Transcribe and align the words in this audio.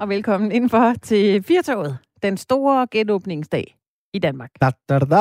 og 0.00 0.08
velkommen 0.08 0.52
indenfor 0.52 0.94
til 1.02 1.42
Firtoget, 1.42 1.98
den 2.22 2.36
store 2.36 2.86
genåbningsdag 2.90 3.76
i 4.12 4.18
Danmark. 4.18 4.50
Da, 4.60 4.70
da, 4.88 4.98
da, 4.98 5.04
da. 5.04 5.16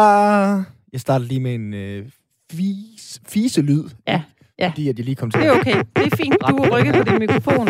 Jeg 0.93 1.01
starter 1.01 1.25
lige 1.25 1.39
med 1.39 1.55
en 1.55 1.73
øh, 1.73 2.09
fis, 2.51 3.21
fise-lyd. 3.27 3.83
Ja, 4.07 4.23
ja. 4.59 4.67
Fordi 4.67 4.89
at 4.89 4.97
jeg 4.97 5.05
lige 5.05 5.15
kom 5.15 5.31
til. 5.31 5.41
Det 5.41 5.47
er 5.47 5.51
okay. 5.51 5.83
Det 5.95 6.13
er 6.13 6.15
fint, 6.15 6.35
du 6.49 6.63
har 6.63 6.69
rykket 6.69 6.95
på 6.95 7.03
din 7.03 7.19
mikrofon. 7.19 7.67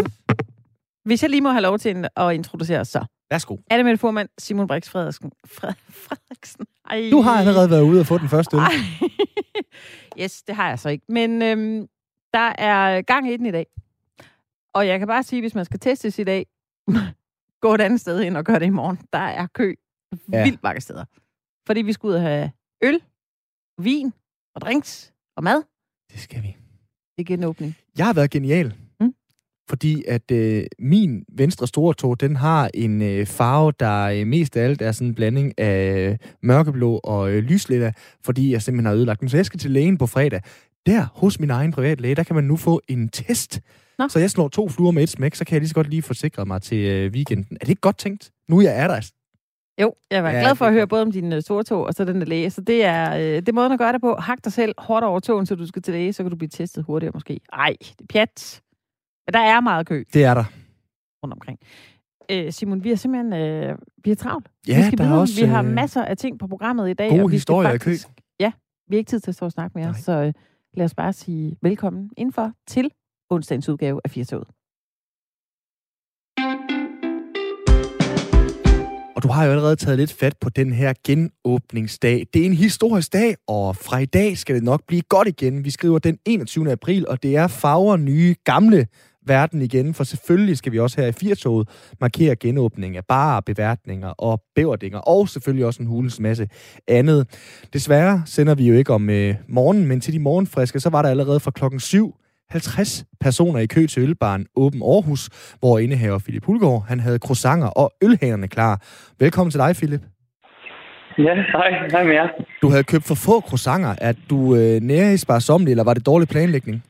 Hvis 1.04 1.22
jeg 1.22 1.30
lige 1.30 1.41
må 1.41 1.50
have 1.50 1.62
lov 1.62 1.80
til 1.80 2.08
at 2.16 2.34
introducere 2.34 2.80
os 2.80 2.88
så. 2.88 3.05
Værsgo. 3.30 3.58
Anne 3.70 3.84
Mette 3.84 3.98
Formand, 3.98 4.30
Simon 4.38 4.68
Brix 4.68 4.89
Frederiksen. 4.89 5.32
Fred, 5.46 5.74
Frederiksen. 5.89 6.66
Ej. 6.89 7.10
Du 7.12 7.21
har 7.21 7.39
allerede 7.39 7.70
været 7.70 7.82
ude 7.82 8.00
og 8.00 8.05
få 8.05 8.18
den 8.18 8.30
første 8.30 8.58
øl. 8.58 8.62
Ej. 8.62 8.71
yes, 10.22 10.44
det 10.44 10.55
har 10.55 10.70
jeg 10.70 10.80
så 10.80 10.89
ikke. 10.89 11.05
Men 11.09 11.42
øhm, 11.42 11.88
der 12.34 12.53
er 12.58 13.02
gang 13.02 13.31
i 13.31 13.38
den 13.38 13.45
i 13.45 13.52
dag. 13.52 13.66
Og 14.73 14.88
jeg 14.88 15.00
kan 15.00 15.08
bare 15.08 15.23
sige, 15.23 15.42
hvis 15.42 15.55
man 15.55 15.66
skal 15.66 15.80
testes 15.80 16.20
i 16.20 16.23
dag, 16.23 16.45
gå 17.62 17.73
et 17.73 17.82
andet 17.82 18.00
sted 18.02 18.22
ind 18.22 18.38
og 18.38 18.44
gør 18.46 18.59
det 18.59 18.66
i 18.66 18.70
morgen. 18.70 19.00
Der 19.14 19.20
er 19.20 19.48
kø 19.54 19.73
Ja. 20.34 20.44
vildt 20.44 20.64
mange 20.64 20.82
steder. 20.82 21.05
Fordi 21.68 21.82
vi 21.82 21.94
skal 21.94 22.08
ud 22.08 22.14
og 22.14 22.22
have 22.22 22.52
øl, 22.84 23.00
vin 23.82 24.14
og 24.55 24.62
drinks 24.62 25.14
og 25.38 25.44
mad. 25.44 25.64
Det 26.12 26.20
skal 26.20 26.44
vi. 26.44 26.55
Det 27.18 27.23
er 27.23 27.23
genåbning. 27.23 27.76
Jeg 27.98 28.05
har 28.05 28.14
været 28.14 28.30
genial. 28.31 28.73
Mm. 29.00 29.14
Fordi 29.70 30.04
at 30.08 30.31
øh, 30.31 30.66
min 30.80 31.26
venstre 31.31 31.68
store 31.68 31.94
tog, 31.94 32.20
den 32.20 32.36
har 32.36 32.70
en 32.73 33.02
øh, 33.02 33.26
farve, 33.26 33.72
der 33.80 34.04
øh, 34.04 34.28
mest 34.28 34.58
af 34.58 34.64
alt 34.64 34.81
er 34.81 34.92
sådan 34.92 35.08
en 35.08 35.16
blanding 35.16 35.59
af 35.59 36.20
mørkeblå 36.44 37.00
og 37.04 37.31
øh, 37.31 37.44
lyslilla, 37.44 37.94
fordi 38.26 38.52
jeg 38.52 38.62
simpelthen 38.62 38.86
har 38.86 38.94
ødelagt 38.94 39.20
den. 39.22 39.30
Så 39.30 39.38
jeg 39.38 39.45
skal 39.45 39.59
til 39.59 39.72
lægen 39.72 39.98
på 39.98 40.08
fredag. 40.08 40.42
Der, 40.86 41.06
hos 41.16 41.39
min 41.39 41.50
egen 41.50 41.72
privatlæge, 41.72 42.16
der 42.16 42.23
kan 42.23 42.36
man 42.36 42.44
nu 42.44 42.56
få 42.58 42.81
en 42.88 43.09
test. 43.09 43.61
Nå. 44.00 44.08
Så 44.08 44.20
jeg 44.20 44.31
slår 44.31 44.48
to 44.48 44.70
fluer 44.70 44.92
med 44.92 45.03
et 45.03 45.09
smæk, 45.09 45.36
så 45.36 45.45
kan 45.45 45.53
jeg 45.53 45.62
lige 45.62 45.70
så 45.70 45.76
godt 45.76 45.90
lige 45.90 46.02
forsikre 46.02 46.45
mig 46.45 46.62
til 46.62 46.78
øh, 46.78 47.12
weekenden. 47.12 47.56
Er 47.56 47.59
det 47.59 47.70
ikke 47.70 47.81
godt 47.81 47.98
tænkt? 47.98 48.31
Nu 48.50 48.62
jeg 48.62 48.80
er 48.80 48.88
der. 48.88 49.12
Jo, 49.81 49.94
jeg 50.12 50.23
var 50.23 50.30
Ja, 50.31 50.39
glad 50.39 50.56
for 50.56 50.66
at 50.66 50.70
er 50.70 50.73
høre 50.73 50.88
både 50.88 51.02
om 51.02 51.12
din 51.12 51.34
uh, 51.34 51.39
store 51.39 51.64
tog 51.64 51.84
og 51.86 51.94
så 51.94 52.06
den 52.06 52.20
der 52.22 52.26
læge. 52.28 52.50
Så 52.50 52.62
det 52.62 52.86
er, 52.86 53.16
øh, 53.16 53.22
det 53.22 53.50
er 53.50 53.54
måden 53.54 53.72
at 53.72 53.80
gøre 53.80 53.94
det 53.94 54.02
på. 54.02 54.16
Hak 54.16 54.44
dig 54.44 54.54
selv 54.54 54.73
hårdt 54.78 55.04
over 55.06 55.20
togen, 55.20 55.45
så 55.45 55.56
du 55.56 55.66
skal 55.67 55.81
til 55.81 55.94
læge, 55.94 56.14
så 56.14 56.23
kan 56.23 56.30
du 56.30 56.36
blive 56.38 56.50
testet 56.50 56.84
hurtigere 56.84 57.12
måske. 57.14 57.39
Ej, 57.54 57.76
det 57.80 58.02
er 58.02 58.06
pjat. 58.09 58.62
Men 59.28 59.34
der 59.34 59.39
er 59.39 59.62
meget 59.62 59.88
kø 59.88 60.04
Det 60.14 60.23
er 60.23 60.34
der. 60.34 60.44
rundt 61.23 61.34
omkring. 61.34 61.59
Øh, 62.32 62.52
Simon, 62.52 62.84
vi 62.84 62.89
har 62.89 62.95
simpeltelhen 62.95 63.34
øh, 63.70 63.78
vi 64.04 64.11
er 64.11 64.16
travlt. 64.16 64.48
Ja, 64.67 64.78
vi 64.78 64.84
skal 64.84 64.98
der 64.98 65.06
er 65.09 65.14
også, 65.14 65.42
vi 65.42 65.48
har 65.48 65.64
øh, 65.64 65.70
masser 65.70 66.04
af 66.06 66.17
ting 66.17 66.39
på 66.39 66.48
programmet 66.48 66.89
i 66.89 66.94
dag. 66.94 67.09
gode 67.09 67.23
og 67.23 67.32
vi 67.32 67.36
historier 67.36 67.70
i 67.70 67.78
kø. 67.78 67.92
faktisk, 67.92 68.08
Ja, 68.39 68.52
vi 68.89 68.95
har 68.95 68.98
ikke 68.98 69.09
tid 69.09 69.20
til 69.20 69.32
at 69.32 69.36
stå 69.36 69.45
og 69.45 69.52
snakke 69.52 69.78
mere, 69.78 69.92
Nej. 69.92 70.00
så 70.00 70.11
øh, 70.11 70.34
lad 70.73 70.86
os 70.86 70.94
bare 70.95 71.14
sige 71.14 71.56
velkommen 71.61 72.09
indenfor 72.17 72.52
til 72.67 72.92
onsdagens 73.30 73.70
udgave 73.70 74.02
af 74.03 74.11
Firtoget. 74.11 74.47
Og 79.17 79.23
du 79.23 79.28
har 79.28 79.45
jo 79.45 79.52
allerede 79.52 79.75
taget 79.75 80.00
lidt 80.00 80.14
fat 80.14 80.38
på 80.42 80.50
den 80.50 80.73
her 80.73 80.94
genåbningsdag. 81.06 82.28
Det 82.33 82.42
er 82.42 82.45
en 82.45 82.53
historisk 82.53 83.14
dag, 83.14 83.36
og 83.48 83.75
fra 83.75 83.98
i 83.98 84.05
dag 84.05 84.38
skal 84.38 84.55
det 84.55 84.64
nok 84.64 84.81
blive 84.88 85.02
godt 85.02 85.28
igen. 85.28 85.66
Vi 85.66 85.70
skriver 85.70 86.00
den 86.00 86.17
21. 86.25 86.72
april, 86.72 87.08
og 87.08 87.23
det 87.23 87.36
er 87.36 87.48
farver 87.48 87.98
nye, 87.98 88.36
gamle 88.44 88.88
verden 89.25 89.61
igen, 89.61 89.94
for 89.94 90.03
selvfølgelig 90.03 90.58
skal 90.58 90.72
vi 90.72 90.80
også 90.80 91.02
her 91.02 91.08
i 91.08 91.11
Firtoget 91.11 91.70
markere 92.02 92.36
genåbning 92.36 92.98
af 92.98 93.05
barer, 93.05 93.42
beværtninger 93.42 94.09
og 94.09 94.44
bæverdinger, 94.55 95.00
og 95.00 95.30
selvfølgelig 95.30 95.66
også 95.66 95.81
en 95.81 95.88
hulens 95.88 96.20
masse 96.20 96.50
andet. 96.88 97.28
Desværre 97.73 98.23
sender 98.25 98.55
vi 98.55 98.67
jo 98.67 98.73
ikke 98.73 98.94
om 98.94 99.09
øh, 99.09 99.36
morgenen, 99.48 99.88
men 99.88 100.02
til 100.02 100.14
de 100.14 100.20
morgenfriske, 100.20 100.80
så 100.80 100.89
var 100.89 101.02
der 101.02 101.09
allerede 101.09 101.39
fra 101.39 101.52
klokken 101.52 101.80
7 101.80 102.16
50 102.52 103.06
personer 103.22 103.59
i 103.59 103.66
kø 103.66 103.81
til 103.88 104.03
ølbaren 104.03 104.48
Åben 104.56 104.82
Aarhus, 104.82 105.23
hvor 105.60 105.80
indehaver 105.80 106.20
Philip 106.26 106.45
Hulgaard, 106.45 106.86
han 106.88 106.99
havde 106.99 107.20
croissanter 107.26 107.67
og 107.67 107.88
ølhænerne 108.04 108.48
klar. 108.48 108.73
Velkommen 109.20 109.52
til 109.52 109.60
dig, 109.60 109.71
Philip. 109.80 110.04
Ja, 111.17 111.33
hej. 111.55 111.70
Hej 111.92 112.04
med 112.04 112.14
jer. 112.14 112.27
Du 112.61 112.67
havde 112.73 112.83
købt 112.92 113.05
for 113.08 113.17
få 113.27 113.36
croissanter. 113.48 113.94
Er 114.02 114.14
du 114.32 114.39
øh, 114.60 114.76
nære 114.89 115.14
i 115.14 115.17
sparsomlig, 115.17 115.71
eller 115.71 115.83
var 115.83 115.94
det 115.94 116.05
dårlig 116.05 116.27
planlægning? 116.27 116.83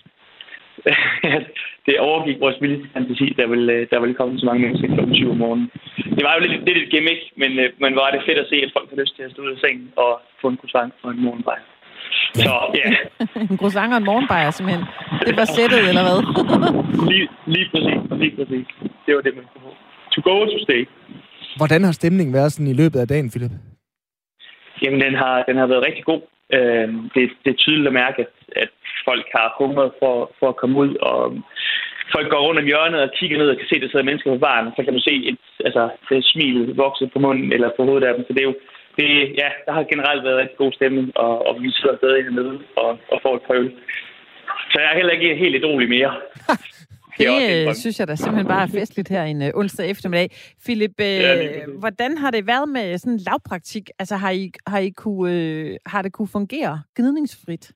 det 1.87 1.99
overgik 2.09 2.37
vores 2.45 2.57
vildeste 2.61 2.87
fantasi, 2.93 3.27
der 3.39 3.47
ville, 3.53 3.73
øh, 3.73 3.87
der 3.91 3.99
ville 3.99 4.15
komme 4.15 4.39
så 4.39 4.45
mange 4.45 4.61
mennesker 4.63 4.87
kl. 4.95 5.13
7 5.13 5.31
om 5.31 5.37
morgenen. 5.37 5.69
Det 6.17 6.23
var 6.25 6.33
jo 6.35 6.41
lidt, 6.45 6.65
lidt 6.67 6.77
et 6.83 6.91
gimmick, 6.93 7.21
men, 7.41 7.51
øh, 7.63 7.69
men 7.83 7.91
var 7.95 8.11
det 8.11 8.21
fedt 8.27 8.43
at 8.43 8.49
se, 8.51 8.57
at 8.65 8.73
folk 8.77 8.89
har 8.89 9.01
lyst 9.01 9.15
til 9.15 9.23
at 9.23 9.31
stå 9.31 9.41
ud 9.45 9.55
af 9.55 9.59
sengen 9.63 9.87
og 10.03 10.11
få 10.41 10.47
en 10.49 10.59
croissant 10.61 10.93
og 11.03 11.11
en 11.11 11.23
morgenbej. 11.25 11.59
Så 12.33 12.53
ja, 12.79 12.87
en 13.51 13.57
croissant 13.57 13.93
og 13.93 13.97
en 13.97 14.05
morgenbajer, 14.05 14.51
simpelthen. 14.51 14.85
Det 15.27 15.35
var 15.39 15.45
sættet, 15.45 15.81
eller 15.89 16.03
hvad? 16.07 16.19
lige, 17.11 17.27
lige 17.55 17.67
præcis. 17.73 17.99
Lige 18.21 18.35
præcis. 18.37 18.67
Det 19.05 19.15
var 19.15 19.21
det, 19.21 19.33
man 19.35 19.45
kunne. 19.53 19.75
To 20.13 20.19
go 20.29 20.45
to 20.45 20.59
stay. 20.67 20.81
Hvordan 21.59 21.83
har 21.83 21.91
stemningen 21.91 22.33
været 22.33 22.51
sådan 22.51 22.71
i 22.71 22.79
løbet 22.81 22.99
af 22.99 23.07
dagen, 23.07 23.29
Philip? 23.31 23.51
Jamen, 24.83 25.01
den 25.01 25.15
har, 25.15 25.43
den 25.49 25.57
har 25.57 25.67
været 25.67 25.85
rigtig 25.87 26.05
god. 26.05 26.21
Øh, 26.53 26.87
det, 27.13 27.23
det 27.43 27.49
er 27.51 27.61
tydeligt 27.63 27.87
at 27.87 27.99
mærke, 28.03 28.25
at 28.55 28.69
folk 29.09 29.25
har 29.35 29.55
hungret 29.61 29.91
for, 30.01 30.15
for 30.39 30.47
at 30.49 30.59
komme 30.61 30.75
ud, 30.83 30.91
og 30.95 31.21
folk 32.15 32.27
går 32.31 32.41
rundt 32.45 32.59
om 32.61 32.69
hjørnet 32.71 33.01
og 33.01 33.11
kigger 33.19 33.37
ned 33.37 33.49
og 33.49 33.57
kan 33.57 33.67
se, 33.69 33.75
at 33.75 33.81
der 33.81 33.89
sidder 33.91 34.09
mennesker 34.09 34.33
på 34.33 34.43
baren, 34.47 34.73
så 34.75 34.81
kan 34.83 34.93
du 34.93 35.01
se 35.09 35.15
et, 35.29 35.39
altså, 35.67 35.83
det 36.09 36.25
smil 36.25 36.59
vokse 36.83 37.05
på 37.13 37.19
munden 37.25 37.49
eller 37.55 37.69
på 37.77 37.81
hovedet 37.87 38.07
af 38.07 38.13
dem. 38.15 38.23
Så 38.27 38.31
det 38.33 38.41
er 38.41 38.49
jo, 38.51 38.55
det, 38.97 39.09
ja, 39.41 39.49
der 39.65 39.71
har 39.71 39.83
generelt 39.83 40.23
været 40.23 40.37
rigtig 40.37 40.57
god 40.57 40.71
stemning, 40.71 41.17
og, 41.17 41.47
og 41.47 41.61
vi 41.61 41.71
sidder 41.71 41.97
stadig 41.97 42.23
hernede 42.23 42.59
og, 42.77 42.89
og 43.11 43.17
får 43.23 43.35
et 43.35 43.41
prøve. 43.47 43.71
Så 44.71 44.75
jeg 44.79 44.89
er 44.91 44.95
heller 44.95 45.13
ikke 45.13 45.35
helt 45.35 45.65
rolig 45.65 45.89
mere. 45.89 46.11
Det 47.19 47.67
øh, 47.67 47.75
synes 47.75 47.99
jeg 47.99 48.07
da 48.07 48.15
simpelthen 48.15 48.47
bare 48.47 48.63
er 48.63 48.77
festligt 48.79 49.09
her 49.09 49.23
en 49.23 49.41
øh, 49.41 49.51
onsdag 49.55 49.89
eftermiddag. 49.89 50.29
Philip, 50.65 50.95
øh, 51.01 51.05
Ja, 51.05 51.65
hvordan 51.79 52.17
har 52.17 52.31
det 52.31 52.47
været 52.47 52.69
med 52.69 52.97
sådan 52.97 53.19
lavpraktik? 53.27 53.89
Altså 53.99 54.15
har, 54.15 54.31
I, 54.31 54.51
har, 54.67 54.79
I 54.79 54.89
kunne, 54.89 55.33
øh, 55.33 55.77
har 55.85 56.01
det 56.01 56.11
kunne 56.13 56.27
fungere 56.27 56.81
gnidningsfrit? 56.95 57.71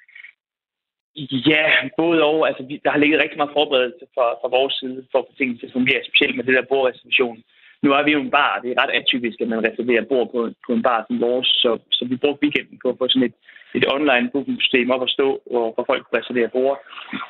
Ja, 1.51 1.65
både 1.97 2.23
og. 2.23 2.47
Altså, 2.47 2.63
vi, 2.63 2.81
der 2.83 2.91
har 2.91 2.99
ligget 2.99 3.21
rigtig 3.23 3.37
meget 3.37 3.57
forberedelse 3.59 4.05
fra, 4.15 4.25
fra 4.41 4.49
vores 4.57 4.73
side 4.73 5.07
for 5.11 5.19
at 5.19 5.25
få 5.29 5.33
tingene 5.37 5.59
til 5.59 5.65
at 5.65 5.73
fungere, 5.73 6.01
specielt 6.09 6.35
med 6.35 6.43
det 6.43 6.53
der 6.57 6.71
bordreservation. 6.71 7.37
Nu 7.83 7.89
er 7.97 8.03
vi 8.03 8.11
jo 8.15 8.21
en 8.21 8.35
bar, 8.37 8.61
det 8.63 8.69
er 8.71 8.81
ret 8.81 8.95
atypisk, 8.99 9.37
at 9.41 9.51
man 9.53 9.65
reserverer 9.67 10.09
bord 10.11 10.27
på, 10.33 10.39
på 10.65 10.71
en 10.77 10.83
bar 10.87 10.99
som 11.07 11.21
vores, 11.27 11.49
så, 11.63 11.71
så 11.97 12.01
vi 12.09 12.15
brugte 12.23 12.43
weekenden 12.43 12.77
på 12.83 12.87
at 12.89 12.97
få 12.99 13.05
sådan 13.09 13.27
et, 13.29 13.35
et 13.79 13.85
online 13.95 14.27
bookingsystem 14.33 14.93
op 14.95 15.03
at 15.07 15.13
stå, 15.17 15.27
hvor, 15.51 15.67
hvor 15.73 15.85
folk 15.91 16.03
reserverer 16.03 16.19
reservere 16.19 16.49
bord. 16.57 16.77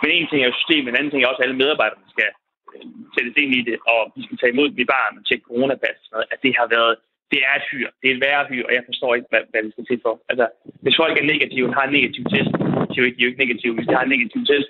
Men 0.01 0.09
en 0.11 0.27
ting 0.27 0.39
er 0.41 0.49
jo 0.49 0.59
systemet, 0.59 0.89
en 0.89 0.99
anden 0.99 1.11
ting 1.11 1.21
er 1.21 1.29
også, 1.31 1.41
at 1.41 1.45
alle 1.45 1.61
medarbejderne 1.61 2.07
skal 2.15 2.29
øh, 2.75 2.85
sættes 3.15 3.35
ind 3.43 3.51
i 3.59 3.61
det, 3.69 3.77
og 3.93 4.01
vi 4.15 4.21
skal 4.25 4.37
tage 4.37 4.53
imod 4.53 4.67
dem 4.71 4.79
i 4.83 4.91
baren 4.93 5.19
og 5.19 5.23
tjekke 5.25 5.47
coronapas. 5.49 5.99
og. 6.15 6.21
At 6.33 6.39
det 6.45 6.51
har 6.59 6.67
været, 6.75 6.93
det 7.31 7.39
er 7.49 7.53
et 7.59 7.69
hyr. 7.71 7.87
Det 7.99 8.07
er 8.07 8.15
et 8.15 8.23
værre 8.25 8.45
hyr, 8.51 8.63
og 8.67 8.73
jeg 8.77 8.83
forstår 8.89 9.11
ikke, 9.15 9.29
hvad, 9.31 9.43
hvad 9.51 9.61
det 9.63 9.71
skal 9.73 9.85
til 9.87 9.99
for. 10.05 10.13
Altså, 10.31 10.45
hvis 10.83 10.99
folk 11.01 11.15
er 11.17 11.31
negative, 11.33 11.73
har 11.77 11.85
en 11.85 11.95
negativ 11.99 12.23
test, 12.33 12.51
så 12.89 12.95
er 12.97 13.03
jo 13.03 13.07
ikke, 13.09 13.17
de 13.17 13.21
er 13.23 13.27
jo 13.27 13.31
ikke 13.33 13.43
negative. 13.45 13.73
Hvis 13.75 13.87
de 13.89 13.97
har 13.97 14.05
en 14.05 14.15
negativ 14.15 14.41
test, 14.51 14.69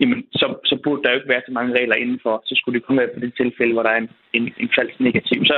jamen, 0.00 0.18
så, 0.40 0.46
så 0.70 0.74
burde 0.84 1.02
der 1.02 1.10
jo 1.10 1.18
ikke 1.18 1.32
være 1.34 1.46
så 1.46 1.52
mange 1.58 1.72
regler 1.78 1.96
indenfor. 2.02 2.34
Så 2.48 2.54
skulle 2.58 2.76
det 2.78 2.86
kun 2.86 2.98
være 2.98 3.14
på 3.14 3.20
det 3.20 3.32
tilfælde, 3.40 3.72
hvor 3.74 3.82
der 3.86 3.92
er 3.96 4.00
en, 4.04 4.10
en, 4.36 4.44
en 4.62 4.70
falsk 4.76 4.96
negativ. 5.00 5.40
Så 5.50 5.56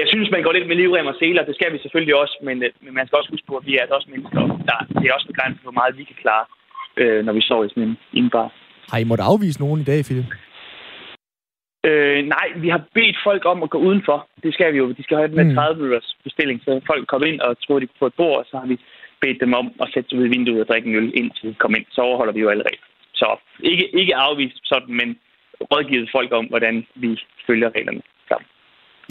jeg 0.00 0.06
synes, 0.12 0.28
man 0.30 0.42
går 0.42 0.52
lidt 0.52 0.68
med 0.68 0.76
livrem 0.76 1.06
og 1.12 1.16
seler. 1.18 1.44
Det 1.48 1.54
skal 1.54 1.72
vi 1.72 1.78
selvfølgelig 1.78 2.16
også, 2.22 2.36
men, 2.48 2.56
øh, 2.62 2.70
men 2.84 2.94
man 2.94 3.06
skal 3.06 3.18
også 3.20 3.30
huske 3.34 3.46
på, 3.48 3.56
at 3.60 3.66
vi 3.66 3.74
er 3.76 3.94
også 3.98 4.08
mennesker. 4.14 4.40
Der, 4.68 4.78
det 4.98 5.04
er 5.08 5.14
også 5.16 5.26
begrænset, 5.32 5.62
hvor 5.66 5.76
meget 5.80 5.98
vi 5.98 6.04
kan 6.04 6.18
klare, 6.24 6.44
øh, 7.00 7.24
når 7.26 7.32
vi 7.38 7.42
står 7.48 7.64
i 7.64 7.68
sådan 7.68 7.88
en, 7.88 7.96
i 8.16 8.18
en 8.24 8.30
bar. 8.30 8.48
Har 8.92 8.98
I 8.98 9.04
måttet 9.10 9.24
afvise 9.32 9.60
nogen 9.60 9.80
i 9.80 9.84
dag, 9.92 10.00
Philip? 10.04 10.28
Øh, 11.88 12.20
nej, 12.36 12.46
vi 12.56 12.68
har 12.68 12.82
bedt 12.94 13.16
folk 13.28 13.42
om 13.52 13.62
at 13.62 13.70
gå 13.70 13.78
udenfor. 13.78 14.18
Det 14.44 14.54
skal 14.54 14.72
vi 14.72 14.78
jo. 14.78 14.92
De 14.92 15.02
skal 15.02 15.16
have 15.16 15.28
med 15.28 15.44
Mm. 15.44 15.54
30 15.54 15.76
minutters 15.76 16.16
bestilling, 16.24 16.60
så 16.64 16.80
folk 16.86 17.06
kommer 17.06 17.26
ind 17.26 17.40
og 17.40 17.50
tror, 17.62 17.78
de 17.78 17.86
kunne 17.86 18.02
få 18.04 18.06
et 18.06 18.20
bord, 18.22 18.38
og 18.38 18.46
så 18.50 18.56
har 18.58 18.66
vi 18.66 18.76
bedt 19.20 19.40
dem 19.40 19.52
om 19.54 19.66
at 19.82 19.88
sætte 19.94 20.08
sig 20.08 20.18
ud 20.18 20.26
i 20.26 20.28
vinduet 20.36 20.60
og 20.60 20.68
drikke 20.68 20.88
en 20.88 20.96
øl, 20.96 21.12
indtil 21.20 21.48
de 21.48 21.54
kommer 21.54 21.78
ind. 21.78 21.86
Så 21.90 22.00
overholder 22.00 22.32
vi 22.32 22.40
jo 22.40 22.48
alle 22.48 22.64
regler. 22.70 22.86
Så 23.20 23.28
ikke, 23.72 23.86
ikke 24.00 24.14
afvist 24.16 24.58
sådan, 24.64 24.94
men 25.00 25.08
rådgivet 25.72 26.08
folk 26.16 26.30
om, 26.32 26.44
hvordan 26.52 26.86
vi 26.94 27.10
følger 27.46 27.70
reglerne 27.76 28.02
sammen. 28.28 28.46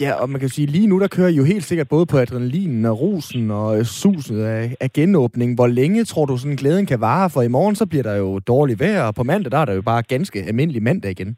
Ja, 0.00 0.12
og 0.22 0.30
man 0.30 0.40
kan 0.40 0.48
sige, 0.48 0.66
lige 0.66 0.86
nu 0.86 1.00
der 1.00 1.08
kører 1.16 1.28
I 1.28 1.36
jo 1.40 1.44
helt 1.44 1.64
sikkert 1.64 1.88
både 1.88 2.06
på 2.12 2.16
adrenalinen 2.18 2.84
og 2.84 3.00
rusen 3.00 3.50
og 3.50 3.86
suset 3.86 4.40
af, 4.44 4.64
af 4.80 4.90
genåbning. 4.92 5.54
Hvor 5.54 5.66
længe 5.66 6.04
tror 6.04 6.26
du 6.26 6.36
sådan 6.36 6.56
glæden 6.56 6.86
kan 6.86 7.00
vare? 7.00 7.30
For 7.34 7.42
i 7.42 7.48
morgen 7.56 7.74
så 7.76 7.86
bliver 7.90 8.02
der 8.02 8.16
jo 8.16 8.38
dårligt 8.38 8.80
vejr, 8.80 9.02
og 9.08 9.14
på 9.14 9.22
mandag 9.22 9.52
der 9.52 9.58
er 9.58 9.64
der 9.64 9.74
jo 9.74 9.82
bare 9.82 10.02
ganske 10.02 10.38
almindelig 10.48 10.82
mandag 10.82 11.10
igen. 11.10 11.36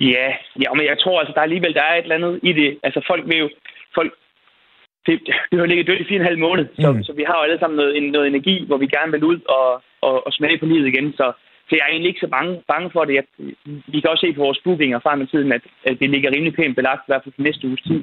Ja, 0.00 0.26
ja, 0.62 0.70
men 0.76 0.84
jeg 0.90 0.96
tror 1.02 1.20
altså, 1.20 1.32
der 1.34 1.40
er 1.40 1.48
alligevel 1.50 1.74
der 1.74 1.82
er 1.82 1.94
et 1.96 2.02
eller 2.02 2.14
andet 2.20 2.40
i 2.42 2.52
det. 2.52 2.78
Altså 2.82 3.00
folk 3.10 3.22
vil 3.30 3.38
jo... 3.38 3.48
Folk, 3.94 4.12
det, 5.06 5.14
det 5.50 5.58
har 5.58 5.66
ligget 5.66 5.86
dødt 5.86 6.00
i 6.00 6.08
fire 6.08 6.18
og 6.18 6.22
en 6.22 6.30
halv 6.30 6.38
måned, 6.38 6.66
så, 6.82 6.92
Mm. 6.92 7.02
så 7.02 7.12
vi 7.12 7.24
har 7.28 7.36
jo 7.38 7.42
alle 7.46 7.58
sammen 7.60 7.76
noget, 7.76 8.02
noget 8.12 8.26
energi, 8.28 8.56
hvor 8.66 8.76
vi 8.82 8.86
gerne 8.96 9.12
vil 9.12 9.24
ud 9.24 9.38
og, 9.58 9.68
og, 10.08 10.26
og 10.26 10.32
smage 10.32 10.58
på 10.58 10.66
livet 10.66 10.86
igen. 10.92 11.12
Så, 11.12 11.26
så 11.68 11.72
jeg 11.76 11.84
er 11.84 11.92
egentlig 11.92 12.08
ikke 12.08 12.24
så 12.26 12.30
bange, 12.36 12.52
bange 12.72 12.90
for 12.94 13.04
det. 13.04 13.14
Jeg, 13.14 13.24
vi 13.92 14.00
kan 14.00 14.10
også 14.10 14.26
se 14.26 14.32
på 14.32 14.44
vores 14.46 14.60
bookinger 14.64 14.98
frem 14.98 15.20
i 15.22 15.26
tiden, 15.26 15.52
at, 15.52 15.62
at 15.88 15.96
det 16.00 16.10
ligger 16.10 16.30
rimelig 16.30 16.54
pænt 16.54 16.76
belagt, 16.76 17.02
i 17.02 17.10
hvert 17.10 17.22
fald 17.24 17.34
for 17.36 17.42
næste 17.42 17.66
uges 17.68 17.82
tid. 17.88 18.00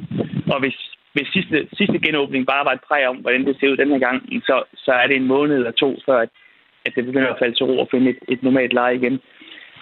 Og 0.53 0.59
hvis, 0.59 0.77
hvis 1.13 1.27
sidste, 1.35 1.57
sidste 1.79 1.99
genåbning 2.05 2.45
bare 2.45 2.65
var 2.65 2.73
et 2.73 2.85
præg 2.87 3.07
om, 3.07 3.17
hvordan 3.17 3.45
det 3.45 3.57
ser 3.59 3.69
ud 3.71 3.77
den 3.77 3.91
her 3.93 3.99
gang, 4.07 4.17
så, 4.49 4.63
så 4.75 4.91
er 4.91 5.07
det 5.07 5.15
en 5.15 5.31
måned 5.33 5.55
eller 5.55 5.71
to, 5.71 5.89
før 6.05 6.17
at, 6.25 6.29
at 6.85 6.91
det 6.95 7.05
begynder 7.05 7.31
at 7.33 7.39
falde 7.39 7.55
til 7.55 7.65
ro 7.65 7.79
og 7.79 7.87
finde 7.91 8.09
et, 8.09 8.19
et 8.33 8.43
normalt 8.43 8.73
leje 8.73 8.95
igen. 8.95 9.19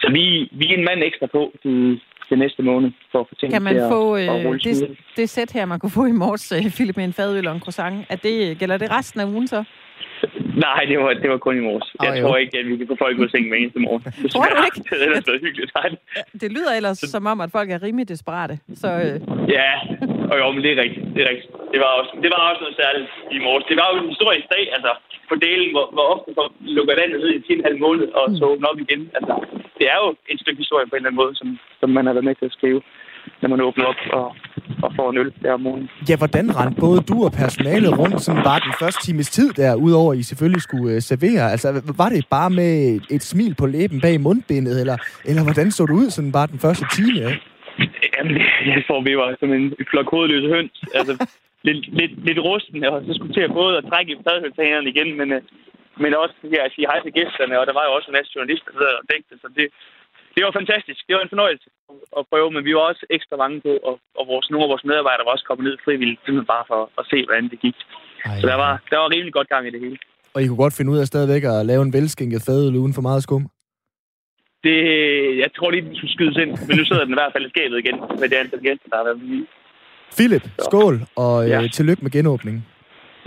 Så 0.02 0.08
vi, 0.12 0.50
vi 0.52 0.66
er 0.70 0.78
en 0.78 0.88
mand 0.90 1.04
ekstra 1.04 1.26
på 1.26 1.42
de, 1.64 2.00
den 2.30 2.40
næste 2.40 2.64
måned, 2.64 2.92
for 3.12 3.20
at 3.20 3.28
få 3.30 3.36
tingene 3.36 3.56
Kan 3.56 3.62
man 3.62 3.74
til 3.74 3.82
at, 3.82 3.92
få 3.92 4.16
at 4.16 4.24
øh, 4.24 4.46
rulle 4.46 4.60
det, 4.60 4.98
det 5.18 5.30
sæt 5.30 5.52
her, 5.52 5.66
man 5.66 5.80
kunne 5.80 5.98
få 6.02 6.06
i 6.06 6.12
morges, 6.12 6.52
øh, 6.52 6.72
Philip, 6.76 6.98
med 6.98 7.06
en 7.06 7.14
fadøl 7.14 7.48
og 7.48 7.56
en 7.56 7.62
croissant, 7.66 8.06
at 8.10 8.24
det, 8.24 8.60
gælder 8.60 8.78
det 8.78 8.92
resten 8.92 9.20
af 9.20 9.26
ugen 9.26 9.48
så? 9.48 9.64
Nej, 10.56 10.82
det 10.90 11.00
var, 11.00 11.14
det 11.14 11.30
var 11.30 11.38
kun 11.38 11.58
i 11.58 11.64
morges. 11.68 11.88
Jeg 12.04 12.22
jo. 12.22 12.28
tror 12.28 12.38
ikke, 12.38 12.58
at 12.60 12.66
vi 12.68 12.78
kan 12.78 12.88
få 12.88 12.96
folk 13.04 13.20
ud 13.20 13.24
af 13.24 13.32
sengen 13.32 13.50
hver 13.50 13.58
eneste 13.64 13.80
morgen. 13.80 14.02
Tror 14.34 14.46
du 14.56 14.64
ikke? 14.68 14.80
Det 14.90 14.94
er 15.02 15.06
ellers 15.06 15.28
været 15.28 15.42
hyggeligt. 15.46 15.72
Nej. 15.76 15.90
Det 16.42 16.50
lyder 16.56 16.72
ellers 16.80 16.98
som 16.98 17.26
om, 17.26 17.42
at 17.42 17.50
folk 17.58 17.70
er 17.72 17.84
rimelig 17.84 18.10
desperate. 18.10 18.56
Så 18.82 18.90
øh, 19.04 19.16
Ja, 19.58 19.72
og 20.32 20.36
jo, 20.42 20.46
men 20.52 20.62
det 20.64 20.72
er 20.72 20.80
rigtigt. 20.86 21.06
Det 21.16 21.22
er 21.26 21.30
rigtigt. 21.34 21.52
Det 21.74 21.80
var 21.84 21.92
også, 22.00 22.12
det 22.24 22.30
var 22.34 22.42
også 22.50 22.62
noget 22.66 22.76
særligt 22.82 23.10
i 23.36 23.38
morges. 23.46 23.66
Det 23.70 23.78
var 23.80 23.88
jo 23.92 23.96
en 24.04 24.10
historisk 24.14 24.48
dag, 24.56 24.64
altså 24.78 24.92
delen, 25.38 25.70
hvor, 25.76 25.86
hvor 25.96 26.06
ofte 26.14 26.30
så 26.38 26.44
lukker 26.78 26.96
landet 26.96 27.20
ned 27.20 27.32
i 27.38 27.42
10,5 27.54 27.78
måned 27.86 28.08
og 28.20 28.26
så 28.38 28.44
åbner 28.52 28.68
op 28.72 28.80
igen. 28.86 29.02
Altså, 29.18 29.34
det 29.80 29.86
er 29.94 29.98
jo 30.04 30.08
et 30.32 30.40
stykke 30.44 30.62
historie 30.64 30.88
på 30.88 30.96
en 30.96 31.00
eller 31.00 31.10
anden 31.10 31.22
måde, 31.24 31.36
som, 31.36 31.48
som 31.80 31.90
man 31.90 32.06
har 32.06 32.14
været 32.14 32.30
med 32.30 32.36
til 32.36 32.46
at 32.50 32.56
skrive, 32.58 32.82
når 33.42 33.50
man 33.50 33.62
åbner 33.62 33.86
op 33.86 34.02
og, 34.14 34.36
og 34.84 34.90
får 34.96 35.10
en 35.12 35.18
øl 35.18 35.32
der 35.44 35.54
om 35.54 35.62
morgenen. 35.62 35.90
Ja, 36.10 36.16
hvordan 36.18 36.46
rendte 36.60 36.80
både 36.80 37.00
du 37.10 37.16
og 37.28 37.32
personalet 37.32 38.00
rundt 38.00 38.22
sådan 38.22 38.44
bare 38.44 38.60
den 38.68 38.74
første 38.82 39.02
times 39.06 39.30
tid 39.30 39.50
der, 39.54 39.76
udover 39.76 40.14
I 40.14 40.24
selvfølgelig 40.24 40.62
skulle 40.62 40.96
øh, 40.96 41.02
servere? 41.02 41.52
Altså, 41.52 41.68
var 41.98 42.10
det 42.10 42.26
bare 42.38 42.50
med 42.50 42.74
et 43.16 43.24
smil 43.24 43.56
på 43.56 43.66
læben 43.66 44.02
bag 44.02 44.22
mundbindet, 44.22 44.82
eller, 44.82 44.98
eller 45.30 45.44
hvordan 45.44 45.72
så 45.72 45.86
du 45.86 45.94
ud 45.94 46.10
sådan 46.10 46.32
bare 46.32 46.48
den 46.54 46.60
første 46.60 46.86
time? 46.96 47.20
Ja? 47.26 47.32
Jamen, 48.16 48.36
jeg 48.74 48.84
tror, 48.88 49.02
vi 49.02 49.18
var 49.18 49.36
som 49.40 49.54
en 49.54 49.66
flok 49.92 50.10
hovedløse 50.12 50.50
høns. 50.56 50.76
Altså, 50.98 51.14
lidt, 51.68 51.82
lidt, 52.00 52.14
lidt 52.28 52.40
rusten, 52.48 52.84
og 52.84 53.02
så 53.06 53.12
skulle 53.14 53.34
til 53.34 53.48
at 53.48 53.58
både 53.62 53.78
at 53.78 53.86
trække 53.92 54.12
i 54.14 54.22
fadhølshanerne 54.28 54.90
igen, 54.94 55.10
men, 55.20 55.28
øh, 55.38 55.42
men 56.04 56.12
også 56.24 56.36
ja, 56.56 56.62
at 56.66 56.74
sige 56.76 56.90
hej 56.90 57.00
til 57.02 57.14
gæsterne, 57.18 57.60
og 57.60 57.66
der 57.68 57.76
var 57.78 57.86
jo 57.86 57.92
også 57.98 58.08
en 58.10 58.18
masse 58.18 58.32
journalister, 58.36 58.72
der 58.84 58.92
dækte, 59.12 59.34
så 59.42 59.48
det, 59.58 59.68
det 60.36 60.42
var 60.46 60.52
fantastisk. 60.60 61.00
Det 61.08 61.14
var 61.16 61.22
en 61.24 61.34
fornøjelse 61.36 61.68
at 62.20 62.24
prøve, 62.32 62.48
men 62.56 62.64
vi 62.68 62.72
var 62.78 62.84
også 62.92 63.04
ekstra 63.18 63.36
mange 63.44 63.58
på, 63.68 63.74
og, 63.90 63.96
og 64.20 64.24
vores, 64.32 64.48
nogle 64.52 64.66
af 64.66 64.72
vores 64.74 64.86
medarbejdere 64.90 65.26
var 65.28 65.34
også 65.36 65.46
kommet 65.50 65.64
ned 65.68 65.76
frivilligt, 65.86 66.20
simpelthen 66.26 66.52
bare 66.56 66.66
for 66.72 66.82
at 67.02 67.06
se, 67.12 67.18
hvordan 67.28 67.46
det 67.52 67.60
gik. 67.66 67.78
Ej, 68.26 68.40
Så 68.42 68.46
der 68.52 68.58
var, 68.66 68.72
der 68.92 68.98
var 69.02 69.10
rimelig 69.14 69.34
godt 69.40 69.50
gang 69.54 69.64
i 69.68 69.72
det 69.76 69.80
hele. 69.86 69.98
Og 70.34 70.40
I 70.42 70.48
kunne 70.48 70.64
godt 70.66 70.78
finde 70.78 70.92
ud 70.94 70.98
af 71.02 71.08
stadigvæk 71.08 71.44
at 71.54 71.66
lave 71.72 71.82
en 71.88 71.94
velskænket 71.98 72.42
fadøl 72.48 72.76
uden 72.84 72.94
for 72.98 73.02
meget 73.10 73.24
skum? 73.24 73.44
Det, 74.68 74.78
jeg 75.44 75.50
tror 75.58 75.70
lige, 75.72 75.86
den 75.88 75.96
skulle 75.96 76.14
skydes 76.18 76.38
ind, 76.44 76.52
men 76.68 76.78
nu 76.78 76.84
sidder 76.86 77.04
den 77.04 77.14
i 77.16 77.20
hvert 77.22 77.34
fald 77.34 77.46
i 77.46 77.50
skabet 77.50 77.78
igen 77.84 77.98
med 78.22 78.28
det 78.30 78.36
antal 78.44 78.60
gæster, 78.68 78.88
der 78.92 78.98
har 78.98 79.04
været 79.04 79.22
med. 79.22 79.46
Philip, 80.18 80.44
skål, 80.60 80.96
og 81.16 81.44
øh, 81.44 81.50
Ja. 81.50 81.68
tillykke 81.78 82.04
med 82.04 82.12
genåbningen. 82.12 82.66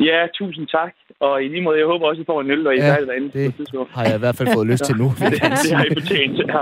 Ja, 0.09 0.27
tusind 0.39 0.67
tak. 0.67 0.93
Og 1.21 1.45
i 1.45 1.49
lige 1.49 1.63
måde, 1.63 1.79
jeg 1.79 1.87
håber 1.87 2.07
også, 2.07 2.23
I 2.23 2.25
får 2.25 2.41
en 2.41 2.51
øl, 2.51 2.67
og 2.67 2.75
I 2.75 2.79
Ja, 2.79 2.97
er 2.97 3.05
derinde. 3.05 3.33
det 3.33 3.55
har 3.91 4.05
jeg 4.05 4.15
i 4.15 4.19
hvert 4.19 4.37
fald 4.37 4.49
fået 4.55 4.67
lyst 4.67 4.85
til 4.85 4.97
nu. 4.97 5.05
det, 5.21 5.33
det 5.33 5.73
har 5.79 5.85
I 5.85 5.95
fortjent. 5.99 6.39
Ja. 6.39 6.61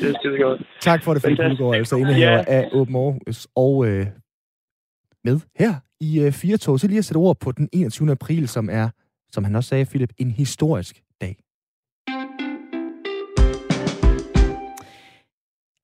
Det 0.00 0.08
er 0.10 0.14
skide 0.20 0.38
godt. 0.42 0.62
Tak 0.80 1.02
for 1.04 1.14
det, 1.14 1.22
Fantastisk. 1.22 1.60
Hulgaard, 1.60 1.74
altså 1.76 1.96
indehaver 1.96 2.32
Ja. 2.38 2.44
af 2.46 2.68
Åben 2.72 2.96
Aarhus, 2.96 3.48
og 3.56 3.86
øh, 3.88 4.06
med 5.24 5.40
her 5.58 5.72
i 6.00 6.20
øh, 6.20 6.32
Fire 6.32 6.56
Tog. 6.56 6.80
Så 6.80 6.86
lige 6.86 6.98
at 6.98 7.04
sætte 7.04 7.18
ord 7.18 7.36
på 7.40 7.52
den 7.52 7.68
21. 7.72 8.10
april, 8.10 8.48
som 8.48 8.68
er, 8.72 8.88
som 9.32 9.44
han 9.44 9.54
også 9.56 9.68
sagde, 9.68 9.84
Philip, 9.86 10.12
en 10.18 10.30
historisk 10.30 10.96
dag. 11.20 11.36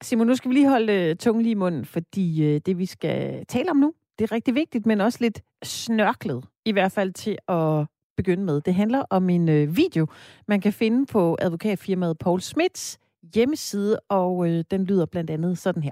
Simon, 0.02 0.26
nu 0.26 0.34
skal 0.34 0.49
vi 0.49 0.55
lige 0.55 0.69
holde 0.69 0.93
øh, 0.93 1.17
tungen 1.17 1.43
lige 1.43 1.50
i 1.50 1.55
munden, 1.64 1.84
fordi 1.84 2.44
øh, 2.44 2.61
det, 2.67 2.79
vi 2.79 2.87
skal 2.87 3.44
tale 3.46 3.70
om 3.70 3.76
nu, 3.76 3.93
det 4.19 4.31
er 4.31 4.33
rigtig 4.33 4.55
vigtigt, 4.55 4.87
men 4.87 5.01
også 5.01 5.19
lidt 5.21 5.41
snørklet, 5.65 6.45
i 6.65 6.73
hvert 6.73 6.93
fald 6.93 7.13
til 7.13 7.39
at 7.49 7.87
begynde 8.17 8.45
med. 8.45 8.61
Det 8.61 8.75
handler 8.75 9.03
om 9.11 9.31
en 9.31 9.49
øh, 9.49 9.77
video, 9.77 10.07
man 10.49 10.61
kan 10.61 10.73
finde 10.73 11.07
på 11.07 11.37
advokatfirmaet 11.41 12.19
Paul 12.19 12.41
Smiths 12.41 12.99
hjemmeside, 13.35 14.01
og 14.09 14.49
øh, 14.49 14.65
den 14.71 14.85
lyder 14.85 15.07
blandt 15.07 15.31
andet 15.31 15.59
sådan 15.59 15.83
her. 15.83 15.91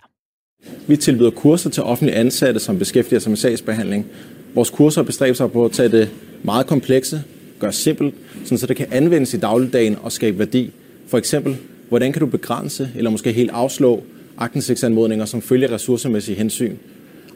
Vi 0.88 0.96
tilbyder 0.96 1.30
kurser 1.30 1.70
til 1.70 1.82
offentlige 1.82 2.16
ansatte, 2.16 2.60
som 2.60 2.78
beskæftiger 2.78 3.20
sig 3.20 3.30
med 3.30 3.36
sagsbehandling. 3.36 4.06
Vores 4.54 4.70
kurser 4.70 5.02
bestræber 5.02 5.34
sig 5.34 5.52
på 5.52 5.64
at 5.64 5.72
tage 5.72 5.88
det 5.88 6.10
meget 6.42 6.66
komplekse, 6.66 7.22
gøre 7.58 7.72
simpelt, 7.72 8.14
sådan 8.44 8.58
så 8.58 8.66
det 8.66 8.76
kan 8.76 8.86
anvendes 8.92 9.34
i 9.34 9.38
dagligdagen 9.38 9.96
og 10.02 10.12
skabe 10.12 10.38
værdi. 10.38 10.72
For 11.06 11.18
eksempel, 11.18 11.56
hvordan 11.88 12.12
kan 12.12 12.20
du 12.20 12.26
begrænse 12.26 12.90
eller 12.96 13.10
måske 13.10 13.32
helt 13.32 13.50
afslå 13.50 14.02
aktindsigtsanmodninger 14.36 15.24
som 15.24 15.42
følger 15.42 15.72
ressourcemæssige 15.72 16.36
hensyn? 16.36 16.76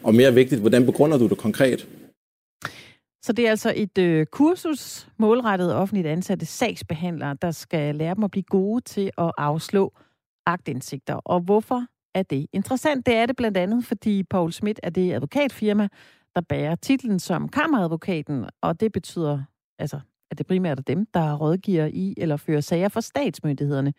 Og 0.03 0.15
mere 0.15 0.33
vigtigt, 0.33 0.61
hvordan 0.61 0.85
begrunder 0.85 1.17
du 1.17 1.27
det 1.27 1.37
konkret? 1.37 1.87
Så 3.21 3.33
det 3.33 3.45
er 3.45 3.49
altså 3.49 3.73
et 3.75 3.97
øh, 3.97 4.25
kursus 4.25 5.07
målrettet 5.17 5.75
offentligt 5.75 6.07
ansatte 6.07 6.45
sagsbehandlere, 6.45 7.37
der 7.41 7.51
skal 7.51 7.95
lære 7.95 8.15
dem 8.15 8.23
at 8.23 8.31
blive 8.31 8.43
gode 8.43 8.81
til 8.81 9.11
at 9.17 9.31
afslå 9.37 9.93
agtindsigter. 10.45 11.13
Og 11.15 11.39
hvorfor 11.39 11.85
er 12.15 12.23
det 12.23 12.47
interessant? 12.53 13.05
Det 13.05 13.15
er 13.15 13.25
det 13.25 13.35
blandt 13.35 13.57
andet, 13.57 13.85
fordi 13.85 14.23
Paul 14.23 14.51
Schmidt 14.51 14.79
er 14.83 14.89
det 14.89 15.13
advokatfirma, 15.13 15.87
der 16.35 16.41
bærer 16.41 16.75
titlen 16.75 17.19
som 17.19 17.49
kammeradvokaten, 17.49 18.45
og 18.61 18.79
det 18.79 18.91
betyder 18.91 19.43
altså, 19.79 19.99
at 20.31 20.37
det 20.37 20.47
primært 20.47 20.79
er 20.79 20.83
dem, 20.83 21.05
der 21.13 21.37
rådgiver 21.37 21.85
i 21.85 22.13
eller 22.17 22.37
fører 22.37 22.61
sager 22.61 22.89
for 22.89 23.01
statsmyndighederne. 23.01 23.93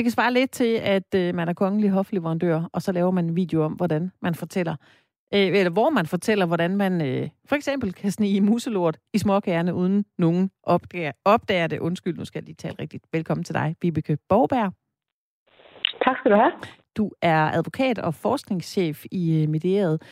Det 0.00 0.04
kan 0.04 0.10
svare 0.10 0.32
lidt 0.32 0.50
til, 0.50 0.80
at 0.82 1.14
øh, 1.14 1.34
man 1.34 1.48
er 1.48 1.52
kongelig 1.52 1.90
hofleverandør, 1.90 2.62
og 2.72 2.82
så 2.82 2.92
laver 2.92 3.10
man 3.10 3.24
en 3.24 3.36
video 3.36 3.64
om, 3.64 3.72
hvordan 3.72 4.12
man 4.22 4.34
fortæller 4.34 4.76
øh, 5.34 5.58
eller 5.58 5.70
hvor 5.70 5.90
man 5.90 6.06
fortæller, 6.06 6.46
hvordan 6.46 6.76
man 6.76 6.92
øh, 7.06 7.28
for 7.48 7.56
eksempel 7.56 7.92
kan 7.92 8.10
snige 8.10 8.40
muselort 8.40 8.98
i 9.14 9.18
småkærne, 9.18 9.74
uden 9.74 10.04
nogen 10.18 10.50
opdager, 10.62 11.12
opdager 11.24 11.66
det. 11.66 11.78
Undskyld, 11.78 12.16
nu 12.16 12.24
skal 12.24 12.38
jeg 12.38 12.44
lige 12.44 12.54
tale 12.54 12.76
rigtigt. 12.80 13.04
Velkommen 13.12 13.44
til 13.44 13.54
dig, 13.54 13.76
Vibeke 13.82 14.18
Borgberg. 14.28 14.72
Tak 16.04 16.16
skal 16.18 16.30
du 16.30 16.36
have. 16.36 16.52
Du 16.96 17.10
er 17.22 17.50
advokat 17.58 17.98
og 17.98 18.14
forskningschef 18.14 19.04
i 19.12 19.42
øh, 19.42 19.48
Medieret. 19.48 20.02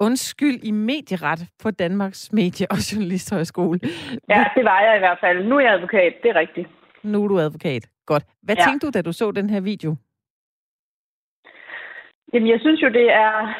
Undskyld 0.00 0.64
i 0.64 0.70
medieret 0.70 1.48
på 1.62 1.70
Danmarks 1.70 2.32
Medie- 2.32 2.70
og 2.70 2.92
Journalisthøjskole. 2.92 3.80
Ja, 4.28 4.44
det 4.56 4.64
var 4.64 4.80
jeg 4.80 4.96
i 4.96 4.98
hvert 4.98 5.18
fald. 5.20 5.48
Nu 5.48 5.56
er 5.56 5.60
jeg 5.60 5.74
advokat, 5.74 6.12
det 6.22 6.30
er 6.30 6.36
rigtigt. 6.36 6.68
Nu 7.02 7.24
er 7.24 7.28
du 7.28 7.38
advokat. 7.38 7.88
Godt. 8.06 8.24
Hvad 8.42 8.56
Ja. 8.56 8.64
tænkte 8.64 8.86
du, 8.86 8.90
da 8.90 9.02
du 9.02 9.12
så 9.12 9.30
den 9.30 9.50
her 9.50 9.60
video? 9.60 9.96
Jamen, 12.32 12.48
jeg 12.48 12.60
synes 12.60 12.82
jo, 12.82 12.88
det 12.88 13.12
er 13.12 13.54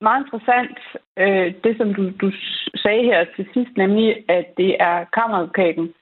meget 0.00 0.24
interessant, 0.24 0.78
øh, 1.16 1.54
det 1.64 1.76
som 1.76 1.94
du, 1.94 2.10
du 2.10 2.32
sagde 2.74 3.02
her 3.04 3.24
til 3.36 3.46
sidst, 3.54 3.76
nemlig, 3.76 4.30
at 4.30 4.46
det 4.56 4.76
er 4.80 5.04
kammeradvokaten, 5.04 5.94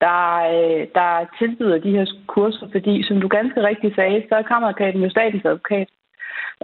der, 0.00 0.22
øh, 0.54 0.86
der 0.94 1.26
tilbyder 1.38 1.78
de 1.78 1.90
her 1.96 2.06
kurser, 2.26 2.66
fordi, 2.72 3.02
som 3.02 3.20
du 3.20 3.28
ganske 3.28 3.62
rigtigt 3.62 3.94
sagde, 3.94 4.24
så 4.28 4.34
er 4.34 4.42
kammeradvokaten 4.42 5.02
jo 5.02 5.10
statens 5.10 5.44
advokat. 5.44 5.88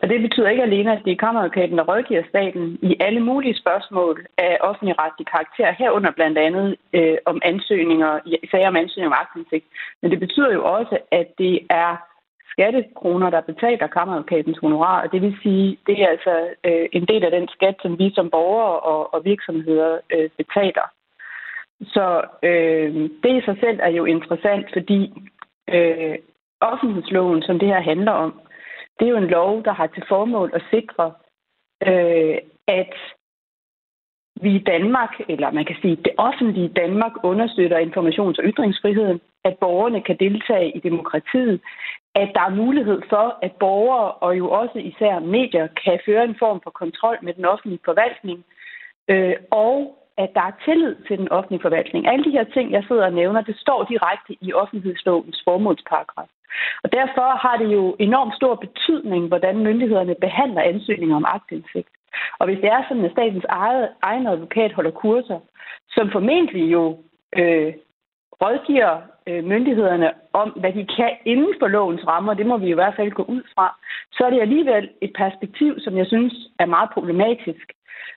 Og 0.03 0.09
det 0.09 0.23
betyder 0.23 0.49
ikke 0.49 0.63
alene, 0.63 0.93
at 0.93 1.05
det 1.05 1.13
er 1.13 1.17
kammeradvokaten, 1.17 1.79
der 1.79 1.85
rådgiver 1.85 2.23
staten 2.29 2.79
i 2.83 2.97
alle 3.01 3.21
mulige 3.21 3.61
spørgsmål 3.63 4.27
af 4.39 4.59
offentlig 4.61 4.99
retlig 4.99 5.27
karakter, 5.27 5.73
herunder 5.73 6.11
blandt 6.11 6.39
andet 6.39 6.77
øh, 6.93 7.17
om 7.25 7.41
ansøgninger, 7.45 8.21
i 8.27 8.49
sager 8.51 8.69
om 8.69 8.77
ansøgninger 8.77 9.17
om 9.17 9.21
aktindsigt. 9.25 9.67
Men 10.03 10.11
det 10.11 10.21
betyder 10.21 10.53
jo 10.53 10.65
også, 10.65 10.99
at 11.11 11.29
det 11.39 11.55
er 11.71 11.97
skattekroner, 12.53 13.31
der 13.31 13.41
betaler 13.41 13.87
kammeradvokatens 13.87 14.59
honorar, 14.59 15.03
og 15.03 15.13
det 15.13 15.23
vil 15.23 15.37
sige, 15.43 15.79
det 15.87 16.03
er 16.03 16.09
altså 16.09 16.35
øh, 16.65 16.89
en 16.93 17.05
del 17.05 17.25
af 17.25 17.31
den 17.31 17.49
skat, 17.49 17.77
som 17.83 17.99
vi 17.99 18.13
som 18.15 18.31
borgere 18.31 18.81
og, 18.81 19.15
og 19.15 19.25
virksomheder 19.25 19.99
øh, 20.15 20.31
betaler. 20.37 20.87
Så 21.95 22.23
øh, 22.43 22.95
det 23.23 23.33
i 23.39 23.45
sig 23.45 23.57
selv 23.61 23.79
er 23.83 23.91
jo 23.91 24.05
interessant, 24.05 24.67
fordi 24.73 25.01
øh, 25.75 26.17
offentlighedsloven, 26.61 27.43
som 27.43 27.59
det 27.59 27.69
her 27.69 27.81
handler 27.81 28.13
om, 28.13 28.41
det 28.99 29.07
er 29.07 29.11
jo 29.11 29.17
en 29.17 29.35
lov, 29.39 29.65
der 29.65 29.73
har 29.73 29.87
til 29.87 30.05
formål 30.09 30.51
at 30.55 30.63
sikre, 30.71 31.13
øh, 31.87 32.39
at 32.67 32.95
vi 34.43 34.55
i 34.55 34.65
Danmark, 34.73 35.13
eller 35.29 35.51
man 35.51 35.65
kan 35.65 35.77
sige, 35.83 35.97
det 35.97 36.13
offentlige 36.17 36.69
Danmark 36.69 37.13
understøtter 37.25 37.79
informations- 37.79 38.39
og 38.39 38.45
ytringsfriheden, 38.45 39.21
at 39.45 39.59
borgerne 39.59 40.01
kan 40.03 40.17
deltage 40.21 40.77
i 40.77 40.81
demokratiet, 40.81 41.61
at 42.15 42.31
der 42.35 42.41
er 42.41 42.59
mulighed 42.63 43.03
for, 43.09 43.39
at 43.43 43.53
borgere 43.53 44.13
og 44.13 44.39
jo 44.39 44.51
også 44.51 44.79
især 44.79 45.19
medier 45.19 45.67
kan 45.85 46.01
føre 46.07 46.25
en 46.25 46.37
form 46.39 46.61
for 46.65 46.71
kontrol 46.71 47.19
med 47.23 47.35
den 47.35 47.45
offentlige 47.45 47.81
forvaltning, 47.85 48.45
øh, 49.09 49.37
og 49.51 49.99
at 50.23 50.31
der 50.35 50.41
er 50.41 50.59
tillid 50.65 50.95
til 51.07 51.19
den 51.19 51.29
offentlige 51.29 51.63
forvaltning. 51.63 52.07
Alle 52.07 52.25
de 52.25 52.31
her 52.31 52.45
ting, 52.45 52.73
jeg 52.73 52.85
sidder 52.89 53.05
og 53.07 53.13
nævner, 53.13 53.41
det 53.41 53.57
står 53.59 53.85
direkte 53.85 54.33
i 54.41 54.53
offentlighedslovens 54.53 55.43
formålsparagraf. 55.45 56.29
Og 56.83 56.93
derfor 56.93 57.29
har 57.45 57.57
det 57.57 57.69
jo 57.79 57.97
enormt 57.99 58.35
stor 58.35 58.55
betydning, 58.55 59.29
hvordan 59.29 59.59
myndighederne 59.59 60.15
behandler 60.21 60.63
ansøgninger 60.63 61.17
om 61.17 61.25
aktindsigt. 61.29 61.89
Og 62.39 62.47
hvis 62.47 62.59
det 62.63 62.71
er 62.71 62.83
sådan, 62.89 63.05
at 63.05 63.13
statens 63.13 63.45
eget, 63.49 63.89
egen 64.03 64.27
advokat 64.27 64.73
holder 64.73 64.91
kurser, 64.91 65.41
som 65.91 66.11
formentlig 66.11 66.73
jo 66.73 66.99
øh, 67.37 67.73
rådgiver 68.43 69.01
øh, 69.27 69.45
myndighederne 69.45 70.11
om, 70.33 70.49
hvad 70.49 70.73
de 70.73 70.87
kan 70.97 71.13
inden 71.25 71.55
for 71.61 71.69
lovens 71.69 72.07
rammer, 72.07 72.35
det 72.35 72.47
må 72.47 72.57
vi 72.57 72.69
i 72.71 72.79
hvert 72.81 72.97
fald 72.97 73.11
gå 73.11 73.23
ud 73.23 73.43
fra, 73.55 73.77
så 74.13 74.25
er 74.25 74.31
det 74.31 74.41
alligevel 74.41 74.91
et 75.01 75.13
perspektiv, 75.17 75.81
som 75.81 75.97
jeg 75.97 76.07
synes 76.07 76.35
er 76.59 76.67
meget 76.67 76.91
problematisk. 76.91 77.73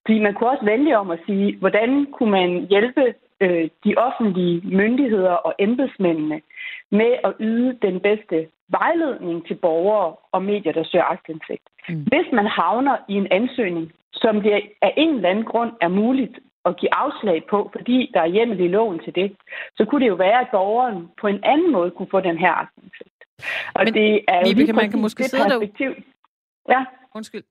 Fordi 0.05 0.19
man 0.19 0.33
kunne 0.33 0.49
også 0.49 0.65
vælge 0.65 0.97
om 0.97 1.11
at 1.11 1.19
sige, 1.25 1.57
hvordan 1.57 2.07
kunne 2.13 2.31
man 2.31 2.49
hjælpe 2.69 3.13
øh, 3.41 3.69
de 3.85 3.95
offentlige 3.97 4.61
myndigheder 4.63 5.31
og 5.31 5.55
embedsmændene 5.59 6.41
med 6.91 7.11
at 7.23 7.33
yde 7.39 7.77
den 7.81 7.99
bedste 7.99 8.47
vejledning 8.67 9.47
til 9.47 9.55
borgere 9.55 10.15
og 10.31 10.43
medier, 10.43 10.73
der 10.73 10.83
søger 10.83 11.05
aktindsigt. 11.05 11.65
Mm. 11.89 12.03
Hvis 12.03 12.27
man 12.33 12.45
havner 12.45 12.97
i 13.09 13.13
en 13.13 13.27
ansøgning, 13.31 13.91
som 14.13 14.41
det 14.41 14.51
af 14.81 14.93
en 14.97 15.15
eller 15.15 15.29
anden 15.29 15.45
grund 15.45 15.71
er 15.81 15.87
muligt 15.87 16.39
at 16.65 16.77
give 16.77 16.93
afslag 16.95 17.43
på, 17.49 17.69
fordi 17.75 18.11
der 18.13 18.21
er 18.21 18.25
hjemmel 18.35 18.59
i 18.59 18.67
loven 18.67 18.99
til 18.99 19.15
det, 19.15 19.35
så 19.77 19.85
kunne 19.85 20.01
det 20.01 20.09
jo 20.09 20.15
være, 20.15 20.39
at 20.41 20.47
borgeren 20.51 21.09
på 21.21 21.27
en 21.27 21.39
anden 21.43 21.71
måde 21.71 21.91
kunne 21.91 22.11
få 22.11 22.19
den 22.19 22.37
her 22.37 22.51
aktindsigt. 22.51 23.19
Og 23.73 23.83
Men, 23.85 23.93
det 23.93 24.25
er 24.27 24.39
jo 24.39 24.45
Vibeke, 24.47 24.73
man 24.73 24.91
kan 24.91 25.01
måske 25.01 25.23
det 25.23 25.31
perspektiv. 25.31 25.89
Der... 25.89 26.73
Ja. 26.73 26.85
Undskyld. 27.15 27.43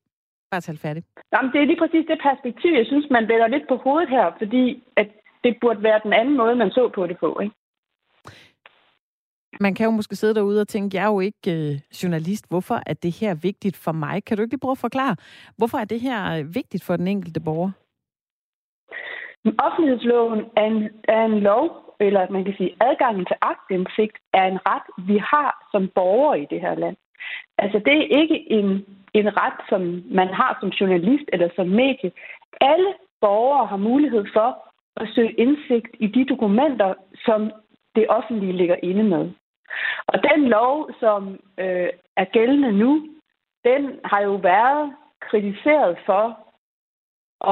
Bare 0.51 0.61
tal 0.61 0.79
færdig. 0.79 1.03
Jamen, 1.33 1.53
det 1.53 1.61
er 1.61 1.65
lige 1.65 1.83
præcis 1.83 2.07
det 2.07 2.19
perspektiv, 2.23 2.71
jeg 2.73 2.87
synes, 2.87 3.07
man 3.11 3.29
vælger 3.29 3.47
lidt 3.47 3.69
på 3.69 3.77
hovedet 3.77 4.09
her, 4.09 4.31
fordi 4.39 4.83
at 4.97 5.09
det 5.45 5.57
burde 5.61 5.83
være 5.83 6.01
den 6.03 6.13
anden 6.13 6.37
måde, 6.37 6.55
man 6.57 6.71
så 6.71 6.89
på 6.95 7.07
det 7.07 7.19
på, 7.19 7.39
ikke? 7.43 7.55
Man 9.61 9.75
kan 9.75 9.85
jo 9.85 9.91
måske 9.91 10.17
sidde 10.17 10.35
derude 10.35 10.61
og 10.61 10.69
tænke, 10.69 10.97
jeg 10.97 11.05
er 11.05 11.13
jo 11.13 11.21
ikke 11.21 11.51
øh, 11.57 12.03
journalist. 12.03 12.45
Hvorfor 12.49 12.79
er 12.87 12.95
det 12.95 13.13
her 13.21 13.35
vigtigt 13.35 13.77
for 13.77 13.93
mig? 13.93 14.25
Kan 14.25 14.37
du 14.37 14.43
ikke 14.43 14.53
lige 14.53 14.61
prøve 14.61 14.79
at 14.79 14.87
forklare, 14.89 15.17
hvorfor 15.57 15.79
er 15.79 15.85
det 15.85 16.01
her 16.01 16.39
øh, 16.39 16.55
vigtigt 16.55 16.85
for 16.85 16.97
den 16.97 17.09
enkelte 17.09 17.41
borger? 17.41 17.71
Offentlighedsloven 19.59 20.41
er 20.57 20.65
en, 20.65 20.89
er 21.05 21.25
en 21.25 21.41
lov, 21.41 21.95
eller 22.01 22.31
man 22.31 22.45
kan 22.45 22.55
sige, 22.57 22.77
adgangen 22.81 23.25
til 23.27 23.37
agtindsigt 23.43 24.17
er 24.33 24.45
en 24.47 24.59
ret, 24.67 25.07
vi 25.09 25.19
har 25.19 25.69
som 25.73 25.91
borgere 25.95 26.41
i 26.41 26.47
det 26.51 26.61
her 26.61 26.75
land. 26.75 26.97
Altså, 27.59 27.79
det 27.87 27.95
er 27.99 28.21
ikke 28.21 28.53
en, 28.53 28.87
en 29.15 29.37
ret, 29.37 29.59
som 29.69 30.03
man 30.11 30.29
har 30.29 30.59
som 30.61 30.69
journalist 30.69 31.25
eller 31.33 31.49
som 31.57 31.69
medie. 31.69 32.13
Alle 32.61 32.95
borgere 33.21 33.67
har 33.67 33.77
mulighed 33.77 34.25
for 34.33 34.71
at 34.97 35.09
søge 35.15 35.33
indsigt 35.33 35.89
i 36.01 36.07
de 36.07 36.25
dokumenter, 36.25 36.95
som 37.25 37.51
det 37.95 38.07
offentlige 38.09 38.53
ligger 38.53 38.77
inde 38.83 39.03
med. 39.03 39.31
Og 40.07 40.19
den 40.23 40.49
lov, 40.49 40.91
som 41.01 41.39
øh, 41.59 41.91
er 42.17 42.25
gældende 42.25 42.73
nu, 42.73 43.09
den 43.65 44.01
har 44.05 44.21
jo 44.21 44.35
været 44.35 44.95
kritiseret 45.21 45.99
for 46.07 46.25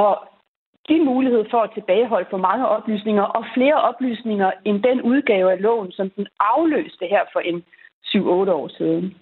at 0.02 0.18
give 0.88 1.04
mulighed 1.04 1.44
for 1.50 1.60
at 1.62 1.70
tilbageholde 1.74 2.26
for 2.30 2.36
mange 2.36 2.68
oplysninger, 2.68 3.22
og 3.22 3.44
flere 3.54 3.74
oplysninger 3.74 4.50
end 4.64 4.82
den 4.82 5.02
udgave 5.02 5.52
af 5.52 5.62
loven, 5.62 5.92
som 5.92 6.10
den 6.10 6.26
afløste 6.40 7.06
her 7.06 7.24
for 7.32 7.40
en 7.40 7.64
7-8 8.04 8.20
år 8.60 8.68
siden. 8.68 9.14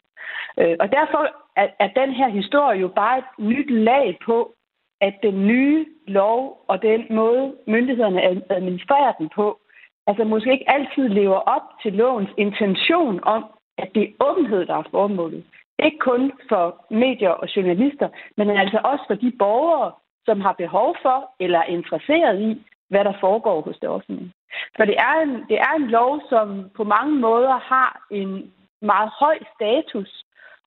Øh, 0.58 0.76
og 0.80 0.92
derfor 0.92 1.22
er, 1.56 1.68
er 1.78 1.88
den 2.00 2.12
her 2.12 2.28
historie 2.28 2.80
jo 2.80 2.88
bare 2.88 3.18
et 3.18 3.25
nyt 3.38 3.70
lag 3.70 4.18
på, 4.26 4.52
at 5.00 5.14
den 5.22 5.46
nye 5.46 5.86
lov 6.06 6.64
og 6.68 6.82
den 6.82 7.06
måde, 7.10 7.54
myndighederne 7.66 8.22
administrerer 8.50 9.12
den 9.12 9.28
på, 9.34 9.58
altså 10.06 10.25
måske 10.25 10.52
ikke 10.52 10.70
altid 10.70 11.08
lever 11.08 11.36
op 11.38 11.62
til 11.82 11.92
lovens 11.92 12.30
intention 12.36 13.20
om, 13.25 13.44
at 13.78 13.88
det 13.94 14.02
er 14.02 14.25
åbenhed, 14.25 14.66
der 14.66 14.75
er 14.75 14.88
formålet. 14.90 15.44
Ikke 15.84 15.98
kun 15.98 16.32
for 16.48 16.86
medier 16.90 17.30
og 17.30 17.56
journalister, 17.56 18.08
men 18.36 18.50
altså 18.50 18.80
også 18.84 19.04
for 19.06 19.14
de 19.14 19.32
borgere, 19.38 19.92
som 20.25 20.40
har 20.40 20.52
behov 20.52 20.96
for 21.02 21.30
eller 21.40 21.58
er 21.58 21.64
interesseret 21.64 22.40
i, 22.40 22.66
hvad 22.88 23.04
der 23.04 23.12
foregår 23.20 23.60
hos 23.60 23.78
det 23.78 23.88
offentlige. 23.88 24.32
For 24.76 24.84
det 24.84 24.96
er 24.98 25.20
en, 25.22 25.34
det 25.48 25.58
er 25.58 25.72
en 25.76 25.86
lov, 25.86 26.20
som 26.28 26.70
på 26.76 26.84
mange 26.84 27.14
måder 27.14 27.58
har 27.58 28.06
en 28.10 28.52
meget 28.82 29.10
høj 29.20 29.38
status, 29.54 30.25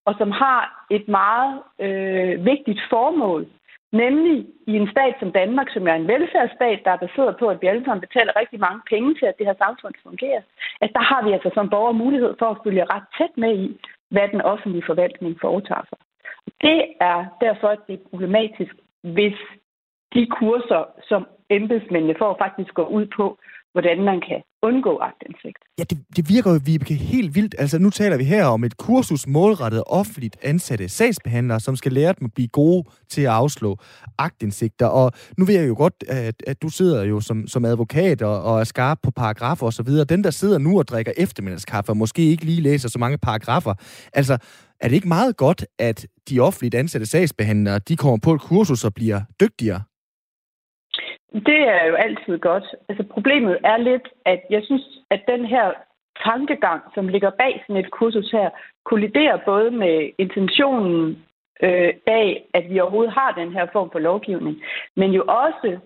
og 0.09 0.15
som 0.17 0.31
har 0.31 0.61
et 0.89 1.07
meget 1.07 1.53
øh, 1.85 2.45
vigtigt 2.45 2.81
formål, 2.89 3.43
Nemlig 3.91 4.47
i 4.67 4.73
en 4.81 4.89
stat 4.91 5.15
som 5.19 5.31
Danmark, 5.31 5.69
som 5.73 5.87
er 5.87 5.93
en 5.93 6.07
velfærdsstat, 6.07 6.79
der 6.85 6.91
er 6.91 7.03
baseret 7.05 7.37
på, 7.37 7.45
at 7.47 7.61
vi 7.61 7.67
alle 7.67 7.85
sammen 7.85 8.01
betaler 8.07 8.39
rigtig 8.39 8.59
mange 8.59 8.81
penge 8.89 9.15
til, 9.15 9.25
at 9.25 9.37
det 9.37 9.45
her 9.45 9.53
samfund 9.57 9.93
fungerer, 10.03 10.41
at 10.81 10.91
der 10.93 10.99
har 10.99 11.21
vi 11.25 11.31
altså 11.31 11.51
som 11.53 11.69
borger 11.69 11.91
mulighed 11.91 12.35
for 12.39 12.45
at 12.45 12.61
følge 12.63 12.85
ret 12.93 13.07
tæt 13.17 13.33
med 13.37 13.53
i, 13.65 13.79
hvad 14.09 14.27
den 14.27 14.41
offentlige 14.41 14.85
forvaltning 14.85 15.37
foretager 15.41 15.85
sig. 15.89 15.99
Det 16.61 16.81
er 16.99 17.25
derfor, 17.41 17.67
at 17.67 17.79
det 17.87 17.93
er 17.93 18.09
problematisk, 18.09 18.73
hvis 19.01 19.37
de 20.13 20.25
kurser, 20.25 20.83
som 21.09 21.27
embedsmændene 21.49 22.15
får, 22.17 22.37
faktisk 22.43 22.73
går 22.73 22.87
ud 22.97 23.05
på, 23.17 23.37
hvordan 23.71 24.03
man 24.03 24.21
kan 24.27 24.41
undgå 24.61 24.99
agtindsigt. 25.01 25.57
Ja, 25.79 25.83
det, 25.83 25.97
det 26.15 26.29
virker 26.29 26.51
jo, 26.51 26.59
Vibeke, 26.65 26.93
helt 26.93 27.35
vildt. 27.35 27.55
Altså, 27.57 27.79
nu 27.79 27.89
taler 27.89 28.17
vi 28.17 28.23
her 28.23 28.45
om 28.45 28.63
et 28.63 28.77
kursus 28.77 29.27
målrettet 29.27 29.83
offentligt 29.85 30.37
ansatte 30.41 30.89
sagsbehandlere, 30.89 31.59
som 31.59 31.75
skal 31.75 31.91
lære 31.91 32.13
dem 32.19 32.25
at 32.25 32.33
blive 32.33 32.47
gode 32.47 32.89
til 33.09 33.21
at 33.21 33.27
afslå 33.27 33.77
agtindsigter. 34.17 34.85
Og 34.85 35.11
nu 35.37 35.45
ved 35.45 35.55
jeg 35.55 35.67
jo 35.67 35.75
godt, 35.77 35.93
at, 36.07 36.43
at 36.47 36.61
du 36.61 36.69
sidder 36.69 37.03
jo 37.03 37.19
som, 37.19 37.47
som 37.47 37.65
advokat 37.65 38.21
og, 38.21 38.43
og 38.43 38.59
er 38.59 38.63
skarp 38.63 38.99
på 39.03 39.11
paragrafer 39.11 39.65
og 39.65 39.73
så 39.73 39.83
videre. 39.83 40.05
Den, 40.05 40.23
der 40.23 40.31
sidder 40.31 40.57
nu 40.57 40.79
og 40.79 40.87
drikker 40.87 41.11
eftermiddagskaffe, 41.17 41.91
og 41.91 41.97
måske 41.97 42.21
ikke 42.21 42.45
lige 42.45 42.61
læser 42.61 42.89
så 42.89 42.99
mange 42.99 43.17
paragrafer. 43.17 43.73
Altså, 44.13 44.37
er 44.81 44.87
det 44.87 44.95
ikke 44.95 45.07
meget 45.07 45.37
godt, 45.37 45.65
at 45.79 46.07
de 46.29 46.39
offentligt 46.39 46.75
ansatte 46.75 47.07
sagsbehandlere, 47.07 47.79
de 47.79 47.95
kommer 47.95 48.17
på 48.23 48.33
et 48.33 48.41
kursus 48.41 48.83
og 48.83 48.93
bliver 48.93 49.21
dygtigere? 49.41 49.81
Det 51.33 51.59
er 51.67 51.85
jo 51.85 51.95
altid 51.95 52.37
godt. 52.37 52.63
Altså 52.89 53.03
problemet 53.03 53.57
er 53.63 53.77
lidt, 53.77 54.07
at 54.25 54.41
jeg 54.49 54.63
synes, 54.63 54.99
at 55.09 55.21
den 55.27 55.45
her 55.45 55.73
tankegang, 56.23 56.81
som 56.93 57.07
ligger 57.07 57.29
bag 57.29 57.63
sådan 57.67 57.83
et 57.85 57.91
kursus 57.91 58.31
her, 58.31 58.49
kolliderer 58.85 59.37
både 59.45 59.71
med 59.71 60.09
intentionen 60.17 61.23
øh, 61.63 61.93
bag, 62.05 62.45
at 62.53 62.69
vi 62.69 62.79
overhovedet 62.79 63.13
har 63.13 63.31
den 63.31 63.53
her 63.53 63.67
form 63.73 63.89
for 63.91 63.99
lovgivning, 63.99 64.61
men 64.95 65.11
jo 65.11 65.23
også 65.27 65.79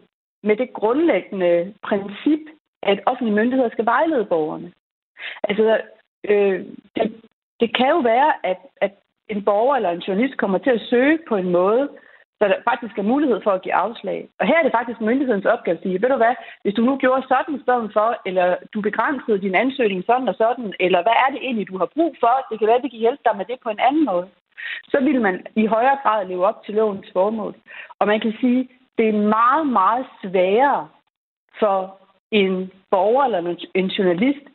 med 0.44 0.56
det 0.56 0.74
grundlæggende 0.74 1.74
princip, 1.84 2.40
at 2.84 3.00
offentlige 3.06 3.36
myndigheder 3.36 3.70
skal 3.70 3.86
vejlede 3.86 4.26
borgerne. 4.26 4.72
Altså, 5.44 5.82
øh, 6.30 6.66
det, 6.96 7.22
det 7.60 7.78
kan 7.78 7.90
jo 7.90 8.00
være, 8.00 8.34
at, 8.44 8.58
at 8.82 8.92
en 9.30 9.46
borger 9.46 9.76
eller 9.76 9.90
en 9.90 10.06
journalist 10.08 10.38
kommer 10.38 10.58
til 10.58 10.70
at 10.70 10.82
søge 10.90 11.20
på 11.28 11.36
en 11.36 11.50
måde, 11.50 11.90
så 12.44 12.48
der 12.50 12.68
faktisk 12.72 12.96
er 12.98 13.12
mulighed 13.14 13.40
for 13.44 13.52
at 13.52 13.62
give 13.62 13.80
afslag. 13.86 14.20
Og 14.40 14.46
her 14.48 14.58
er 14.60 14.64
det 14.64 14.78
faktisk 14.78 15.02
myndighedens 15.02 15.46
opgave 15.46 15.78
at 15.78 15.84
sige, 15.84 16.02
ved 16.02 16.10
du 16.10 16.18
hvad, 16.24 16.36
hvis 16.64 16.74
du 16.78 16.82
nu 16.86 16.94
gjorde 17.04 17.28
sådan 17.28 17.56
i 17.56 17.64
stedet 17.66 17.90
for, 17.98 18.08
eller 18.26 18.48
du 18.74 18.82
begrænsede 18.82 19.42
din 19.46 19.56
ansøgning 19.56 20.04
sådan 20.06 20.28
og 20.32 20.36
sådan, 20.36 20.74
eller 20.86 21.02
hvad 21.04 21.18
er 21.24 21.30
det 21.34 21.42
egentlig, 21.42 21.68
du 21.68 21.78
har 21.78 21.90
brug 21.96 22.16
for, 22.24 22.34
det 22.50 22.60
kan 22.60 22.68
være, 22.68 22.80
at 22.80 22.84
vi 22.84 22.94
kan 22.94 23.04
hjælpe 23.06 23.24
dig 23.26 23.36
med 23.38 23.46
det 23.46 23.58
på 23.64 23.70
en 23.70 23.80
anden 23.88 24.06
måde, 24.06 24.28
så 24.92 24.98
vil 25.08 25.22
man 25.22 25.36
i 25.56 25.66
højere 25.66 25.98
grad 26.04 26.26
leve 26.26 26.46
op 26.50 26.60
til 26.66 26.74
lovens 26.74 27.10
formål. 27.14 27.54
Og 28.00 28.08
man 28.08 28.20
kan 28.20 28.34
sige, 28.42 28.70
det 28.98 29.08
er 29.10 29.28
meget, 29.38 29.68
meget 29.68 30.06
sværere 30.22 30.88
for 31.60 31.78
en 32.32 32.72
borger 32.92 33.24
eller 33.26 33.56
en 33.76 33.88
journalist 33.88 34.46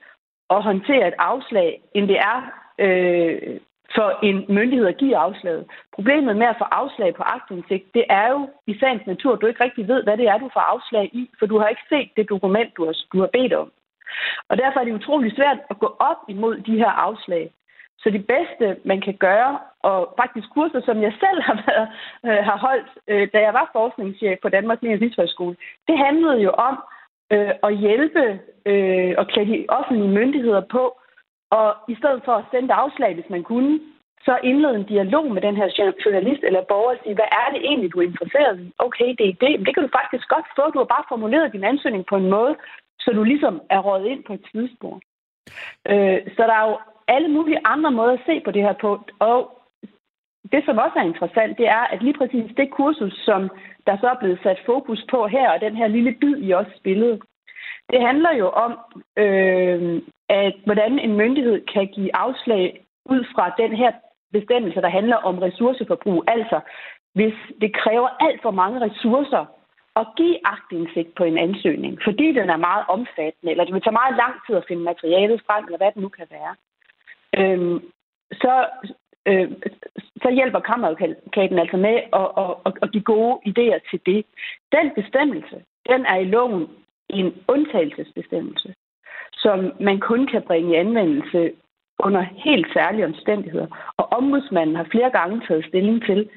at 0.50 0.62
håndtere 0.62 1.09
et 1.09 1.14
afslag, 1.18 1.80
end 1.95 2.09
det 2.09 2.18
er 2.18 2.38
øh, 2.78 3.61
så 3.99 4.14
en 4.23 4.45
myndighed 4.49 4.87
at 4.87 4.97
give 4.97 5.17
afslaget. 5.17 5.64
Problemet 5.95 6.37
med 6.37 6.47
at 6.47 6.59
få 6.59 6.64
afslag 6.64 7.14
på 7.14 7.23
aktindsigt, 7.23 7.95
det 7.95 8.05
er 8.09 8.28
jo 8.31 8.49
i 8.67 8.78
sagens 8.81 9.07
natur, 9.07 9.33
at 9.33 9.40
du 9.40 9.47
ikke 9.47 9.64
rigtig 9.64 9.88
ved, 9.88 10.02
hvad 10.02 10.17
det 10.17 10.26
er, 10.28 10.38
du 10.38 10.50
får 10.52 10.64
afslag 10.75 11.05
i, 11.12 11.31
for 11.38 11.47
du 11.47 11.59
har 11.59 11.69
ikke 11.69 11.88
set 11.88 12.11
det 12.17 12.28
dokument, 12.28 12.76
du 12.76 12.85
har, 12.87 12.95
du 13.12 13.21
har 13.21 13.31
bedt 13.37 13.52
om. 13.52 13.71
Og 14.49 14.59
derfor 14.59 14.81
er 14.81 14.85
det 14.85 14.99
utrolig 15.00 15.33
svært 15.37 15.59
at 15.71 15.78
gå 15.78 15.97
op 15.99 16.21
imod 16.28 16.57
de 16.59 16.76
her 16.83 16.90
afslag. 17.07 17.50
Så 17.99 18.11
det 18.11 18.26
bedste, 18.26 18.76
man 18.85 19.00
kan 19.00 19.14
gøre, 19.14 19.59
og 19.83 20.14
faktisk 20.21 20.49
kurser, 20.55 20.81
som 20.85 21.02
jeg 21.02 21.12
selv 21.23 21.43
har, 21.49 21.57
været, 21.67 21.88
øh, 22.26 22.45
har 22.45 22.59
holdt, 22.67 22.90
øh, 23.09 23.28
da 23.33 23.38
jeg 23.40 23.55
var 23.55 23.71
forskningschef 23.73 24.38
på 24.43 24.49
Danmarks 24.49 24.83
Universitetshøjskole, 24.83 25.57
det 25.88 25.99
handlede 25.99 26.38
jo 26.47 26.50
om 26.50 26.75
øh, 27.33 27.52
at 27.62 27.76
hjælpe 27.76 28.40
øh, 28.67 29.14
og 29.19 29.26
klæde 29.28 29.50
de 29.52 29.67
offentlige 29.69 30.14
myndigheder 30.19 30.61
på 30.61 30.99
og 31.50 31.76
i 31.88 31.95
stedet 31.95 32.23
for 32.25 32.35
at 32.37 32.49
sende 32.50 32.75
afslag, 32.75 33.14
hvis 33.14 33.31
man 33.31 33.43
kunne, 33.43 33.81
så 34.26 34.38
indlede 34.43 34.75
en 34.75 34.90
dialog 34.95 35.26
med 35.35 35.43
den 35.43 35.57
her 35.57 35.69
journalist 36.05 36.43
eller 36.45 36.62
borger 36.71 36.95
og 36.95 37.00
sige, 37.02 37.14
hvad 37.14 37.31
er 37.43 37.49
det 37.55 37.61
egentlig, 37.64 37.93
du 37.93 37.99
er 38.00 38.11
interesseret 38.11 38.61
i? 38.61 38.73
Okay, 38.78 39.09
det 39.19 39.26
er 39.28 39.37
det. 39.45 39.52
Men 39.59 39.67
det 39.67 39.75
kan 39.75 39.85
du 39.85 39.90
faktisk 40.00 40.28
godt 40.28 40.49
få. 40.57 40.64
Du 40.71 40.78
har 40.78 40.95
bare 40.95 41.11
formuleret 41.12 41.52
din 41.52 41.64
ansøgning 41.64 42.05
på 42.07 42.17
en 42.17 42.31
måde, 42.37 42.57
så 43.00 43.11
du 43.12 43.23
ligesom 43.23 43.55
er 43.71 43.81
rådet 43.87 44.07
ind 44.07 44.23
på 44.25 44.33
et 44.33 44.45
tidsspor. 44.52 45.00
Øh, 45.93 46.19
så 46.37 46.43
der 46.50 46.55
er 46.61 46.67
jo 46.71 46.76
alle 47.09 47.28
mulige 47.28 47.61
andre 47.64 47.90
måder 47.90 48.12
at 48.12 48.26
se 48.26 48.40
på 48.45 48.50
det 48.50 48.62
her 48.62 48.73
på. 48.73 49.00
Og 49.19 49.38
det, 50.52 50.62
som 50.64 50.78
også 50.78 50.97
er 50.99 51.11
interessant, 51.12 51.59
det 51.59 51.69
er, 51.69 51.85
at 51.93 52.02
lige 52.02 52.19
præcis 52.19 52.57
det 52.57 52.71
kursus, 52.71 53.14
som 53.28 53.50
der 53.87 53.97
så 54.00 54.07
er 54.09 54.19
blevet 54.21 54.40
sat 54.43 54.61
fokus 54.67 55.00
på 55.11 55.26
her, 55.26 55.50
og 55.50 55.61
den 55.61 55.76
her 55.76 55.88
lille 55.88 56.12
bid, 56.21 56.37
I 56.37 56.50
også 56.50 56.71
spillede, 56.76 57.21
det 57.90 58.00
handler 58.00 58.33
jo 58.35 58.49
om, 58.49 58.73
øh, 59.16 60.02
at 60.28 60.54
hvordan 60.64 60.99
en 60.99 61.14
myndighed 61.16 61.66
kan 61.75 61.87
give 61.87 62.16
afslag 62.16 62.85
ud 63.04 63.25
fra 63.35 63.54
den 63.59 63.76
her 63.76 63.92
bestemmelse, 64.33 64.80
der 64.80 64.88
handler 64.88 65.16
om 65.16 65.38
ressourceforbrug. 65.38 66.25
Altså, 66.26 66.61
hvis 67.14 67.35
det 67.61 67.76
kræver 67.76 68.09
alt 68.21 68.42
for 68.42 68.50
mange 68.50 68.80
ressourcer 68.80 69.45
at 69.97 70.07
give 70.16 70.38
agtindsigt 70.45 71.14
på 71.14 71.25
en 71.25 71.38
ansøgning, 71.38 71.99
fordi 72.04 72.26
den 72.33 72.50
er 72.50 72.57
meget 72.57 72.85
omfattende, 72.88 73.50
eller 73.50 73.64
det 73.64 73.75
vil 73.75 73.83
tage 73.83 74.00
meget 74.02 74.16
lang 74.16 74.35
tid 74.47 74.57
at 74.57 74.64
finde 74.68 74.83
materialet 74.83 75.42
frem, 75.47 75.64
eller 75.64 75.78
hvad 75.78 75.92
det 75.95 76.02
nu 76.02 76.09
kan 76.09 76.26
være, 76.30 76.54
øh, 77.38 77.80
så, 78.33 78.54
øh, 79.26 79.50
så 80.23 80.30
hjælper 80.30 80.61
kammeradvokaten 80.61 81.59
altså 81.59 81.76
med 81.76 81.97
at, 82.21 82.28
at, 82.42 82.50
at, 82.66 82.73
at 82.83 82.92
give 82.92 83.02
gode 83.14 83.35
idéer 83.50 83.80
til 83.90 84.00
det. 84.07 84.26
Den 84.73 84.87
bestemmelse, 84.95 85.57
den 85.88 86.07
er 86.07 86.16
i 86.16 86.25
loven 86.25 86.68
en 87.11 87.35
undtagelsesbestemmelse. 87.49 88.75
som 89.33 89.73
man 89.81 90.00
kun 90.00 90.27
kan 90.27 90.43
bringe 90.43 90.73
i 90.73 90.79
anvendelse 90.79 91.53
under 91.99 92.23
helt 92.45 92.67
særlige 92.73 93.05
omstændigheder. 93.05 93.67
Og 93.97 94.12
ombudsmanden 94.12 94.77
har 94.77 94.87
flere 94.91 95.11
gange 95.11 95.43
taget 95.49 95.65
stilling 95.65 96.05
til, 96.05 96.29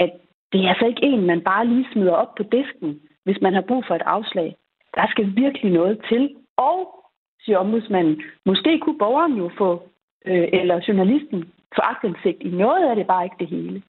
at 0.00 0.10
det 0.52 0.64
er 0.64 0.68
altså 0.68 0.86
ikke 0.86 1.02
en, 1.02 1.26
man 1.26 1.40
bare 1.40 1.66
lige 1.66 1.88
smider 1.92 2.12
op 2.12 2.34
på 2.34 2.42
disken, 2.42 3.00
hvis 3.24 3.40
man 3.42 3.54
har 3.54 3.60
brug 3.60 3.84
for 3.86 3.94
et 3.94 4.02
afslag. 4.02 4.56
Der 4.94 5.06
skal 5.10 5.36
virkelig 5.36 5.72
noget 5.72 6.04
til. 6.08 6.36
Og, 6.56 7.04
siger 7.40 7.58
ombudsmanden, 7.58 8.22
måske 8.46 8.78
kunne 8.78 8.98
borgeren 8.98 9.36
jo 9.36 9.50
få, 9.58 9.88
øh, 10.26 10.48
eller 10.52 10.84
journalisten, 10.88 11.52
få 11.76 11.80
agtindsigt 11.82 12.42
i 12.42 12.48
noget 12.48 12.90
af 12.90 12.96
det, 12.96 13.06
bare 13.06 13.24
ikke 13.24 13.36
det 13.38 13.48
hele. 13.48 13.82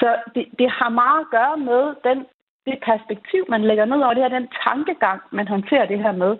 Så 0.00 0.16
det, 0.34 0.46
det 0.58 0.70
har 0.70 0.88
meget 0.88 1.20
at 1.20 1.30
gøre 1.30 1.56
med 1.56 1.94
den, 2.04 2.26
det 2.70 2.84
perspektiv, 2.90 3.42
man 3.48 3.62
lægger 3.68 3.84
ned 3.84 4.00
over 4.04 4.14
det 4.14 4.22
her, 4.22 4.38
den 4.38 4.48
tankegang, 4.66 5.20
man 5.32 5.48
håndterer 5.48 5.86
det 5.86 5.98
her 5.98 6.12
med, 6.12 6.32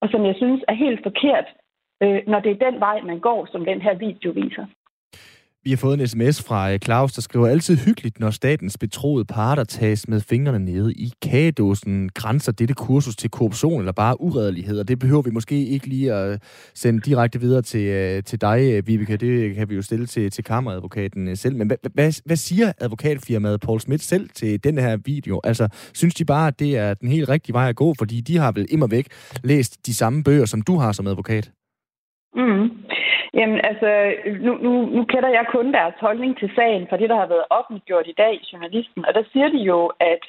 og 0.00 0.08
som 0.08 0.24
jeg 0.24 0.34
synes 0.36 0.64
er 0.68 0.74
helt 0.74 1.00
forkert, 1.02 1.46
øh, 2.02 2.20
når 2.26 2.40
det 2.40 2.50
er 2.52 2.70
den 2.70 2.80
vej, 2.80 3.00
man 3.00 3.20
går, 3.20 3.48
som 3.52 3.64
den 3.64 3.80
her 3.86 3.94
video 3.94 4.30
viser. 4.30 4.66
Vi 5.66 5.70
har 5.70 5.76
fået 5.76 6.00
en 6.00 6.06
sms 6.06 6.42
fra 6.42 6.72
øh, 6.72 6.78
Claus, 6.78 7.12
der 7.12 7.22
skriver 7.22 7.46
altid 7.46 7.76
hyggeligt, 7.76 8.20
når 8.20 8.30
statens 8.30 8.78
betroede 8.78 9.24
parter 9.24 9.64
tages 9.64 10.08
med 10.08 10.20
fingrene 10.20 10.64
nede 10.64 10.92
i 10.92 11.12
kagedåsen. 11.22 12.10
Grænser 12.14 12.52
dette 12.52 12.74
kursus 12.74 13.16
til 13.16 13.30
korruption 13.30 13.80
eller 13.80 13.92
bare 13.92 14.20
uredelighed? 14.20 14.78
Og 14.80 14.88
det 14.88 14.98
behøver 14.98 15.22
vi 15.22 15.30
måske 15.30 15.66
ikke 15.66 15.86
lige 15.86 16.12
at 16.12 16.32
øh, 16.32 16.38
sende 16.74 17.00
direkte 17.00 17.40
videre 17.40 17.62
til, 17.62 17.80
øh, 17.80 18.22
til 18.22 18.40
dig, 18.40 18.86
Vibeke. 18.86 19.16
Det 19.16 19.54
kan 19.54 19.70
vi 19.70 19.74
jo 19.74 19.82
stille 19.82 20.06
til, 20.06 20.30
til 20.30 20.44
kammeradvokaten 20.44 21.36
selv. 21.36 21.56
Men 21.56 21.66
hvad, 21.66 21.76
hvad, 21.94 22.22
hvad 22.24 22.36
siger 22.36 22.72
advokatfirmaet 22.80 23.60
Paul 23.60 23.80
Schmidt 23.80 24.02
selv 24.02 24.28
til 24.34 24.64
den 24.64 24.78
her 24.78 24.96
video? 25.04 25.40
Altså, 25.44 25.68
synes 25.94 26.14
de 26.14 26.24
bare, 26.24 26.48
at 26.48 26.58
det 26.58 26.76
er 26.76 26.94
den 26.94 27.08
helt 27.08 27.28
rigtige 27.28 27.54
vej 27.54 27.68
at 27.68 27.76
gå? 27.76 27.94
Fordi 27.98 28.20
de 28.20 28.36
har 28.36 28.52
vel 28.52 28.66
immer 28.70 28.86
væk 28.86 29.06
læst 29.44 29.86
de 29.86 29.94
samme 29.94 30.24
bøger, 30.24 30.44
som 30.44 30.62
du 30.62 30.78
har 30.78 30.92
som 30.92 31.06
advokat? 31.06 31.50
Mm. 32.36 32.68
Jamen 33.34 33.60
altså, 33.64 34.14
nu, 34.40 34.52
nu, 34.54 34.86
nu 34.86 35.04
kender 35.04 35.28
jeg 35.28 35.46
kun 35.50 35.72
deres 35.72 35.94
holdning 36.00 36.38
til 36.38 36.50
sagen 36.54 36.86
for 36.88 36.96
det, 36.96 37.08
der 37.10 37.16
har 37.16 37.26
været 37.26 37.44
offentliggjort 37.50 38.06
i 38.06 38.18
dag 38.18 38.34
i 38.34 38.48
journalisten. 38.52 39.06
Og 39.06 39.14
der 39.14 39.22
siger 39.32 39.48
de 39.48 39.58
jo, 39.58 39.92
at 40.00 40.22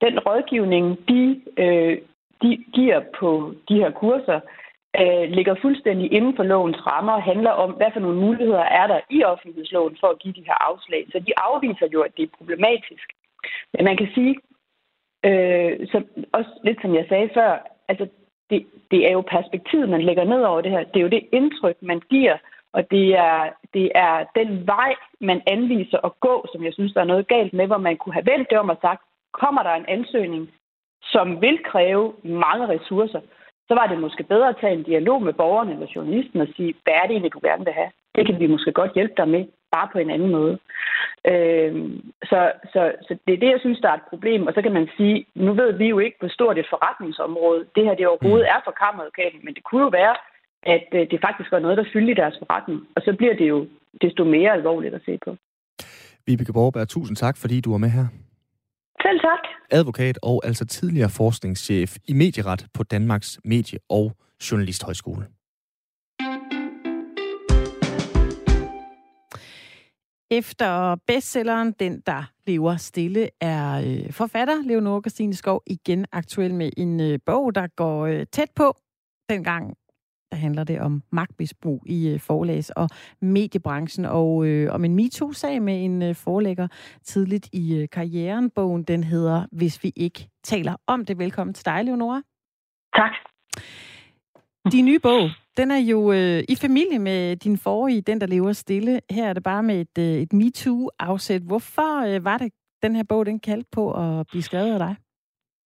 den 0.00 0.18
rådgivning, 0.18 1.08
de, 1.08 1.40
øh, 1.56 1.98
de 2.42 2.64
giver 2.74 3.00
på 3.18 3.54
de 3.68 3.74
her 3.74 3.90
kurser, 3.90 4.40
øh, 5.00 5.24
ligger 5.36 5.54
fuldstændig 5.62 6.12
inden 6.12 6.36
for 6.36 6.42
lovens 6.42 6.86
rammer 6.86 7.12
og 7.12 7.22
handler 7.22 7.50
om, 7.50 7.70
hvad 7.70 7.90
for 7.92 8.00
nogle 8.00 8.20
muligheder 8.20 8.64
er 8.80 8.86
der 8.86 9.00
i 9.10 9.24
offentlighedsloven 9.24 9.96
for 10.00 10.06
at 10.06 10.18
give 10.18 10.34
de 10.34 10.46
her 10.46 10.58
afslag. 10.70 11.06
Så 11.12 11.18
de 11.18 11.32
afviser 11.36 11.88
jo, 11.92 12.00
at 12.00 12.16
det 12.16 12.22
er 12.22 12.36
problematisk. 12.38 13.06
Men 13.74 13.84
man 13.84 13.96
kan 13.96 14.08
sige, 14.14 14.34
øh, 15.28 15.86
så, 15.86 16.02
også 16.32 16.50
lidt 16.64 16.78
som 16.82 16.94
jeg 16.94 17.06
sagde 17.08 17.30
før, 17.34 17.50
altså 17.88 18.08
det, 18.52 18.66
det 18.90 19.00
er 19.08 19.12
jo 19.12 19.20
perspektivet, 19.36 19.88
man 19.88 20.02
lægger 20.02 20.24
ned 20.24 20.42
over 20.42 20.60
det 20.60 20.70
her. 20.70 20.84
Det 20.84 20.96
er 20.96 21.06
jo 21.06 21.16
det 21.16 21.28
indtryk, 21.32 21.76
man 21.82 22.00
giver, 22.10 22.36
og 22.72 22.90
det 22.90 23.06
er, 23.28 23.50
det 23.74 23.86
er 23.94 24.14
den 24.38 24.66
vej, 24.66 24.94
man 25.20 25.40
anviser 25.46 25.98
at 26.06 26.20
gå, 26.20 26.46
som 26.52 26.64
jeg 26.64 26.72
synes, 26.72 26.92
der 26.92 27.00
er 27.00 27.12
noget 27.12 27.28
galt 27.28 27.52
med, 27.52 27.66
hvor 27.66 27.78
man 27.78 27.96
kunne 27.96 28.12
have 28.12 28.30
vendt 28.32 28.50
det 28.50 28.58
om 28.58 28.68
og 28.68 28.78
sagt, 28.80 29.02
kommer 29.32 29.62
der 29.62 29.74
en 29.74 29.88
ansøgning, 29.88 30.50
som 31.02 31.40
vil 31.40 31.58
kræve 31.64 32.12
mange 32.22 32.68
ressourcer, 32.68 33.20
så 33.72 33.76
var 33.80 33.86
det 33.86 33.98
måske 34.06 34.22
bedre 34.22 34.48
at 34.48 34.60
tage 34.60 34.76
en 34.78 34.88
dialog 34.90 35.22
med 35.22 35.32
borgerne 35.32 35.72
eller 35.72 35.92
journalisten 35.96 36.40
og 36.40 36.48
sige, 36.56 36.74
hvad 36.84 36.94
er 36.94 37.04
det 37.06 37.14
egentlig, 37.14 37.32
du 37.32 37.42
gerne 37.48 37.64
vil 37.64 37.78
have? 37.80 37.90
Det 38.14 38.26
kan 38.26 38.40
vi 38.40 38.46
måske 38.54 38.72
godt 38.72 38.92
hjælpe 38.94 39.14
dig 39.16 39.28
med, 39.28 39.42
bare 39.74 39.88
på 39.92 39.98
en 39.98 40.10
anden 40.10 40.30
måde. 40.38 40.54
Øh, 41.32 41.72
så, 42.30 42.40
så, 42.72 42.80
så 43.06 43.12
det 43.26 43.32
er 43.34 43.42
det, 43.42 43.50
jeg 43.54 43.60
synes, 43.62 43.80
der 43.80 43.90
er 43.90 43.98
et 43.98 44.10
problem. 44.12 44.46
Og 44.48 44.52
så 44.54 44.60
kan 44.62 44.72
man 44.78 44.88
sige, 44.96 45.26
nu 45.34 45.52
ved 45.60 45.70
vi 45.72 45.86
jo 45.94 45.98
ikke, 45.98 46.16
hvor 46.20 46.28
stort 46.28 46.58
et 46.58 46.72
forretningsområde 46.74 47.60
det 47.76 47.84
her 47.84 47.94
det 47.94 48.06
overhovedet 48.06 48.48
er 48.54 48.60
for 48.64 48.74
kammeradvokaten, 48.82 49.40
men 49.44 49.54
det 49.54 49.62
kunne 49.64 49.82
jo 49.86 49.92
være, 50.00 50.16
at 50.74 50.88
øh, 50.98 51.10
det 51.10 51.18
faktisk 51.26 51.52
var 51.52 51.58
noget, 51.64 51.78
der 51.78 51.90
fyldte 51.92 52.12
i 52.12 52.20
deres 52.22 52.36
forretning. 52.38 52.80
Og 52.96 53.02
så 53.06 53.10
bliver 53.18 53.34
det 53.40 53.48
jo 53.48 53.58
desto 54.02 54.24
mere 54.24 54.52
alvorligt 54.58 54.94
at 54.94 55.04
se 55.06 55.18
på. 55.24 55.30
Vibeke 56.26 56.52
Borberg, 56.52 56.88
tusind 56.88 57.16
tak, 57.16 57.36
fordi 57.42 57.60
du 57.60 57.70
var 57.70 57.82
med 57.84 57.92
her. 57.98 58.06
Selv 59.04 59.20
tak. 59.20 59.44
Advokat 59.72 60.18
og 60.22 60.40
altså 60.44 60.64
tidligere 60.64 61.10
forskningschef 61.10 61.96
i 62.04 62.12
medieret 62.12 62.66
på 62.74 62.82
Danmarks 62.82 63.40
Medie- 63.44 63.78
og 63.88 64.12
Journalisthøjskole. 64.50 65.26
Efter 70.30 70.96
bestselleren 71.06 71.72
Den, 71.72 72.02
der 72.06 72.32
lever 72.46 72.76
stille, 72.76 73.28
er 73.40 73.74
øh, 73.86 74.12
forfatter 74.12 74.62
Leonore 74.62 75.00
Christine 75.00 75.34
Skov 75.34 75.62
igen 75.66 76.06
aktuel 76.12 76.54
med 76.54 76.70
en 76.76 77.00
øh, 77.00 77.18
bog, 77.26 77.54
der 77.54 77.66
går 77.76 78.06
øh, 78.06 78.26
tæt 78.32 78.50
på. 78.56 78.76
Dengang 79.28 79.76
der 80.32 80.38
handler 80.38 80.64
det 80.64 80.80
om 80.80 81.02
magtmisbrug 81.10 81.82
i 81.86 82.08
øh, 82.08 82.20
forlæs- 82.20 82.70
og 82.70 82.88
mediebranchen, 83.20 84.04
og 84.04 84.46
øh, 84.46 84.74
om 84.74 84.84
en 84.84 84.94
MeToo-sag 84.94 85.62
med 85.62 85.84
en 85.84 86.02
øh, 86.02 86.14
forlægger 86.14 86.68
tidligt 87.04 87.48
i 87.52 87.76
øh, 87.76 87.88
karrieren. 87.88 88.50
Bogen 88.50 88.82
den 88.82 89.04
hedder 89.04 89.46
Hvis 89.52 89.84
vi 89.84 89.92
ikke 89.96 90.28
taler 90.44 90.76
om 90.86 91.04
det. 91.04 91.18
Velkommen 91.18 91.54
til 91.54 91.64
dig, 91.64 91.84
Leonora. 91.84 92.22
Tak. 92.96 93.12
Din 94.72 94.84
nye 94.84 94.98
bog, 94.98 95.30
den 95.56 95.70
er 95.70 95.78
jo 95.78 96.12
øh, 96.12 96.44
i 96.48 96.56
familie 96.56 96.98
med 96.98 97.36
din 97.36 97.58
forrige, 97.58 98.00
Den, 98.00 98.20
der 98.20 98.26
lever 98.26 98.52
stille. 98.52 99.00
Her 99.10 99.28
er 99.28 99.32
det 99.32 99.42
bare 99.42 99.62
med 99.62 99.80
et, 99.80 99.98
øh, 99.98 100.22
et 100.22 100.32
MeToo-afsæt. 100.32 101.42
Hvorfor 101.42 102.06
øh, 102.06 102.24
var 102.24 102.38
det, 102.38 102.52
den 102.82 102.96
her 102.96 103.04
bog, 103.08 103.26
den 103.26 103.40
kaldte 103.40 103.68
på 103.72 103.92
at 103.92 104.26
blive 104.26 104.42
skrevet 104.42 104.72
af 104.72 104.78
dig? 104.78 104.96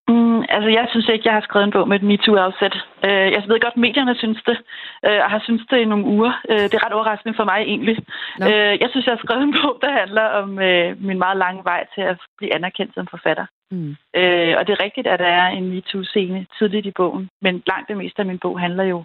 Mm, 0.09 0.41
altså, 0.57 0.71
jeg 0.79 0.87
synes 0.91 1.09
ikke, 1.09 1.27
jeg 1.29 1.35
har 1.35 1.41
skrevet 1.41 1.65
en 1.65 1.77
bog 1.77 1.89
med 1.89 1.97
et 1.97 2.09
MeToo-afsæt. 2.11 2.77
Øh, 3.07 3.29
jeg 3.35 3.43
ved 3.49 3.61
godt, 3.61 3.77
at 3.77 3.85
medierne 3.87 4.15
synes 4.23 4.41
det, 4.49 4.59
øh, 5.07 5.21
og 5.25 5.31
har 5.31 5.41
synes 5.45 5.63
det 5.71 5.79
i 5.79 5.91
nogle 5.93 6.05
uger. 6.05 6.33
Øh, 6.51 6.65
det 6.71 6.75
er 6.75 6.87
ret 6.87 6.93
overraskende 6.93 7.37
for 7.37 7.45
mig 7.45 7.61
egentlig. 7.73 7.97
No. 8.39 8.47
Øh, 8.47 8.75
jeg 8.83 8.89
synes, 8.91 9.07
jeg 9.07 9.15
har 9.15 9.25
skrevet 9.25 9.43
en 9.43 9.57
bog, 9.61 9.79
der 9.83 9.91
handler 10.01 10.27
om 10.41 10.59
øh, 10.59 11.03
min 11.09 11.19
meget 11.19 11.39
lange 11.45 11.65
vej 11.65 11.87
til 11.95 12.01
at 12.01 12.19
blive 12.39 12.55
anerkendt 12.55 12.95
som 12.95 13.07
forfatter. 13.07 13.47
Mm. 13.71 13.91
Øh, 14.19 14.55
og 14.59 14.63
det 14.67 14.73
er 14.73 14.85
rigtigt, 14.87 15.07
at 15.07 15.19
der 15.19 15.33
er 15.41 15.47
en 15.49 15.71
MeToo-scene 15.71 16.47
tidligt 16.59 16.87
i 16.87 16.97
bogen, 17.01 17.29
men 17.43 17.63
langt 17.67 17.89
det 17.89 17.97
meste 17.97 18.19
af 18.23 18.27
min 18.27 18.39
bog 18.39 18.61
handler 18.61 18.85
jo 18.85 19.05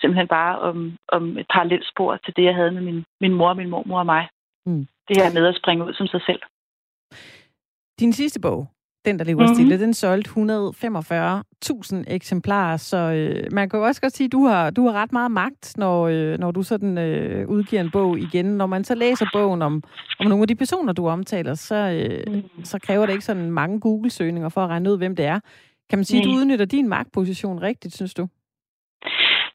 simpelthen 0.00 0.28
bare 0.28 0.58
om, 0.58 0.96
om 1.08 1.38
et 1.38 1.46
parallelspor 1.52 2.16
til 2.24 2.36
det, 2.36 2.44
jeg 2.44 2.54
havde 2.54 2.70
med 2.70 2.82
min, 2.82 3.04
min 3.20 3.32
mor, 3.32 3.54
min 3.54 3.70
mormor 3.70 3.98
og 3.98 4.06
mig. 4.06 4.28
Mm. 4.66 4.86
Det 5.08 5.16
her 5.22 5.32
med 5.34 5.46
at 5.46 5.56
springe 5.56 5.84
ud 5.84 5.94
som 5.94 6.06
sig 6.06 6.20
selv. 6.26 6.42
Din 8.00 8.12
sidste 8.12 8.40
bog, 8.40 8.66
den, 9.08 9.18
der 9.18 9.24
lever 9.24 9.40
mm-hmm. 9.40 9.54
stille, 9.54 9.80
den 9.80 9.94
solgte 9.94 10.30
145.000 10.30 12.14
eksemplarer, 12.14 12.76
så 12.76 12.96
øh, 12.96 13.44
man 13.52 13.68
kan 13.68 13.78
jo 13.80 13.86
også 13.86 14.00
godt 14.00 14.12
sige, 14.12 14.24
at 14.24 14.32
du 14.32 14.46
har, 14.46 14.70
du 14.70 14.86
har 14.86 14.92
ret 15.02 15.12
meget 15.12 15.30
magt, 15.30 15.74
når, 15.76 16.08
øh, 16.08 16.38
når 16.38 16.50
du 16.50 16.62
sådan 16.62 16.98
øh, 16.98 17.48
udgiver 17.48 17.82
en 17.82 17.90
bog 17.90 18.18
igen. 18.18 18.46
Når 18.46 18.66
man 18.66 18.84
så 18.84 18.94
læser 18.94 19.26
bogen 19.32 19.62
om, 19.62 19.82
om 20.20 20.26
nogle 20.26 20.42
af 20.42 20.48
de 20.48 20.54
personer, 20.54 20.92
du 20.92 21.08
omtaler, 21.08 21.54
så, 21.54 21.74
øh, 21.74 22.34
mm. 22.34 22.64
så 22.64 22.78
kræver 22.86 23.06
det 23.06 23.12
ikke 23.12 23.24
sådan 23.24 23.50
mange 23.50 23.80
Google-søgninger 23.80 24.48
for 24.48 24.60
at 24.60 24.68
regne 24.68 24.92
ud, 24.92 24.98
hvem 24.98 25.16
det 25.16 25.24
er. 25.24 25.40
Kan 25.90 25.98
man 25.98 26.04
sige, 26.04 26.20
at 26.20 26.24
du 26.24 26.30
udnytter 26.30 26.64
din 26.64 26.88
magtposition 26.88 27.62
rigtigt, 27.62 27.94
synes 27.94 28.14
du? 28.14 28.28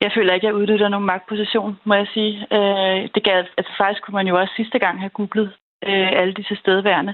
Jeg 0.01 0.11
føler 0.15 0.33
ikke, 0.33 0.47
at 0.47 0.51
jeg 0.51 0.59
udnytter 0.61 0.87
nogen 0.89 1.05
magtposition, 1.05 1.75
må 1.85 1.93
jeg 1.93 2.07
sige. 2.13 2.33
Øh, 2.57 3.09
det 3.15 3.23
gav, 3.23 3.37
altså 3.57 3.73
faktisk 3.77 4.03
kunne 4.03 4.15
man 4.19 4.27
jo 4.27 4.39
også 4.39 4.53
sidste 4.55 4.79
gang 4.79 4.99
have 4.99 5.09
googlet 5.09 5.51
øh, 5.89 6.21
alle 6.21 6.33
de 6.33 6.43
tilstedeværende, 6.43 7.13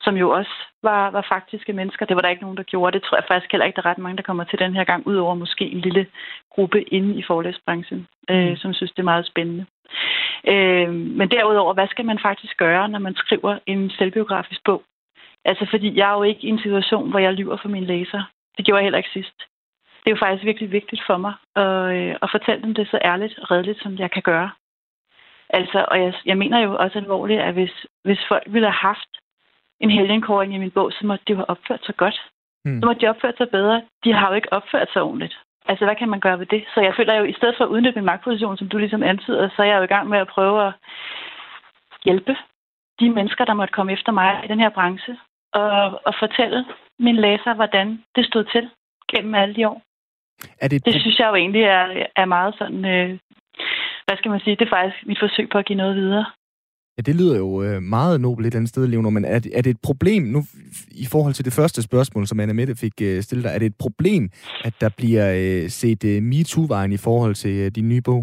som 0.00 0.16
jo 0.16 0.30
også 0.30 0.54
var, 0.82 1.10
var 1.10 1.26
faktiske 1.28 1.72
mennesker. 1.72 2.06
Det 2.06 2.16
var 2.16 2.22
der 2.22 2.28
ikke 2.28 2.42
nogen, 2.42 2.56
der 2.56 2.62
gjorde. 2.62 2.94
Det 2.98 3.02
tror 3.02 3.16
jeg 3.16 3.24
faktisk 3.28 3.52
heller 3.52 3.66
ikke, 3.66 3.76
der 3.76 3.82
er 3.82 3.90
ret 3.90 3.98
mange, 3.98 4.16
der 4.16 4.22
kommer 4.22 4.44
til 4.44 4.58
den 4.58 4.74
her 4.74 4.84
gang, 4.84 5.06
udover 5.06 5.34
måske 5.34 5.64
en 5.64 5.80
lille 5.80 6.06
gruppe 6.54 6.82
inde 6.82 7.14
i 7.18 7.22
forlæsbranchen, 7.26 8.08
øh, 8.30 8.48
mm. 8.48 8.56
som 8.56 8.74
synes, 8.74 8.92
det 8.92 8.98
er 8.98 9.12
meget 9.12 9.26
spændende. 9.26 9.66
Øh, 10.52 10.90
men 11.18 11.30
derudover, 11.30 11.74
hvad 11.74 11.88
skal 11.88 12.04
man 12.04 12.18
faktisk 12.18 12.56
gøre, 12.56 12.88
når 12.88 12.98
man 12.98 13.14
skriver 13.14 13.58
en 13.66 13.90
selvbiografisk 13.90 14.60
bog? 14.64 14.82
Altså, 15.44 15.66
fordi 15.70 15.96
jeg 15.98 16.10
er 16.10 16.16
jo 16.16 16.22
ikke 16.22 16.46
i 16.46 16.48
en 16.48 16.58
situation, 16.58 17.10
hvor 17.10 17.18
jeg 17.18 17.32
lyver 17.32 17.56
for 17.56 17.68
mine 17.68 17.86
læsere. 17.86 18.24
Det 18.56 18.64
gjorde 18.64 18.78
jeg 18.78 18.84
heller 18.84 18.98
ikke 18.98 19.16
sidst. 19.18 19.38
Det 20.00 20.10
er 20.10 20.16
jo 20.16 20.24
faktisk 20.24 20.44
virkelig 20.44 20.72
vigtigt 20.72 21.02
for 21.06 21.16
mig 21.16 21.34
at, 21.56 21.96
øh, 21.96 22.16
at 22.22 22.28
fortælle 22.30 22.62
dem 22.62 22.74
det 22.74 22.88
så 22.90 22.98
ærligt 23.04 23.38
og 23.38 23.50
redeligt, 23.50 23.82
som 23.82 23.98
jeg 23.98 24.10
kan 24.10 24.22
gøre. 24.22 24.50
Altså, 25.50 25.84
og 25.88 26.00
jeg, 26.00 26.14
jeg 26.26 26.38
mener 26.38 26.58
jo 26.58 26.76
også 26.76 26.98
alvorligt, 26.98 27.40
at 27.40 27.54
hvis, 27.54 27.86
hvis 28.04 28.18
folk 28.28 28.42
ville 28.46 28.70
have 28.70 28.94
haft 28.94 29.08
en 29.80 29.90
helgenkåring 29.90 30.54
i 30.54 30.58
min 30.58 30.70
bog, 30.70 30.92
så 30.92 31.06
måtte 31.06 31.24
de 31.28 31.32
jo 31.32 31.36
have 31.36 31.50
opført 31.50 31.84
sig 31.86 31.96
godt. 31.96 32.22
Mm. 32.64 32.80
Så 32.80 32.86
måtte 32.86 33.00
de 33.00 33.10
opført 33.10 33.36
sig 33.36 33.48
bedre. 33.50 33.82
De 34.04 34.12
har 34.12 34.28
jo 34.28 34.34
ikke 34.34 34.52
opført 34.52 34.88
sig 34.92 35.02
ordentligt. 35.02 35.38
Altså, 35.66 35.84
hvad 35.84 35.96
kan 35.96 36.08
man 36.08 36.20
gøre 36.20 36.38
ved 36.38 36.46
det? 36.46 36.64
Så 36.74 36.80
jeg 36.80 36.94
føler 36.96 37.14
jo, 37.14 37.24
i 37.24 37.32
stedet 37.32 37.54
for 37.56 37.64
at 37.64 37.68
udnytte 37.68 37.98
min 37.98 38.04
magtposition, 38.04 38.56
som 38.56 38.68
du 38.68 38.78
ligesom 38.78 39.02
antyder, 39.02 39.48
så 39.56 39.62
er 39.62 39.66
jeg 39.66 39.78
jo 39.78 39.82
i 39.82 39.94
gang 39.94 40.08
med 40.08 40.18
at 40.18 40.28
prøve 40.28 40.66
at 40.66 40.72
hjælpe 42.04 42.36
de 43.00 43.10
mennesker, 43.10 43.44
der 43.44 43.54
måtte 43.54 43.72
komme 43.72 43.92
efter 43.92 44.12
mig 44.12 44.44
i 44.44 44.48
den 44.48 44.60
her 44.60 44.68
branche, 44.68 45.18
og, 45.52 46.00
og 46.06 46.14
fortælle 46.18 46.64
min 46.98 47.16
læser, 47.16 47.54
hvordan 47.54 48.02
det 48.16 48.26
stod 48.26 48.44
til 48.44 48.70
gennem 49.12 49.34
alle 49.34 49.54
de 49.54 49.68
år. 49.68 49.82
Er 50.60 50.68
det, 50.68 50.84
det 50.84 51.00
synes 51.00 51.18
jeg 51.18 51.28
jo 51.28 51.34
egentlig 51.34 51.62
er, 51.62 52.06
er 52.16 52.24
meget 52.24 52.54
sådan... 52.58 52.84
Øh, 52.84 53.18
hvad 54.08 54.16
skal 54.16 54.30
man 54.30 54.40
sige? 54.40 54.56
Det 54.56 54.66
er 54.66 54.76
faktisk 54.76 55.06
mit 55.06 55.20
forsøg 55.24 55.46
på 55.52 55.58
at 55.58 55.66
give 55.66 55.82
noget 55.82 55.96
videre. 55.96 56.26
Ja, 56.96 57.02
det 57.08 57.14
lyder 57.20 57.36
jo 57.44 57.50
øh, 57.66 57.78
meget 57.96 58.20
nobelt 58.20 58.46
et 58.46 58.54
andet 58.54 58.68
sted, 58.68 58.86
Leonor, 58.86 59.10
men 59.10 59.24
er 59.24 59.38
det, 59.44 59.50
er 59.58 59.62
det 59.62 59.70
et 59.70 59.82
problem, 59.88 60.22
nu 60.22 60.40
i 61.04 61.06
forhold 61.12 61.34
til 61.34 61.44
det 61.44 61.56
første 61.58 61.80
spørgsmål, 61.88 62.26
som 62.26 62.40
Anna 62.40 62.54
Mette 62.58 62.74
fik 62.84 62.96
øh, 63.08 63.22
stillet 63.22 63.44
dig, 63.44 63.52
er 63.54 63.58
det 63.58 63.66
et 63.66 63.82
problem, 63.86 64.22
at 64.64 64.74
der 64.82 64.90
bliver 65.00 65.26
øh, 65.40 65.68
set 65.80 66.02
øh, 66.12 66.22
MeToo-vejen 66.30 66.92
i 66.92 67.00
forhold 67.06 67.34
til 67.34 67.54
øh, 67.62 67.70
din 67.76 67.88
nye 67.88 68.02
bog? 68.08 68.22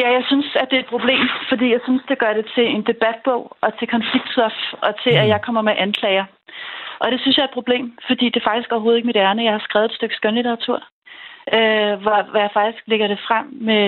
Ja, 0.00 0.08
jeg 0.16 0.24
synes, 0.30 0.48
at 0.60 0.66
det 0.70 0.76
er 0.76 0.84
et 0.86 0.94
problem, 0.94 1.24
fordi 1.50 1.66
jeg 1.74 1.80
synes, 1.86 2.02
det 2.08 2.18
gør 2.18 2.32
det 2.38 2.46
til 2.54 2.66
en 2.76 2.84
debatbog 2.90 3.42
og 3.64 3.70
til 3.78 3.88
konfliktstof 3.94 4.56
og 4.86 4.92
til, 5.02 5.12
at 5.20 5.26
mm. 5.26 5.32
jeg 5.32 5.40
kommer 5.46 5.62
med 5.68 5.74
anklager. 5.84 6.26
Og 7.02 7.06
det 7.12 7.20
synes 7.20 7.36
jeg 7.36 7.44
er 7.44 7.50
et 7.50 7.58
problem, 7.60 7.84
fordi 8.08 8.26
det 8.34 8.42
faktisk 8.48 8.72
overhovedet 8.72 8.98
ikke 8.98 9.10
mit 9.10 9.22
ærne. 9.26 9.44
Jeg 9.48 9.52
har 9.52 9.64
skrevet 9.68 9.88
et 9.90 9.98
stykke 9.98 10.18
skønlitteratur, 10.18 10.78
øh, 11.56 11.94
hvor, 12.02 12.18
hvor 12.30 12.40
jeg 12.46 12.56
faktisk 12.60 12.82
lægger 12.86 13.08
det 13.12 13.20
frem 13.28 13.46
med 13.68 13.84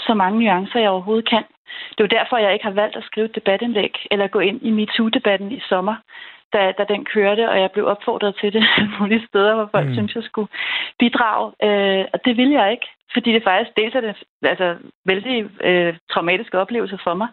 så 0.00 0.14
mange 0.14 0.40
nuancer, 0.40 0.80
jeg 0.80 0.90
overhovedet 0.90 1.28
kan. 1.28 1.44
Det 1.90 2.00
er 2.00 2.04
jo 2.08 2.16
derfor, 2.18 2.36
jeg 2.36 2.52
ikke 2.52 2.64
har 2.64 2.80
valgt 2.82 2.96
at 2.96 3.04
skrive 3.04 3.26
et 3.26 3.34
debatindlæg 3.34 3.94
eller 4.10 4.26
gå 4.26 4.38
ind 4.38 4.58
i 4.62 4.70
MeToo-debatten 4.70 5.52
i 5.52 5.60
sommer, 5.68 5.96
da, 6.52 6.72
da 6.78 6.84
den 6.88 7.04
kørte, 7.04 7.50
og 7.50 7.60
jeg 7.60 7.70
blev 7.70 7.86
opfordret 7.86 8.36
til 8.40 8.52
det 8.52 8.64
mulige 9.00 9.26
steder, 9.28 9.54
hvor 9.54 9.68
folk 9.72 9.86
mm. 9.88 9.94
synes, 9.94 10.14
jeg 10.14 10.22
skulle 10.22 10.48
bidrage. 10.98 11.46
Øh, 11.66 12.04
og 12.12 12.24
det 12.24 12.36
ville 12.36 12.54
jeg 12.60 12.72
ikke, 12.72 12.88
fordi 13.12 13.32
det 13.32 13.42
faktisk 13.44 13.76
dels 13.76 13.94
er 13.94 14.00
det 14.00 14.14
altså, 14.42 14.76
vældig 15.04 15.50
øh, 15.60 15.94
traumatiske 16.12 16.58
oplevelser 16.58 16.98
for 17.04 17.14
mig. 17.14 17.28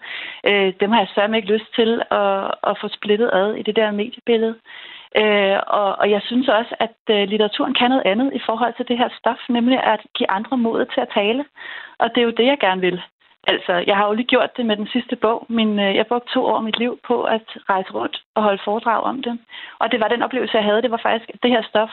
Øh, 0.48 0.74
dem 0.80 0.92
har 0.92 1.00
jeg 1.00 1.10
sørme 1.16 1.38
ikke 1.38 1.54
lyst 1.54 1.76
til 1.76 2.02
at, 2.12 2.52
at 2.70 2.78
få 2.82 2.88
splittet 2.88 3.30
ad 3.34 3.54
i 3.54 3.62
det 3.62 3.76
der 3.76 3.92
mediebillede. 3.92 4.56
Øh, 5.22 5.60
og, 5.68 5.90
og 6.02 6.12
jeg 6.12 6.22
synes 6.22 6.48
også, 6.48 6.76
at 6.80 6.98
øh, 7.10 7.28
litteraturen 7.30 7.74
kan 7.74 7.90
noget 7.90 8.06
andet 8.06 8.34
i 8.34 8.42
forhold 8.46 8.74
til 8.78 8.88
det 8.88 8.98
her 8.98 9.10
stof, 9.20 9.42
nemlig 9.50 9.84
at 9.84 10.02
give 10.18 10.30
andre 10.30 10.58
mod 10.58 10.86
til 10.86 11.02
at 11.02 11.14
tale. 11.14 11.46
Og 12.00 12.10
det 12.10 12.22
er 12.22 12.26
jo 12.30 12.38
det, 12.40 12.46
jeg 12.46 12.60
gerne 12.60 12.82
vil. 12.82 13.02
Altså, 13.48 13.74
jeg 13.88 13.96
har 13.98 14.08
jo 14.08 14.14
lige 14.14 14.34
gjort 14.34 14.58
det 14.58 14.66
med 14.66 14.78
den 14.78 14.88
sidste 14.88 15.16
bog. 15.16 15.46
Min, 15.50 15.80
øh, 15.80 15.96
jeg 15.96 16.08
brugte 16.08 16.34
to 16.34 16.46
år 16.46 16.58
af 16.58 16.64
mit 16.64 16.80
liv 16.80 17.00
på 17.08 17.24
at 17.24 17.48
rejse 17.70 17.92
rundt 17.92 18.22
og 18.36 18.44
holde 18.44 18.62
foredrag 18.66 19.04
om 19.04 19.22
det. 19.24 19.40
Og 19.80 19.92
det 19.92 20.00
var 20.00 20.08
den 20.08 20.22
oplevelse, 20.22 20.58
jeg 20.58 20.64
havde. 20.64 20.82
Det 20.82 20.92
var 20.92 21.02
faktisk, 21.04 21.30
at 21.34 21.44
det 21.44 21.52
her 21.52 21.62
stof, 21.62 21.90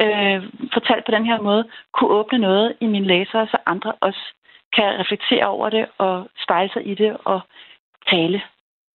øh, 0.00 0.42
fortalt 0.72 1.04
på 1.04 1.10
den 1.10 1.26
her 1.26 1.40
måde, 1.40 1.64
kunne 1.92 2.10
åbne 2.10 2.38
noget 2.38 2.76
i 2.80 2.86
mine 2.86 3.06
læsere, 3.06 3.46
så 3.46 3.56
andre 3.66 3.92
også 4.00 4.22
kan 4.76 5.00
reflektere 5.00 5.46
over 5.46 5.70
det 5.70 5.86
og 5.98 6.28
spejle 6.42 6.70
sig 6.72 6.86
i 6.86 6.94
det 6.94 7.16
og 7.24 7.40
tale. 8.10 8.42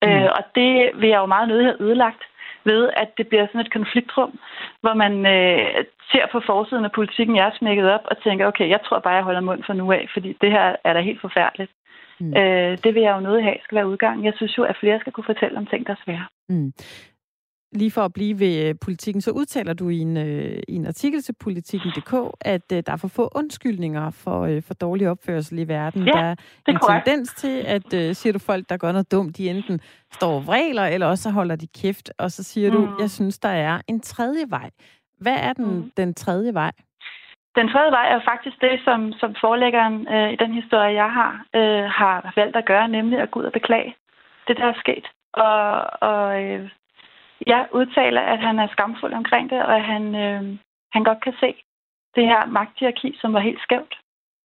Mm. 0.01 0.09
Øh, 0.09 0.29
og 0.37 0.43
det 0.55 0.91
vil 0.95 1.09
jeg 1.09 1.17
jo 1.17 1.25
meget 1.25 1.47
nødig 1.47 1.65
have 1.65 1.81
ødelagt 1.81 2.23
ved, 2.65 2.89
at 3.01 3.09
det 3.17 3.27
bliver 3.27 3.47
sådan 3.47 3.61
et 3.61 3.73
konfliktrum, 3.73 4.39
hvor 4.81 4.93
man 4.93 5.13
øh, 5.35 5.85
ser 6.11 6.25
på 6.31 6.39
forsiden 6.45 6.85
af 6.85 6.91
politikken, 6.91 7.35
jeg 7.35 7.47
er 7.47 7.57
smækket 7.59 7.91
op, 7.95 8.05
og 8.05 8.23
tænker, 8.23 8.47
okay, 8.47 8.69
jeg 8.69 8.79
tror 8.85 8.99
bare, 8.99 9.13
jeg 9.13 9.23
holder 9.23 9.41
mund 9.41 9.63
for 9.63 9.73
nu 9.73 9.91
af, 9.91 10.09
fordi 10.13 10.37
det 10.41 10.51
her 10.51 10.75
er 10.83 10.93
da 10.93 10.99
helt 10.99 11.21
forfærdeligt. 11.21 11.71
Mm. 12.19 12.33
Øh, 12.37 12.77
det 12.83 12.93
vil 12.95 13.01
jeg 13.01 13.15
jo 13.15 13.19
nødt 13.19 13.43
have 13.43 13.55
skal 13.63 13.75
være 13.75 13.87
udgang. 13.87 14.25
Jeg 14.25 14.33
synes 14.35 14.57
jo, 14.57 14.63
at 14.63 14.77
flere 14.79 14.99
skal 14.99 15.13
kunne 15.13 15.31
fortælle 15.31 15.57
om 15.57 15.65
ting, 15.65 15.87
der 15.87 15.93
er 15.93 16.03
svære. 16.05 16.25
Mm. 16.49 16.73
Lige 17.75 17.91
for 17.91 18.01
at 18.01 18.13
blive 18.13 18.39
ved 18.39 18.69
øh, 18.69 18.75
politikken, 18.85 19.21
så 19.21 19.31
udtaler 19.31 19.73
du 19.73 19.89
i 19.89 19.99
en, 19.99 20.17
øh, 20.17 20.59
i 20.67 20.75
en 20.75 20.85
artikel 20.85 21.21
til 21.21 21.35
politikken.dk, 21.43 22.13
at 22.41 22.71
øh, 22.73 22.83
der 22.85 22.91
er 22.91 22.97
for 22.97 23.07
få 23.07 23.29
undskyldninger 23.35 24.09
for, 24.09 24.41
øh, 24.41 24.61
for 24.67 24.73
dårlig 24.73 25.09
opførsel 25.09 25.59
i 25.59 25.67
verden. 25.67 26.07
Ja, 26.07 26.11
der 26.11 26.19
er 26.19 26.35
en 26.67 26.77
korrekt. 26.79 27.05
tendens 27.05 27.33
til, 27.33 27.63
at 27.75 27.93
øh, 27.93 28.15
siger 28.15 28.33
du 28.33 28.39
folk, 28.39 28.69
der 28.69 28.77
gør 28.77 28.91
noget 28.91 29.11
dumt, 29.11 29.37
de 29.37 29.49
enten 29.49 29.79
står 30.11 30.35
og 30.35 30.47
vræler, 30.47 30.85
eller 30.85 31.07
også 31.07 31.29
holder 31.29 31.55
de 31.55 31.67
kæft, 31.81 32.11
og 32.17 32.31
så 32.31 32.43
siger 32.43 32.71
mm. 32.71 32.75
du, 32.77 32.89
jeg 32.99 33.09
synes, 33.09 33.39
der 33.39 33.49
er 33.49 33.81
en 33.87 33.99
tredje 33.99 34.45
vej. 34.49 34.69
Hvad 35.19 35.37
er 35.39 35.53
den, 35.53 35.75
mm. 35.75 35.91
den 35.97 36.13
tredje 36.13 36.53
vej? 36.53 36.71
Den 37.55 37.67
tredje 37.67 37.91
vej 37.91 38.07
er 38.15 38.19
faktisk 38.31 38.61
det, 38.61 38.79
som, 38.85 39.13
som 39.13 39.35
forelæggeren 39.41 40.07
øh, 40.07 40.33
i 40.33 40.35
den 40.35 40.53
historie, 40.53 40.93
jeg 41.03 41.11
har, 41.19 41.45
øh, 41.55 41.83
har 41.99 42.33
valgt 42.35 42.55
at 42.55 42.65
gøre, 42.65 42.87
nemlig 42.87 43.19
at 43.19 43.31
gå 43.31 43.39
ud 43.39 43.45
og 43.45 43.53
beklage 43.53 43.95
det, 44.47 44.57
der 44.57 44.65
er 44.65 44.79
sket. 44.83 45.05
Og, 45.33 45.63
og 46.09 46.43
øh, 46.43 46.69
jeg 47.47 47.67
udtaler, 47.73 48.21
at 48.21 48.39
han 48.39 48.59
er 48.59 48.67
skamfuld 48.67 49.13
omkring 49.13 49.49
det, 49.49 49.61
og 49.63 49.75
at 49.75 49.83
han, 49.83 50.15
øh, 50.15 50.57
han 50.93 51.03
godt 51.03 51.23
kan 51.23 51.33
se 51.39 51.55
det 52.15 52.25
her 52.31 52.45
magthierarki, 52.45 53.17
som 53.21 53.33
var 53.33 53.39
helt 53.39 53.61
skævt. 53.61 53.95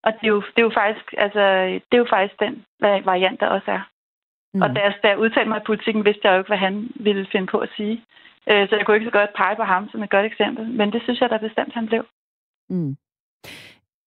Og 0.02 0.12
det 0.12 0.24
er 0.26 0.28
jo, 0.28 0.40
det 0.40 0.58
er 0.58 0.68
jo, 0.68 0.74
faktisk, 0.74 1.14
altså, 1.18 1.44
det 1.88 1.94
er 1.94 2.04
jo 2.04 2.06
faktisk 2.10 2.40
den 2.40 2.64
variant, 2.80 3.40
der 3.40 3.46
også 3.46 3.70
er. 3.70 3.82
Mm. 4.54 4.62
Og 4.62 4.68
da 4.76 4.80
jeg, 4.80 4.94
da 5.02 5.08
jeg 5.08 5.18
udtalte 5.18 5.48
mig 5.48 5.60
i 5.60 5.70
politikken, 5.70 6.04
vidste 6.04 6.20
jeg 6.24 6.32
jo 6.32 6.38
ikke, 6.38 6.48
hvad 6.48 6.64
han 6.68 6.90
ville 6.94 7.26
finde 7.32 7.46
på 7.46 7.58
at 7.58 7.70
sige. 7.76 8.04
Øh, 8.50 8.68
så 8.68 8.76
jeg 8.76 8.86
kunne 8.86 8.96
ikke 8.96 9.10
så 9.10 9.18
godt 9.18 9.36
pege 9.36 9.56
på 9.56 9.62
ham 9.62 9.88
som 9.90 10.02
et 10.02 10.10
godt 10.10 10.26
eksempel. 10.26 10.64
Men 10.78 10.92
det 10.92 11.02
synes 11.02 11.20
jeg 11.20 11.30
da 11.30 11.36
bestemt, 11.38 11.74
han 11.74 11.86
blev. 11.86 12.04
Mm. 12.68 12.96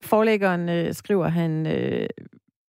Forlæggeren 0.04 0.70
øh, 0.70 0.94
skriver, 0.94 1.28
han, 1.28 1.68
øh, 1.76 2.10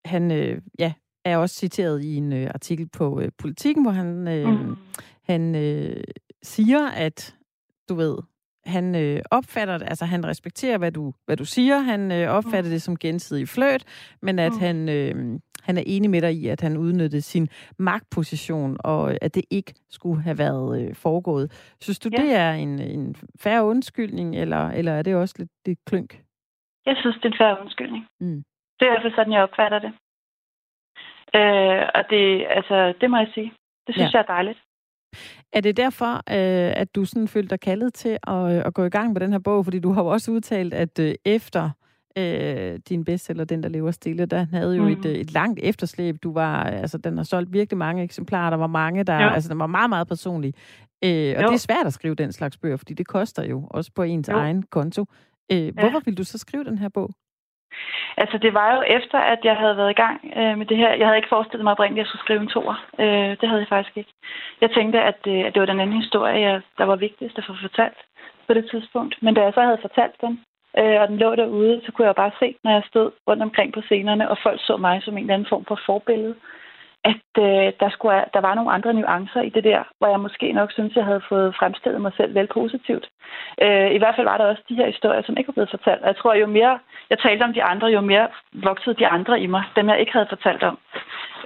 han 0.04 0.32
øh, 0.32 0.58
ja, 0.78 0.92
er 1.24 1.36
også 1.36 1.56
citeret 1.56 2.04
i 2.04 2.16
en 2.16 2.32
øh, 2.32 2.50
artikel 2.54 2.88
på 2.88 3.20
øh, 3.20 3.28
Politiken, 3.38 3.82
hvor 3.82 3.92
han, 3.92 4.28
øh, 4.28 4.48
mm. 4.48 4.76
han 5.22 5.54
øh, 5.54 6.04
siger, 6.42 6.88
at 6.88 7.36
du 7.88 7.94
ved, 7.94 8.18
han 8.66 8.94
øh, 8.94 9.20
opfatter 9.30 9.78
det, 9.78 9.88
altså 9.88 10.04
han 10.04 10.26
respekterer, 10.26 10.78
hvad 10.78 10.92
du, 10.92 11.12
hvad 11.26 11.36
du 11.36 11.44
siger, 11.44 11.78
han 11.78 12.12
øh, 12.12 12.28
opfatter 12.28 12.70
mm. 12.70 12.70
det 12.70 12.82
som 12.82 12.96
gensidig 12.96 13.48
fløt, 13.48 13.84
men 14.22 14.38
at 14.38 14.52
mm. 14.52 14.58
han, 14.58 14.88
øh, 14.88 15.40
han 15.62 15.76
er 15.76 15.82
enig 15.86 16.10
med 16.10 16.20
dig 16.20 16.34
i, 16.34 16.48
at 16.48 16.60
han 16.60 16.76
udnyttede 16.76 17.22
sin 17.22 17.48
magtposition, 17.78 18.76
og 18.80 19.18
at 19.22 19.34
det 19.34 19.44
ikke 19.50 19.74
skulle 19.90 20.22
have 20.22 20.38
været 20.38 20.82
øh, 20.82 20.94
foregået. 20.94 21.74
Synes 21.80 21.98
du, 21.98 22.08
ja. 22.12 22.22
det 22.22 22.34
er 22.34 22.52
en, 22.52 22.78
en 22.78 23.16
færre 23.40 23.64
undskyldning, 23.64 24.36
eller, 24.36 24.68
eller 24.68 24.92
er 24.92 25.02
det 25.02 25.14
også 25.14 25.34
lidt, 25.38 25.50
lidt 25.66 25.78
klønk? 25.84 26.20
Jeg 26.86 26.96
synes, 27.00 27.16
det 27.16 27.24
er 27.24 27.28
en 27.28 27.38
færre 27.38 27.60
undskyldning. 27.60 28.06
Mm. 28.20 28.44
Det 28.78 28.82
er 28.82 28.90
i 28.90 28.92
hvert 28.92 29.02
fald 29.02 29.14
sådan, 29.14 29.32
jeg 29.32 29.42
opfatter 29.42 29.78
det. 29.78 29.92
Øh, 31.34 31.82
og 31.94 32.02
det, 32.10 32.46
altså, 32.50 32.94
det 33.00 33.10
må 33.10 33.16
jeg 33.16 33.30
sige. 33.34 33.52
Det 33.86 33.94
synes 33.94 34.14
ja. 34.14 34.18
jeg 34.18 34.24
er 34.28 34.32
dejligt. 34.32 34.58
Er 35.52 35.60
det 35.60 35.76
derfor, 35.76 36.14
øh, 36.14 36.72
at 36.82 36.94
du 36.94 37.04
sådan 37.04 37.28
følte 37.28 37.50
dig 37.50 37.60
kaldet 37.60 37.94
til 37.94 38.18
at, 38.26 38.66
at 38.66 38.74
gå 38.74 38.84
i 38.84 38.88
gang 38.88 39.12
med 39.12 39.20
den 39.20 39.32
her 39.32 39.38
bog? 39.38 39.64
Fordi 39.64 39.78
du 39.78 39.92
har 39.92 40.02
jo 40.02 40.08
også 40.08 40.30
udtalt, 40.30 40.74
at 40.74 40.98
øh, 40.98 41.14
efter 41.24 41.70
øh, 42.18 42.78
din 42.88 43.04
bestseller, 43.04 43.44
Den, 43.44 43.62
der 43.62 43.68
lever 43.68 43.90
stille, 43.90 44.26
der 44.26 44.46
havde 44.50 44.76
jo 44.76 44.82
mm. 44.82 44.88
et, 44.88 45.06
et 45.06 45.32
langt 45.32 45.60
efterslæb. 45.62 46.16
Du 46.22 46.32
var, 46.32 46.64
altså, 46.64 46.98
den 46.98 47.16
har 47.16 47.24
solgt 47.24 47.52
virkelig 47.52 47.78
mange 47.78 48.02
eksemplarer. 48.02 48.50
Der 48.50 48.56
var 48.56 48.66
mange, 48.66 49.04
der, 49.04 49.14
altså, 49.14 49.48
den 49.48 49.58
var 49.58 49.66
meget, 49.66 49.88
meget 49.88 50.08
personlig. 50.08 50.54
Øh, 51.04 51.34
og 51.36 51.42
jo. 51.42 51.48
det 51.48 51.54
er 51.54 51.56
svært 51.56 51.86
at 51.86 51.92
skrive 51.92 52.14
den 52.14 52.32
slags 52.32 52.56
bøger, 52.56 52.76
fordi 52.76 52.94
det 52.94 53.06
koster 53.06 53.44
jo 53.44 53.68
også 53.70 53.90
på 53.94 54.02
ens 54.02 54.28
jo. 54.28 54.36
egen 54.36 54.62
konto. 54.62 55.04
Øh, 55.52 55.74
hvorfor 55.74 55.98
ja. 55.98 56.00
ville 56.04 56.16
du 56.16 56.24
så 56.24 56.38
skrive 56.38 56.64
den 56.64 56.78
her 56.78 56.88
bog? 56.88 57.10
Altså, 58.16 58.38
det 58.38 58.54
var 58.54 58.74
jo 58.76 58.82
efter, 58.98 59.18
at 59.18 59.38
jeg 59.44 59.56
havde 59.56 59.76
været 59.76 59.90
i 59.90 60.00
gang 60.04 60.32
øh, 60.36 60.58
med 60.58 60.66
det 60.66 60.76
her. 60.76 60.90
Jeg 60.94 61.06
havde 61.06 61.16
ikke 61.16 61.34
forestillet 61.34 61.64
mig 61.64 61.72
oprindeligt, 61.72 62.00
at 62.00 62.04
jeg 62.04 62.08
skulle 62.08 62.24
skrive 62.26 62.40
en 62.40 62.54
toer. 62.54 62.76
Øh, 62.98 63.30
det 63.40 63.48
havde 63.48 63.60
jeg 63.60 63.68
faktisk 63.68 63.96
ikke. 63.96 64.12
Jeg 64.60 64.70
tænkte, 64.70 65.00
at, 65.00 65.20
øh, 65.26 65.40
at 65.46 65.54
det 65.54 65.60
var 65.60 65.66
den 65.66 65.80
anden 65.80 66.02
historie, 66.02 66.40
jeg, 66.48 66.60
der 66.78 66.84
var 66.84 66.96
vigtigst 66.96 67.38
at 67.38 67.44
få 67.46 67.54
fortalt 67.60 67.98
på 68.46 68.54
det 68.54 68.70
tidspunkt. 68.70 69.14
Men 69.22 69.34
da 69.34 69.42
jeg 69.42 69.52
så 69.54 69.62
havde 69.62 69.84
fortalt 69.86 70.16
den, 70.20 70.40
øh, 70.78 71.00
og 71.00 71.08
den 71.08 71.18
lå 71.18 71.34
derude, 71.34 71.80
så 71.84 71.92
kunne 71.92 72.06
jeg 72.06 72.14
bare 72.14 72.38
se, 72.38 72.56
når 72.64 72.70
jeg 72.70 72.82
stod 72.86 73.10
rundt 73.28 73.42
omkring 73.42 73.72
på 73.72 73.80
scenerne, 73.80 74.30
og 74.30 74.38
folk 74.42 74.60
så 74.66 74.76
mig 74.76 75.02
som 75.02 75.14
en 75.16 75.24
eller 75.24 75.34
anden 75.34 75.48
form 75.48 75.64
for 75.64 75.78
forbillede, 75.86 76.34
at 77.10 77.26
øh, 77.46 77.72
der, 77.80 77.90
skulle, 77.90 78.24
der 78.34 78.40
var 78.40 78.54
nogle 78.54 78.72
andre 78.76 78.94
nuancer 78.94 79.42
i 79.42 79.48
det 79.48 79.64
der, 79.64 79.82
hvor 79.98 80.08
jeg 80.08 80.20
måske 80.20 80.52
nok 80.52 80.72
synes, 80.72 80.96
jeg 80.96 81.04
havde 81.04 81.28
fået 81.28 81.56
fremstillet 81.58 82.00
mig 82.00 82.12
selv 82.16 82.34
vel 82.34 82.48
positivt. 82.54 83.06
Øh, 83.62 83.90
I 83.96 83.98
hvert 83.98 84.14
fald 84.16 84.26
var 84.26 84.38
der 84.38 84.44
også 84.44 84.62
de 84.68 84.74
her 84.80 84.86
historier, 84.86 85.22
som 85.22 85.36
ikke 85.36 85.48
var 85.48 85.58
blevet 85.58 85.74
fortalt. 85.76 86.02
Og 86.02 86.06
jeg 86.06 86.16
tror, 86.16 86.34
jo 86.34 86.46
mere 86.46 86.78
jeg 87.10 87.18
talte 87.18 87.42
om 87.42 87.52
de 87.52 87.62
andre, 87.62 87.86
jo 87.86 88.00
mere 88.00 88.28
voksede 88.52 88.96
de 88.96 89.06
andre 89.06 89.40
i 89.40 89.46
mig, 89.46 89.64
dem 89.76 89.88
jeg 89.88 90.00
ikke 90.00 90.12
havde 90.12 90.32
fortalt 90.34 90.62
om. 90.62 90.78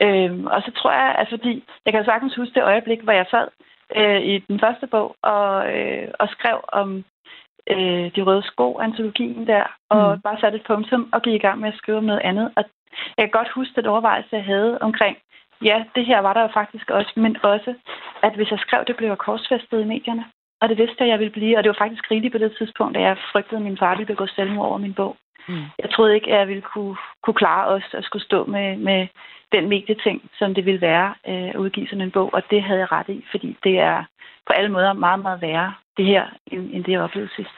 Øh, 0.04 0.44
og 0.54 0.62
så 0.62 0.70
tror 0.70 0.92
jeg, 0.92 1.14
at 1.18 1.26
fordi 1.30 1.64
jeg 1.84 1.92
kan 1.92 2.04
sagtens 2.04 2.34
huske 2.36 2.54
det 2.54 2.62
øjeblik, 2.62 3.00
hvor 3.00 3.12
jeg 3.12 3.26
sad 3.30 3.48
øh, 3.96 4.20
i 4.22 4.38
den 4.38 4.60
første 4.60 4.86
bog 4.86 5.16
og, 5.22 5.76
øh, 5.76 6.08
og 6.18 6.28
skrev 6.28 6.58
om 6.68 7.04
øh, 7.70 8.06
de 8.16 8.22
røde 8.22 8.42
sko, 8.42 8.78
antologien 8.78 9.46
der, 9.46 9.64
og 9.90 10.14
mm. 10.14 10.20
bare 10.22 10.40
satte 10.40 10.58
et 10.58 10.66
punktum 10.66 11.08
og 11.12 11.22
gik 11.22 11.34
i 11.34 11.44
gang 11.46 11.60
med 11.60 11.68
at 11.68 11.78
skrive 11.78 11.98
om 11.98 12.04
noget 12.04 12.20
andet. 12.24 12.52
Og 12.56 12.64
jeg 13.16 13.24
kan 13.24 13.38
godt 13.38 13.48
huske 13.54 13.72
den 13.76 13.86
overvejelse, 13.86 14.36
jeg 14.36 14.44
havde 14.44 14.78
omkring, 14.80 15.16
ja, 15.64 15.84
det 15.94 16.06
her 16.06 16.20
var 16.20 16.32
der 16.32 16.42
jo 16.42 16.48
faktisk 16.54 16.90
også, 16.90 17.12
men 17.16 17.36
også, 17.42 17.74
at 18.22 18.34
hvis 18.34 18.50
jeg 18.50 18.58
skrev 18.58 18.84
det, 18.86 18.96
blev 18.96 19.08
jeg 19.08 19.18
korsfæstet 19.18 19.80
i 19.80 19.84
medierne. 19.84 20.24
Og 20.60 20.68
det 20.68 20.78
vidste 20.78 20.96
jeg, 21.00 21.08
jeg 21.08 21.18
ville 21.18 21.32
blive, 21.32 21.58
og 21.58 21.64
det 21.64 21.68
var 21.68 21.84
faktisk 21.84 22.10
rigeligt 22.10 22.32
på 22.32 22.38
det 22.38 22.56
tidspunkt, 22.58 22.96
at 22.96 23.02
jeg 23.02 23.16
frygtede, 23.32 23.56
at 23.56 23.62
min 23.62 23.78
far 23.78 23.96
ville 23.96 24.12
begå 24.14 24.26
selvmord 24.26 24.68
over 24.68 24.78
min 24.78 24.94
bog. 24.94 25.16
Mm. 25.48 25.64
Jeg 25.82 25.90
troede 25.90 26.14
ikke, 26.14 26.32
at 26.32 26.38
jeg 26.38 26.48
ville 26.48 26.62
kunne, 26.62 26.96
kunne 27.22 27.34
klare 27.34 27.66
os 27.66 27.94
at 27.94 28.04
skulle 28.04 28.24
stå 28.24 28.44
med, 28.44 28.76
med 28.76 29.06
den 29.52 29.68
medieting, 29.68 30.30
som 30.38 30.54
det 30.54 30.64
ville 30.66 30.80
være 30.80 31.14
øh, 31.28 31.48
at 31.48 31.56
udgive 31.56 31.86
sådan 31.86 32.00
en 32.00 32.10
bog, 32.10 32.34
og 32.34 32.42
det 32.50 32.62
havde 32.62 32.80
jeg 32.80 32.92
ret 32.92 33.08
i, 33.08 33.24
fordi 33.30 33.56
det 33.64 33.78
er 33.78 34.04
på 34.46 34.52
alle 34.52 34.72
måder 34.72 34.92
meget, 34.92 35.20
meget 35.20 35.42
værre, 35.42 35.74
det 35.96 36.04
her, 36.04 36.26
end, 36.46 36.70
end 36.72 36.84
det, 36.84 36.92
jeg 36.92 37.00
oplevede 37.00 37.34
sidst. 37.36 37.56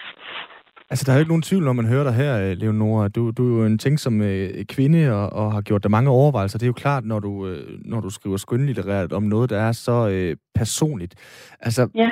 Altså, 0.90 1.05
der 1.05 1.12
er 1.12 1.16
jo 1.16 1.20
ikke 1.20 1.31
nogen 1.31 1.42
tvivl, 1.42 1.64
når 1.64 1.72
man 1.72 1.87
hører 1.87 2.05
dig 2.05 2.14
her, 2.14 2.55
Leonora. 2.55 3.09
Du, 3.09 3.31
du 3.31 3.55
er 3.55 3.61
jo 3.61 3.66
en 3.66 3.79
ting 3.79 4.00
som 4.00 4.22
øh, 4.22 4.64
kvinde 4.64 5.12
og, 5.12 5.33
og 5.33 5.53
har 5.53 5.61
gjort 5.61 5.83
dig 5.83 5.90
mange 5.90 6.11
overvejelser. 6.11 6.59
Det 6.59 6.64
er 6.64 6.68
jo 6.68 6.72
klart, 6.72 7.05
når 7.05 7.18
du, 7.18 7.46
øh, 7.46 7.79
når 7.85 8.00
du 8.00 8.11
skriver 8.11 8.37
skønlitterært 8.37 9.12
om 9.12 9.22
noget, 9.22 9.50
der 9.50 9.61
er 9.61 9.72
så 9.72 10.09
øh, 10.09 10.37
personligt. 10.55 11.14
Altså, 11.61 11.88
ja. 11.94 12.11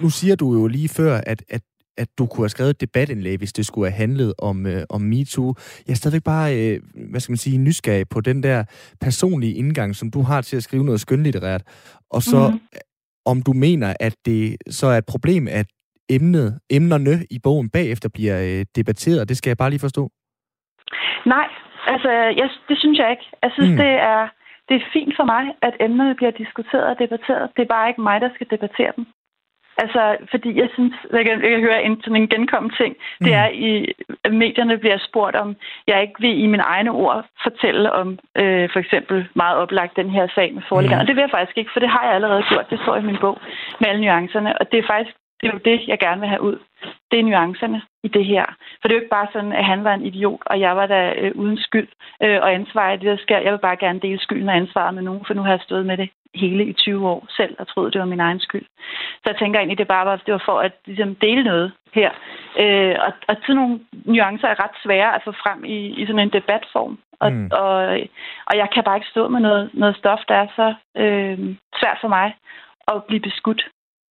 nu 0.00 0.10
siger 0.10 0.36
du 0.36 0.54
jo 0.54 0.66
lige 0.66 0.88
før, 0.88 1.20
at, 1.26 1.42
at 1.48 1.62
at 1.98 2.08
du 2.18 2.26
kunne 2.26 2.42
have 2.42 2.48
skrevet 2.48 2.70
et 2.70 2.80
debatindlæg, 2.80 3.38
hvis 3.38 3.52
det 3.52 3.66
skulle 3.66 3.90
have 3.90 3.96
handlet 3.96 4.34
om, 4.38 4.66
øh, 4.66 4.82
om 4.88 5.00
MeToo. 5.00 5.54
Jeg 5.86 5.92
er 5.92 5.96
stadigvæk 5.96 6.22
bare, 6.22 6.56
øh, 6.56 6.80
hvad 7.10 7.20
skal 7.20 7.32
man 7.32 7.36
sige, 7.36 7.58
nysgerrig 7.58 8.08
på 8.08 8.20
den 8.20 8.42
der 8.42 8.64
personlige 9.00 9.54
indgang, 9.54 9.96
som 9.96 10.10
du 10.10 10.22
har 10.22 10.40
til 10.40 10.56
at 10.56 10.62
skrive 10.62 10.84
noget 10.84 11.00
skønlitterært. 11.00 11.62
Og 12.10 12.22
så, 12.22 12.48
mm-hmm. 12.48 12.60
om 13.24 13.42
du 13.42 13.52
mener, 13.52 13.94
at 14.00 14.14
det 14.26 14.56
så 14.70 14.86
er 14.86 14.98
et 14.98 15.06
problem, 15.06 15.48
at 15.48 15.66
emnet, 16.10 16.60
emnerne 16.70 17.14
i 17.30 17.38
bogen 17.42 17.70
bagefter 17.70 18.08
bliver 18.14 18.38
øh, 18.42 18.64
debatteret. 18.76 19.28
Det 19.28 19.36
skal 19.36 19.50
jeg 19.50 19.56
bare 19.56 19.70
lige 19.70 19.86
forstå. 19.86 20.10
Nej, 21.26 21.48
altså 21.86 22.10
jeg, 22.10 22.48
det 22.68 22.78
synes 22.78 22.98
jeg 22.98 23.10
ikke. 23.10 23.26
Jeg 23.42 23.50
synes, 23.54 23.70
mm. 23.70 23.76
det 23.76 23.92
er 24.12 24.28
det 24.68 24.74
er 24.76 24.90
fint 24.92 25.16
for 25.16 25.24
mig, 25.24 25.44
at 25.62 25.74
emnerne 25.80 26.14
bliver 26.14 26.30
diskuteret 26.30 26.84
og 26.84 26.98
debatteret. 26.98 27.50
Det 27.56 27.62
er 27.62 27.74
bare 27.76 27.88
ikke 27.88 28.00
mig, 28.00 28.20
der 28.20 28.30
skal 28.34 28.46
debattere 28.50 28.92
dem. 28.96 29.06
Altså, 29.78 30.16
fordi 30.30 30.50
jeg 30.60 30.68
synes, 30.74 30.94
jeg 31.12 31.24
kan, 31.24 31.42
jeg 31.42 31.50
kan 31.50 31.60
høre 31.60 31.84
en, 31.84 32.00
sådan 32.00 32.22
en 32.22 32.28
genkommen 32.28 32.72
ting, 32.80 32.92
mm. 32.96 33.24
det 33.24 33.34
er, 33.34 33.48
i 33.48 33.92
at 34.24 34.32
medierne 34.32 34.78
bliver 34.78 34.98
spurgt 35.08 35.36
om, 35.36 35.56
jeg 35.86 36.02
ikke 36.02 36.20
vil 36.20 36.42
i 36.44 36.46
mine 36.46 36.62
egne 36.62 36.90
ord 36.90 37.26
fortælle 37.42 37.92
om 37.92 38.08
øh, 38.40 38.68
for 38.72 38.78
eksempel 38.78 39.28
meget 39.34 39.56
oplagt 39.56 39.96
den 39.96 40.10
her 40.10 40.26
sag 40.34 40.54
med 40.54 40.62
forlæggerne. 40.68 41.00
Mm. 41.00 41.02
Og 41.02 41.06
det 41.06 41.16
vil 41.16 41.26
jeg 41.26 41.36
faktisk 41.36 41.58
ikke, 41.58 41.70
for 41.72 41.80
det 41.80 41.88
har 41.88 42.04
jeg 42.06 42.14
allerede 42.14 42.42
gjort. 42.48 42.70
Det 42.70 42.80
står 42.82 42.96
i 42.96 43.08
min 43.10 43.18
bog 43.20 43.38
med 43.80 43.88
alle 43.88 44.00
nuancerne. 44.00 44.58
Og 44.58 44.72
det 44.72 44.78
er 44.78 44.86
faktisk 44.94 45.16
det 45.40 45.48
er 45.48 45.52
jo 45.52 45.60
det, 45.64 45.88
jeg 45.88 45.98
gerne 45.98 46.20
vil 46.20 46.28
have 46.28 46.42
ud. 46.42 46.58
Det 47.10 47.18
er 47.18 47.22
nuancerne 47.22 47.82
i 48.02 48.08
det 48.08 48.24
her. 48.24 48.44
For 48.80 48.88
det 48.88 48.94
er 48.94 48.98
jo 48.98 49.02
ikke 49.02 49.16
bare 49.18 49.28
sådan, 49.32 49.52
at 49.52 49.64
han 49.64 49.84
var 49.84 49.94
en 49.94 50.06
idiot, 50.06 50.42
og 50.46 50.60
jeg 50.60 50.76
var 50.76 50.86
da 50.86 51.12
øh, 51.16 51.32
uden 51.34 51.58
skyld 51.58 51.88
øh, 52.22 52.38
og 52.42 52.54
ansvar 52.54 52.92
i 52.92 52.96
det, 52.96 53.06
der 53.06 53.16
sker. 53.16 53.38
Jeg 53.38 53.52
vil 53.52 53.58
bare 53.58 53.76
gerne 53.76 54.00
dele 54.00 54.18
skylden 54.20 54.48
og 54.48 54.56
ansvaret 54.56 54.94
med 54.94 55.02
nogen, 55.02 55.24
for 55.26 55.34
nu 55.34 55.42
har 55.42 55.50
jeg 55.50 55.60
stået 55.60 55.86
med 55.86 55.96
det 55.96 56.10
hele 56.34 56.64
i 56.64 56.72
20 56.72 57.08
år 57.08 57.26
selv 57.36 57.56
og 57.58 57.68
troede, 57.68 57.90
det 57.90 58.00
var 58.00 58.06
min 58.06 58.20
egen 58.20 58.40
skyld. 58.40 58.66
Så 59.22 59.26
jeg 59.26 59.36
tænker 59.38 59.58
egentlig, 59.58 59.78
det 59.78 59.88
bare 59.88 60.06
var, 60.06 60.16
det 60.16 60.32
var 60.32 60.42
for 60.44 60.58
at 60.60 60.72
ligesom, 60.86 61.14
dele 61.14 61.44
noget 61.44 61.72
her. 61.94 62.10
Øh, 62.58 62.96
og, 63.06 63.12
og 63.28 63.36
sådan 63.42 63.56
nogle 63.56 63.80
nuancer 64.04 64.48
er 64.48 64.62
ret 64.64 64.76
svære 64.84 65.14
at 65.14 65.22
få 65.24 65.32
frem 65.32 65.64
i, 65.64 65.78
i 66.00 66.06
sådan 66.06 66.18
en 66.18 66.32
debatform. 66.32 66.98
Og, 67.20 67.32
mm. 67.32 67.50
og, 67.52 67.74
og 68.46 68.56
jeg 68.56 68.68
kan 68.74 68.84
bare 68.84 68.96
ikke 68.96 69.14
stå 69.14 69.28
med 69.28 69.40
noget, 69.40 69.70
noget 69.74 69.96
stof, 69.96 70.18
der 70.28 70.34
er 70.34 70.46
så 70.56 70.74
øh, 71.02 71.38
svært 71.80 71.98
for 72.00 72.08
mig 72.08 72.36
at 72.88 73.04
blive 73.04 73.20
beskudt. 73.20 73.62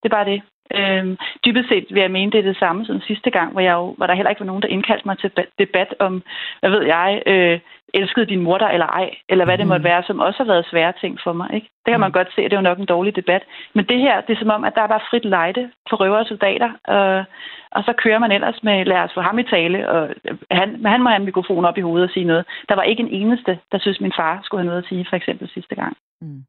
Det 0.04 0.10
er 0.10 0.16
bare 0.18 0.26
det. 0.26 0.42
Øhm, 0.80 1.18
dybest 1.46 1.70
set 1.70 1.86
vil 1.90 2.02
jeg 2.02 2.12
mene, 2.12 2.32
det 2.32 2.40
er 2.40 2.50
det 2.52 2.58
samme 2.58 2.86
som 2.86 3.02
sidste 3.02 3.30
gang, 3.30 3.52
hvor, 3.52 3.62
jeg 3.62 3.74
jo, 3.74 3.94
hvor 3.98 4.08
der 4.08 4.16
heller 4.16 4.30
ikke 4.30 4.40
var 4.40 4.52
nogen, 4.52 4.62
der 4.62 4.68
indkaldte 4.68 5.08
mig 5.08 5.18
til 5.18 5.32
debat 5.60 5.96
om, 6.00 6.24
hvad 6.60 6.70
ved 6.70 6.84
jeg, 6.84 7.24
øh, 7.26 7.60
elskede 7.94 8.26
din 8.26 8.42
mor 8.42 8.58
eller 8.58 8.88
ej, 8.88 9.10
eller 9.30 9.46
hvad 9.46 9.56
mm. 9.58 9.60
det 9.60 9.68
måtte 9.68 9.84
være, 9.84 10.04
som 10.04 10.20
også 10.20 10.38
har 10.44 10.52
været 10.54 10.70
svære 10.72 10.94
ting 11.02 11.20
for 11.24 11.34
mig. 11.34 11.50
Ikke? 11.54 11.68
Det 11.86 11.92
kan 11.92 12.00
man 12.00 12.10
mm. 12.10 12.14
godt 12.14 12.28
se, 12.36 12.42
at 12.42 12.52
det 12.52 12.58
er 12.58 12.62
jo 12.62 12.70
nok 12.70 12.80
en 12.80 12.86
dårlig 12.86 13.16
debat. 13.16 13.44
Men 13.76 13.86
det 13.86 14.00
her, 14.00 14.22
det 14.22 14.34
er 14.34 14.40
som 14.40 14.50
om, 14.50 14.64
at 14.64 14.76
der 14.76 14.82
er 14.82 14.88
bare 14.88 15.08
frit 15.10 15.26
lejde 15.26 15.72
for 15.90 15.96
røver 15.98 16.18
og 16.18 16.26
soldater, 16.26 16.70
øh, 16.94 17.26
og 17.72 17.84
så 17.84 17.94
kører 18.04 18.20
man 18.20 18.32
ellers 18.32 18.64
med, 18.64 18.86
lad 18.86 18.98
os 18.98 19.14
få 19.14 19.22
ham 19.22 19.40
i 19.40 19.44
tale, 19.44 19.90
og 19.90 20.10
han, 20.52 20.86
han 20.86 21.04
må 21.04 21.10
have 21.10 21.20
en 21.20 21.26
mikrofon 21.26 21.66
op 21.66 21.78
i 21.78 21.82
hovedet 21.82 22.08
og 22.08 22.14
sige 22.14 22.26
noget. 22.26 22.46
Der 22.70 22.76
var 22.76 22.84
ikke 22.84 23.04
en 23.04 23.14
eneste, 23.22 23.60
der 23.72 23.80
synes, 23.80 24.02
min 24.02 24.14
far 24.20 24.40
skulle 24.44 24.62
have 24.62 24.70
noget 24.70 24.84
at 24.84 24.90
sige, 24.90 25.06
for 25.10 25.16
eksempel 25.16 25.50
sidste 25.50 25.76
gang. 25.76 25.98
Mm. 26.22 26.44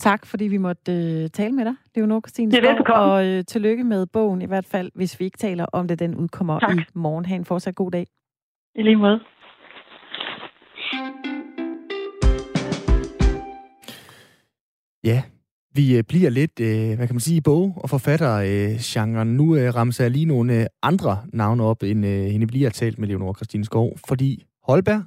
Tak, 0.00 0.26
fordi 0.26 0.44
vi 0.44 0.56
måtte 0.56 0.92
øh, 0.92 1.30
tale 1.30 1.52
med 1.52 1.64
dig, 1.64 1.74
Leonor 1.94 2.20
Christine 2.20 2.50
Det 2.50 2.64
er 2.64 2.68
velbekomme. 2.68 3.04
Og 3.04 3.26
øh, 3.26 3.44
tillykke 3.44 3.84
med 3.84 4.06
bogen, 4.06 4.42
i 4.42 4.46
hvert 4.46 4.66
fald, 4.66 4.90
hvis 4.94 5.20
vi 5.20 5.24
ikke 5.24 5.38
taler 5.38 5.66
om 5.72 5.88
det, 5.88 5.98
den 5.98 6.14
udkommer 6.14 6.58
tak. 6.60 6.76
i 6.78 6.80
morgen. 6.94 7.24
Ha' 7.24 7.34
en 7.34 7.44
fortsat 7.44 7.74
god 7.74 7.90
dag. 7.90 8.06
I 8.74 8.82
lige 8.82 8.96
måde. 8.96 9.20
Ja, 15.04 15.22
vi 15.74 15.96
øh, 15.96 16.04
bliver 16.04 16.30
lidt, 16.30 16.60
øh, 16.60 16.96
hvad 16.96 17.06
kan 17.06 17.14
man 17.14 17.20
sige, 17.20 17.42
bog- 17.42 17.74
og 17.82 17.90
forfatter-genren. 17.90 19.28
Nu 19.36 19.56
øh, 19.56 19.74
ramser 19.74 20.04
jeg 20.04 20.10
lige 20.10 20.26
nogle 20.26 20.68
andre 20.82 21.18
navne 21.32 21.62
op, 21.64 21.82
end 21.82 22.04
hende 22.04 22.46
vi 22.46 22.52
lige 22.52 22.64
har 22.64 22.70
talt 22.70 22.98
med 22.98 23.08
Leonora 23.08 23.34
Christine 23.34 23.64
Skov, 23.64 23.98
fordi 24.08 24.44
Holberg, 24.62 25.02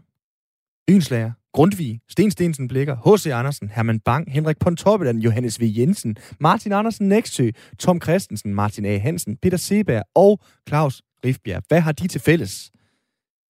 Ynslager, 0.89 1.31
Grundtvig, 1.53 1.99
Sten 2.09 2.31
Stensen 2.31 2.67
Blikker, 2.67 2.95
H.C. 2.95 3.27
Andersen, 3.27 3.69
Herman 3.69 3.99
Bang, 3.99 4.31
Henrik 4.31 4.59
Pontoppidan, 4.59 5.19
Johannes 5.19 5.59
V. 5.59 5.63
Jensen, 5.63 6.15
Martin 6.39 6.71
Andersen 6.71 7.07
Næksø, 7.07 7.49
Tom 7.79 8.01
Christensen, 8.01 8.53
Martin 8.53 8.85
A. 8.85 8.97
Hansen, 8.97 9.37
Peter 9.37 9.57
Seberg 9.57 10.03
og 10.15 10.39
Claus 10.67 11.01
Rifbjerg. 11.25 11.63
Hvad 11.67 11.79
har 11.79 11.91
de 11.91 12.07
til 12.07 12.21
fælles? 12.21 12.71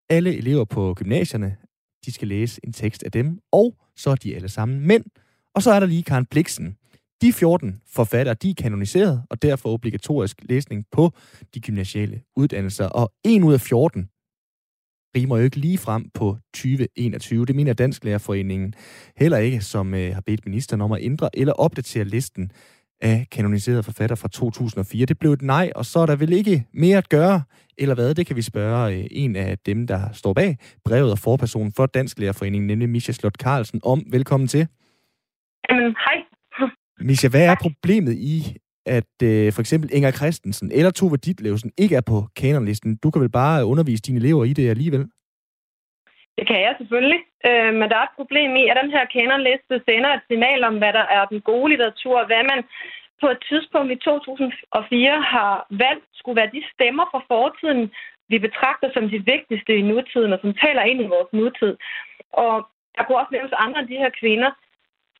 Alle 0.09 0.37
elever 0.37 0.65
på 0.65 0.93
gymnasierne, 0.93 1.55
de 2.05 2.11
skal 2.11 2.27
læse 2.27 2.61
en 2.63 2.73
tekst 2.73 3.03
af 3.03 3.11
dem, 3.11 3.39
og 3.51 3.75
så 3.95 4.09
er 4.09 4.15
de 4.15 4.35
alle 4.35 4.49
sammen 4.49 4.87
mænd. 4.87 5.03
Og 5.55 5.63
så 5.63 5.71
er 5.71 5.79
der 5.79 5.87
lige 5.87 6.03
Karen 6.03 6.25
Bliksen. 6.25 6.75
De 7.21 7.33
14 7.33 7.81
forfattere, 7.87 8.35
de 8.35 8.49
er 8.49 8.53
kanoniseret, 8.53 9.23
og 9.29 9.41
derfor 9.41 9.69
obligatorisk 9.69 10.37
læsning 10.41 10.85
på 10.91 11.11
de 11.53 11.59
gymnasiale 11.59 12.21
uddannelser. 12.35 12.85
Og 12.85 13.13
en 13.23 13.43
ud 13.43 13.53
af 13.53 13.61
14 13.61 14.09
rimer 15.15 15.38
jo 15.38 15.43
ikke 15.43 15.58
lige 15.58 15.78
frem 15.78 16.10
på 16.13 16.38
2021. 16.54 17.45
Det 17.45 17.56
mener 17.56 17.74
Dansk 17.74 18.04
Lærerforeningen 18.04 18.74
heller 19.17 19.38
ikke, 19.38 19.62
som 19.62 19.93
øh, 19.93 20.13
har 20.13 20.21
bedt 20.21 20.45
ministeren 20.45 20.82
om 20.82 20.91
at 20.91 21.00
ændre 21.02 21.30
eller 21.34 21.54
opdatere 21.54 22.04
listen 22.04 22.52
af 23.02 23.28
kanoniserede 23.32 23.84
forfatter 23.84 24.15
fra 24.15 24.28
2004. 24.28 25.06
Det 25.06 25.19
blev 25.19 25.32
et 25.32 25.41
nej, 25.41 25.71
og 25.76 25.86
så 25.86 26.00
er 26.00 26.06
der 26.06 26.15
vel 26.15 26.34
ikke 26.34 26.65
mere 26.74 26.97
at 26.97 27.10
gøre, 27.10 27.41
eller 27.78 27.95
hvad? 27.95 28.15
Det 28.15 28.28
kan 28.28 28.36
vi 28.36 28.41
spørge 28.41 28.93
øh, 28.97 29.08
en 29.12 29.36
af 29.36 29.58
dem, 29.58 29.88
der 29.88 30.02
står 30.13 30.34
bag 30.34 30.58
brevet 30.86 31.12
og 31.12 31.19
forpersonen 31.19 31.71
for 31.76 31.86
Dansk 31.86 32.19
Lærerforening, 32.19 32.65
nemlig 32.65 32.89
Misha 32.89 33.12
Slot 33.12 33.36
Carlsen, 33.36 33.80
om. 33.84 34.04
Velkommen 34.12 34.47
til. 34.47 34.67
Jamen, 35.69 35.95
hej. 36.06 36.17
Misha, 37.00 37.28
hvad 37.28 37.45
er 37.45 37.56
problemet 37.62 38.13
i, 38.13 38.58
at 38.86 39.13
øh, 39.24 39.54
for 39.54 39.62
eksempel 39.62 39.89
Inger 39.94 40.12
Christensen 40.12 40.72
eller 40.72 40.91
Tove 40.91 41.17
Ditlevsen 41.17 41.72
ikke 41.78 41.96
er 41.96 42.02
på 42.02 42.28
kanonlisten. 42.36 42.98
Du 43.04 43.12
kan 43.12 43.22
vel 43.22 43.32
bare 43.32 43.65
undervise 43.65 44.02
dine 44.02 44.20
elever 44.20 44.44
i 44.46 44.54
det 44.54 44.70
alligevel? 44.70 45.04
Det 46.38 46.48
kan 46.48 46.62
jeg 46.62 46.76
selvfølgelig, 46.78 47.22
øh, 47.48 47.74
men 47.80 47.89
der 47.89 47.98
er 47.98 48.08
et 48.08 48.20
problem 48.22 48.52
i, 48.62 48.63
at 48.67 48.80
den 48.82 48.91
her 48.96 49.06
kanonliste 49.15 49.76
sender 49.88 50.10
et 50.13 50.24
signal 50.30 50.63
om, 50.63 50.78
hvad 50.78 50.94
der 51.00 51.06
er 51.17 51.24
den 51.26 51.41
gode 51.41 51.70
litteratur, 51.70 52.26
hvad 52.26 52.44
man 52.52 52.62
på 53.22 53.28
et 53.36 53.41
tidspunkt 53.50 53.91
i 53.91 53.96
2004 53.96 55.22
har 55.34 55.52
valgt 55.86 56.06
skulle 56.20 56.39
være 56.41 56.56
de 56.56 56.63
stemmer 56.74 57.06
fra 57.12 57.22
fortiden, 57.32 57.82
vi 58.32 58.38
betragter 58.48 58.89
som 58.94 59.06
de 59.13 59.20
vigtigste 59.34 59.74
i 59.78 59.88
nutiden, 59.91 60.34
og 60.34 60.39
som 60.41 60.54
taler 60.63 60.84
ind 60.91 61.00
i 61.02 61.12
vores 61.15 61.32
nutid. 61.34 61.74
Og 62.44 62.54
der 62.96 63.04
kunne 63.04 63.22
også 63.22 63.34
nævnes 63.34 63.62
andre 63.65 63.80
af 63.82 63.88
de 63.88 64.02
her 64.04 64.12
kvinder. 64.22 64.52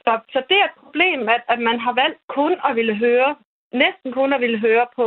Så, 0.04 0.12
så 0.34 0.40
det 0.50 0.58
er 0.60 0.68
et 0.68 0.80
problem, 0.84 1.20
at, 1.36 1.44
at 1.54 1.60
man 1.70 1.78
har 1.86 1.94
valgt 2.04 2.20
kun 2.38 2.54
at 2.68 2.76
ville 2.80 2.96
høre 3.06 3.36
næsten 3.74 4.10
kun 4.14 4.34
at 4.34 4.42
ville 4.42 4.60
høre 4.60 4.88
på 4.96 5.06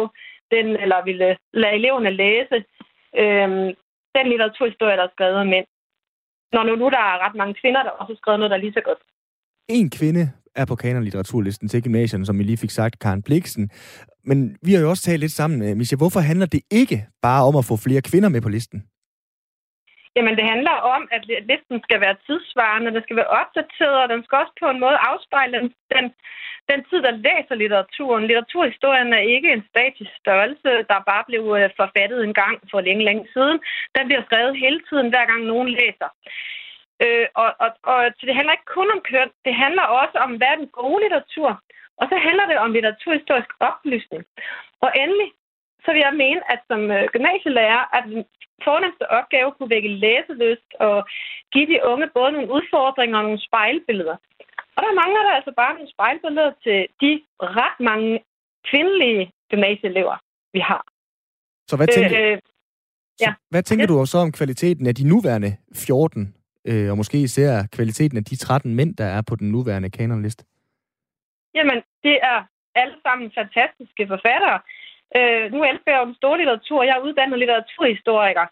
den, 0.51 0.67
eller 0.83 1.05
ville 1.05 1.37
lade 1.53 1.75
eleverne 1.75 2.11
læse 2.11 2.57
øhm, 3.23 3.69
den 4.17 4.27
litteraturhistorie, 4.33 4.97
der 4.97 5.05
er 5.07 5.15
skrevet 5.17 5.37
om 5.37 5.47
mænd. 5.47 5.67
Når 6.53 6.63
nu, 6.65 6.73
nu 6.77 6.87
der 6.97 7.03
er 7.11 7.27
ret 7.27 7.35
mange 7.35 7.55
kvinder, 7.61 7.83
der 7.83 7.91
også 7.91 8.13
har 8.13 8.21
skrevet 8.23 8.39
noget, 8.41 8.51
der 8.51 8.57
er 8.57 8.65
lige 8.67 8.79
så 8.79 8.85
godt. 8.85 8.99
En 9.69 9.91
kvinde 9.91 10.25
er 10.57 10.65
på 10.65 10.77
kanonlitteraturlisten 10.77 11.69
til 11.69 11.83
gymnasierne, 11.83 12.27
som 12.27 12.39
vi 12.39 12.43
lige 12.43 12.57
fik 12.57 12.71
sagt, 12.71 12.99
Karen 12.99 13.23
Bliksen. 13.23 13.71
Men 14.25 14.59
vi 14.63 14.73
har 14.75 14.81
jo 14.81 14.91
også 14.91 15.03
talt 15.03 15.21
lidt 15.21 15.33
sammen, 15.33 15.63
øh, 15.63 15.77
Misha. 15.77 15.97
Hvorfor 15.97 16.21
handler 16.21 16.47
det 16.47 16.63
ikke 16.71 17.07
bare 17.23 17.45
om 17.45 17.57
at 17.57 17.65
få 17.65 17.77
flere 17.77 18.03
kvinder 18.03 18.29
med 18.29 18.41
på 18.41 18.49
listen? 18.49 18.85
Jamen, 20.17 20.37
det 20.39 20.47
handler 20.53 20.77
om, 20.95 21.03
at 21.17 21.23
listen 21.51 21.79
skal 21.83 22.01
være 22.01 22.17
tidsvarende, 22.27 22.95
den 22.95 23.03
skal 23.03 23.17
være 23.17 23.35
opdateret, 23.41 23.97
og 24.03 24.09
den 24.09 24.25
skal 24.25 24.39
også 24.39 24.55
på 24.61 24.67
en 24.71 24.81
måde 24.85 24.99
afspejle 25.11 25.71
den, 25.95 26.05
den 26.71 26.81
tid, 26.89 27.01
der 27.07 27.21
læser 27.27 27.55
litteraturen. 27.55 28.27
Litteraturhistorien 28.27 29.13
er 29.13 29.25
ikke 29.35 29.51
en 29.53 29.65
statisk 29.71 30.11
størrelse, 30.23 30.71
der 30.91 31.09
bare 31.11 31.25
blev 31.31 31.45
øh, 31.59 31.71
forfattet 31.81 32.19
en 32.25 32.35
gang 32.43 32.57
for 32.71 32.81
længe, 32.81 33.05
længe 33.05 33.27
siden. 33.35 33.59
Den 33.97 34.05
bliver 34.07 34.23
skrevet 34.25 34.63
hele 34.65 34.81
tiden, 34.89 35.09
hver 35.09 35.27
gang 35.31 35.43
nogen 35.53 35.69
læser. 35.79 36.09
Øh, 37.05 37.27
og, 37.43 37.49
og, 37.65 37.71
og 37.93 37.99
så 38.17 38.23
det 38.27 38.35
handler 38.39 38.53
ikke 38.57 38.75
kun 38.77 38.89
om 38.95 39.01
køn, 39.11 39.31
det 39.47 39.55
handler 39.65 39.85
også 40.01 40.17
om, 40.25 40.31
hvad 40.37 40.49
er 40.53 40.61
den 40.63 40.71
gode 40.81 41.03
litteratur. 41.03 41.51
Og 42.01 42.05
så 42.11 42.17
handler 42.27 42.47
det 42.47 42.59
om 42.65 42.73
litteraturhistorisk 42.73 43.51
oplysning. 43.71 44.23
Og 44.85 44.91
endelig, 45.03 45.29
så 45.85 45.89
vil 45.93 46.03
jeg 46.07 46.21
mene, 46.25 46.41
at 46.53 46.61
som 46.71 46.81
øh, 46.97 47.05
gymnasielærer 47.15 47.83
er 47.97 48.03
den 48.09 48.21
fornemmeste 48.67 49.05
opgave 49.19 49.49
kunne 49.53 49.75
vække 49.75 49.91
læselyst 50.05 50.71
og 50.87 50.97
give 51.53 51.67
de 51.73 51.79
unge 51.93 52.07
både 52.19 52.31
nogle 52.33 52.53
udfordringer 52.57 53.17
og 53.19 53.25
nogle 53.29 53.47
spejlbilleder. 53.49 54.17
Og 54.77 54.81
der 54.85 54.99
mangler 55.03 55.23
der 55.27 55.33
altså 55.39 55.53
bare 55.61 55.75
nogle 55.75 55.91
spejlbilleder 55.95 56.53
til 56.65 56.79
de 57.03 57.13
ret 57.61 57.79
mange 57.91 58.13
kvindelige 58.71 59.23
gymnasieelever, 59.51 60.17
vi 60.53 60.61
har. 60.71 60.83
Så 61.71 61.77
hvad 61.77 61.89
tænker, 61.97 62.21
øh, 62.23 62.39
ja. 63.21 63.31
så 63.31 63.33
hvad 63.51 63.63
tænker 63.63 63.87
ja. 63.89 63.93
du 63.93 64.07
så 64.07 64.19
om 64.19 64.33
kvaliteten 64.33 64.87
af 64.87 64.95
de 64.95 65.09
nuværende 65.09 65.57
14, 65.75 66.35
øh, 66.65 66.91
og 66.91 66.97
måske 66.97 67.19
især 67.19 67.51
kvaliteten 67.73 68.17
af 68.19 68.25
de 68.25 68.37
13 68.37 68.75
mænd, 68.75 68.97
der 68.97 69.05
er 69.05 69.23
på 69.29 69.37
den 69.37 69.51
nuværende 69.53 69.91
kanonliste? 69.91 70.45
Jamen, 71.55 71.79
det 72.03 72.17
er 72.23 72.39
alle 72.75 72.97
sammen 73.03 73.33
fantastiske 73.41 74.03
forfattere. 74.13 74.59
Øh, 75.19 75.45
nu 75.53 75.59
elsker 75.71 75.91
jeg 75.93 76.01
jo 76.01 76.11
den 76.11 76.21
store 76.21 76.39
litteratur. 76.39 76.83
Jeg 76.83 76.97
er 76.97 77.07
uddannet 77.07 77.39
litteraturhistoriker. 77.39 78.47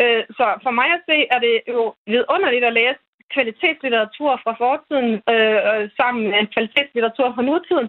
Øh, 0.00 0.22
så 0.38 0.44
for 0.64 0.72
mig 0.80 0.88
at 0.96 1.04
se, 1.08 1.16
er 1.34 1.38
det 1.46 1.54
jo 1.68 1.94
vidunderligt 2.06 2.64
at 2.64 2.76
læse 2.80 3.00
kvalitetslitteratur 3.34 4.32
fra 4.44 4.52
fortiden 4.62 5.10
øh, 5.34 5.82
sammen 6.00 6.22
med 6.30 6.52
kvalitetslitteratur 6.54 7.28
fra 7.34 7.46
nutiden. 7.48 7.88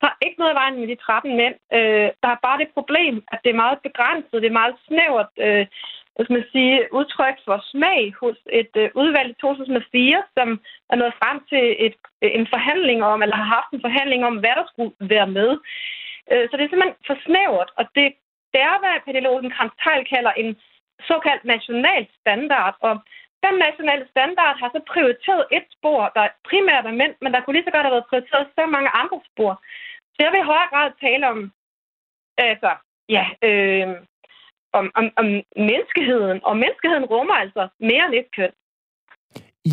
Der 0.00 0.08
er 0.10 0.18
ikke 0.26 0.40
noget 0.40 0.52
i 0.52 0.60
vejen 0.60 0.78
med 0.80 0.88
de 0.88 0.94
13 0.94 1.36
mænd. 1.40 1.56
Øh, 1.76 2.08
der 2.22 2.30
er 2.32 2.44
bare 2.46 2.60
det 2.62 2.70
problem, 2.78 3.14
at 3.32 3.38
det 3.44 3.50
er 3.50 3.62
meget 3.64 3.78
begrænset, 3.88 4.42
det 4.42 4.50
er 4.50 4.60
meget 4.62 4.76
snævert 4.86 5.32
øh, 5.46 5.66
hvad 6.16 6.24
skal 6.24 6.38
man 6.38 6.52
sige, 6.52 6.74
udtryk 6.98 7.36
for 7.46 7.58
smag 7.72 8.00
hos 8.20 8.38
et 8.60 8.74
øh, 8.82 8.88
udvalg 9.00 9.28
i 9.30 9.40
2004, 9.40 10.22
som 10.36 10.48
er 10.90 10.96
nået 10.96 11.18
frem 11.20 11.36
til 11.50 11.64
et, 11.86 11.94
en 12.38 12.46
forhandling 12.54 13.00
om, 13.04 13.22
eller 13.22 13.36
har 13.36 13.50
haft 13.58 13.70
en 13.72 13.84
forhandling 13.86 14.22
om, 14.24 14.34
hvad 14.42 14.54
der 14.58 14.66
skulle 14.72 14.94
være 15.00 15.28
med. 15.38 15.50
Øh, 16.30 16.44
så 16.48 16.52
det 16.56 16.64
er 16.64 16.70
simpelthen 16.70 17.04
for 17.08 17.16
snævert, 17.26 17.70
og 17.78 17.84
det, 17.96 18.06
det 18.52 18.60
er, 18.70 18.76
hvad 18.80 19.04
Pernille 19.04 19.30
Rosenkrantz 19.32 19.74
kalder 20.12 20.32
en 20.42 20.50
såkaldt 21.08 21.44
national 21.44 22.02
standard, 22.20 22.74
og 22.80 22.94
den 23.44 23.54
nationale 23.66 24.06
standard 24.12 24.54
har 24.60 24.68
så 24.74 24.80
prioriteret 24.92 25.44
et 25.56 25.66
spor, 25.76 26.02
der 26.16 26.34
primært 26.48 26.86
er 26.86 26.98
mænd, 27.00 27.14
men 27.20 27.32
der 27.32 27.40
kunne 27.40 27.56
lige 27.56 27.68
så 27.68 27.74
godt 27.74 27.86
have 27.86 27.96
været 27.96 28.10
prioriteret 28.10 28.46
så 28.58 28.66
mange 28.66 28.90
andre 29.00 29.20
spor. 29.30 29.52
Så 30.14 30.18
jeg 30.24 30.30
vil 30.32 30.44
i 30.44 30.50
højere 30.52 30.72
grad 30.72 30.90
tale 31.00 31.24
om, 31.32 31.38
altså, 32.38 32.70
ja, 33.08 33.24
øh, 33.48 33.88
om, 34.78 34.86
om, 34.98 35.04
om 35.20 35.26
menneskeheden, 35.70 36.38
og 36.48 36.54
menneskeheden 36.56 37.04
rummer 37.04 37.34
altså 37.34 37.68
mere 37.80 38.04
end 38.06 38.14
et 38.14 38.30
køn. 38.36 38.52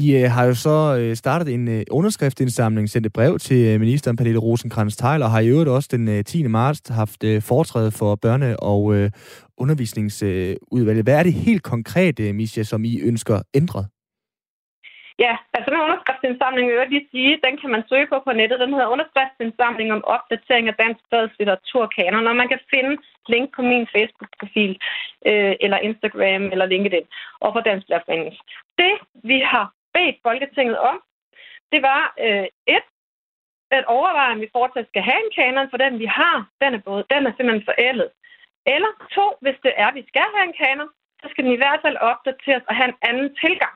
I 0.02 0.04
øh, 0.20 0.32
har 0.36 0.46
jo 0.46 0.54
så 0.54 0.78
øh, 1.00 1.16
startet 1.16 1.54
en 1.54 1.68
øh, 1.68 1.84
underskriftsindsamling, 1.92 2.90
sendt 2.90 3.06
et 3.08 3.14
brev 3.14 3.40
til 3.40 3.60
øh, 3.68 3.80
ministeren 3.80 4.18
Pernille 4.18 4.40
rosenkrantz 4.40 4.96
teil 4.96 5.22
og 5.24 5.32
har 5.32 5.40
i 5.40 5.50
øvrigt 5.50 5.70
også 5.70 5.90
den 5.92 6.08
øh, 6.08 6.24
10. 6.24 6.48
marts 6.48 6.90
haft 6.90 7.24
øh, 7.24 7.42
foretræde 7.42 7.92
for 7.92 8.12
børne- 8.26 8.56
og 8.72 8.96
øh, 8.96 9.12
undervisningsudvalget. 9.58 11.06
Hvad 11.06 11.20
er 11.20 11.24
det 11.24 11.34
helt 11.34 11.64
konkret, 11.64 12.20
øh, 12.20 12.36
Misha, 12.36 12.64
som 12.64 12.84
I 12.86 13.02
ønsker 13.02 13.38
ændret? 13.54 13.86
Ja, 15.26 15.34
altså 15.56 15.70
den 15.72 15.86
underskriftsindsamling, 15.88 16.66
vil 16.68 16.82
jeg 16.82 16.90
lige 16.90 17.12
sige, 17.12 17.40
den 17.46 17.56
kan 17.62 17.70
man 17.76 17.84
søge 17.90 18.08
på 18.12 18.18
på 18.26 18.32
nettet. 18.40 18.60
Den 18.64 18.74
hedder 18.74 18.94
underskriftsindsamling 18.94 19.90
om 19.96 20.04
opdatering 20.16 20.66
af 20.68 20.76
dansk 20.84 21.02
fredens 21.10 21.36
litteraturkanon, 21.40 22.28
og 22.30 22.36
man 22.36 22.50
kan 22.52 22.62
finde 22.74 22.94
link 23.34 23.48
på 23.56 23.62
min 23.72 23.86
Facebook-profil, 23.96 24.72
øh, 25.30 25.54
eller 25.64 25.78
Instagram, 25.88 26.44
eller 26.54 26.66
LinkedIn, 26.66 27.08
og 27.44 27.50
på 27.54 27.60
Dansk 27.70 27.86
Lærerforening. 27.90 28.36
Det, 28.82 28.94
vi 29.32 29.38
har 29.52 29.66
bedt 29.94 30.18
Folketinget 30.28 30.78
om, 30.78 30.98
det 31.72 31.82
var 31.82 32.14
øh, 32.26 32.48
et, 32.76 32.88
at 33.78 33.86
overveje, 33.86 34.34
om 34.36 34.42
vi 34.42 34.56
fortsat 34.58 34.88
skal 34.88 35.04
have 35.10 35.22
en 35.26 35.34
kanon, 35.38 35.70
for 35.70 35.78
den 35.78 36.00
vi 36.00 36.06
har, 36.06 36.38
den 36.62 36.74
er, 36.74 36.82
både, 36.88 37.04
den 37.14 37.26
er 37.28 37.34
simpelthen 37.34 37.70
forældet. 37.72 38.10
Eller 38.66 38.92
to, 39.18 39.26
hvis 39.44 39.58
det 39.66 39.74
er, 39.76 39.88
at 39.88 39.96
vi 40.00 40.06
skal 40.08 40.28
have 40.36 40.48
en 40.50 40.60
kanon, 40.64 40.90
så 41.22 41.26
skal 41.30 41.44
den 41.46 41.54
i 41.54 41.62
hvert 41.64 41.82
fald 41.86 41.98
opdateres 41.98 42.64
og 42.70 42.76
have 42.76 42.90
en 42.90 43.00
anden 43.10 43.30
tilgang. 43.44 43.76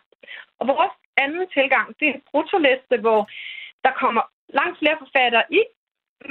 Og 0.60 0.67
vores 0.67 0.95
anden 1.17 1.45
tilgang, 1.58 1.88
det 1.99 2.06
er 2.08 2.13
en 2.13 2.23
brutoliste, 2.32 2.97
hvor 3.06 3.21
der 3.86 3.91
kommer 4.01 4.23
langt 4.60 4.80
flere 4.80 4.97
forfattere 5.03 5.45
i, 5.60 5.62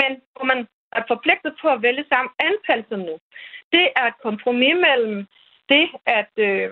men 0.00 0.10
hvor 0.34 0.44
man 0.52 0.60
er 0.92 1.02
forpligtet 1.08 1.52
på 1.62 1.68
at 1.68 1.82
vælge 1.82 2.04
samme 2.12 2.30
antal 2.38 2.84
som 2.88 3.00
nu. 3.08 3.16
Det 3.72 3.84
er 3.96 4.04
et 4.06 4.18
kompromis 4.22 4.76
mellem 4.88 5.26
det, 5.68 5.86
at, 6.06 6.32
øh, 6.48 6.70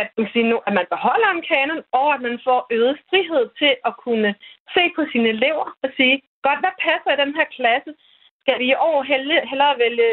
at, 0.00 0.08
man 0.18 0.28
siger 0.32 0.46
nu, 0.52 0.56
at 0.66 0.72
man 0.78 0.86
beholder 0.94 1.30
en 1.30 1.44
kanon, 1.50 1.82
og 1.92 2.14
at 2.14 2.20
man 2.26 2.38
får 2.46 2.60
øget 2.70 2.96
frihed 3.10 3.44
til 3.60 3.72
at 3.88 3.96
kunne 4.04 4.34
se 4.74 4.82
på 4.96 5.02
sine 5.12 5.28
elever 5.28 5.66
og 5.82 5.88
sige, 5.96 6.22
godt, 6.46 6.60
hvad 6.62 6.74
passer 6.86 7.10
i 7.12 7.20
den 7.22 7.34
her 7.38 7.46
klasse? 7.56 7.90
Skal 8.40 8.58
vi 8.58 8.66
i 8.70 8.80
år 8.90 9.02
hellere 9.50 9.78
vælge 9.78 10.10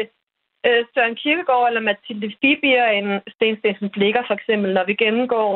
øh, 0.66 0.84
Søren 0.94 1.16
Kierkegaard 1.20 1.68
eller 1.68 1.80
Mathilde 1.80 2.32
Fibier 2.40 2.86
end 2.86 3.08
Sten 3.34 3.56
Stensen 3.58 3.90
Blikker, 3.90 4.22
for 4.26 4.34
eksempel, 4.34 4.74
når 4.74 4.84
vi 4.84 4.94
gennemgår 4.94 5.50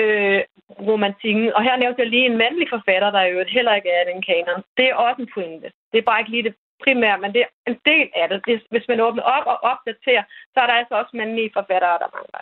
øh, 0.00 0.40
romantikken. 0.88 1.52
Og 1.56 1.62
her 1.62 1.76
nævnte 1.76 2.02
jeg 2.02 2.10
lige 2.10 2.26
en 2.26 2.40
mandlig 2.44 2.68
forfatter, 2.74 3.10
der 3.10 3.22
jo 3.22 3.44
heller 3.48 3.74
ikke 3.74 3.90
er 3.90 4.04
den 4.12 4.22
kanon. 4.28 4.62
Det 4.76 4.86
er 4.88 4.94
også 4.94 5.22
en 5.22 5.30
pointe. 5.34 5.68
Det 5.92 5.98
er 5.98 6.08
bare 6.08 6.20
ikke 6.20 6.30
lige 6.30 6.48
det 6.48 6.54
primære, 6.84 7.18
men 7.18 7.32
det 7.34 7.40
er 7.42 7.50
en 7.70 7.78
del 7.90 8.08
af 8.20 8.28
det. 8.28 8.62
Hvis 8.70 8.88
man 8.88 9.00
åbner 9.00 9.22
op 9.36 9.46
og 9.52 9.58
opdaterer, 9.72 10.24
så 10.52 10.56
er 10.60 10.66
der 10.66 10.80
altså 10.80 10.94
også 11.00 11.12
mandlige 11.16 11.50
forfattere, 11.58 11.98
der 12.02 12.08
mangler. 12.16 12.40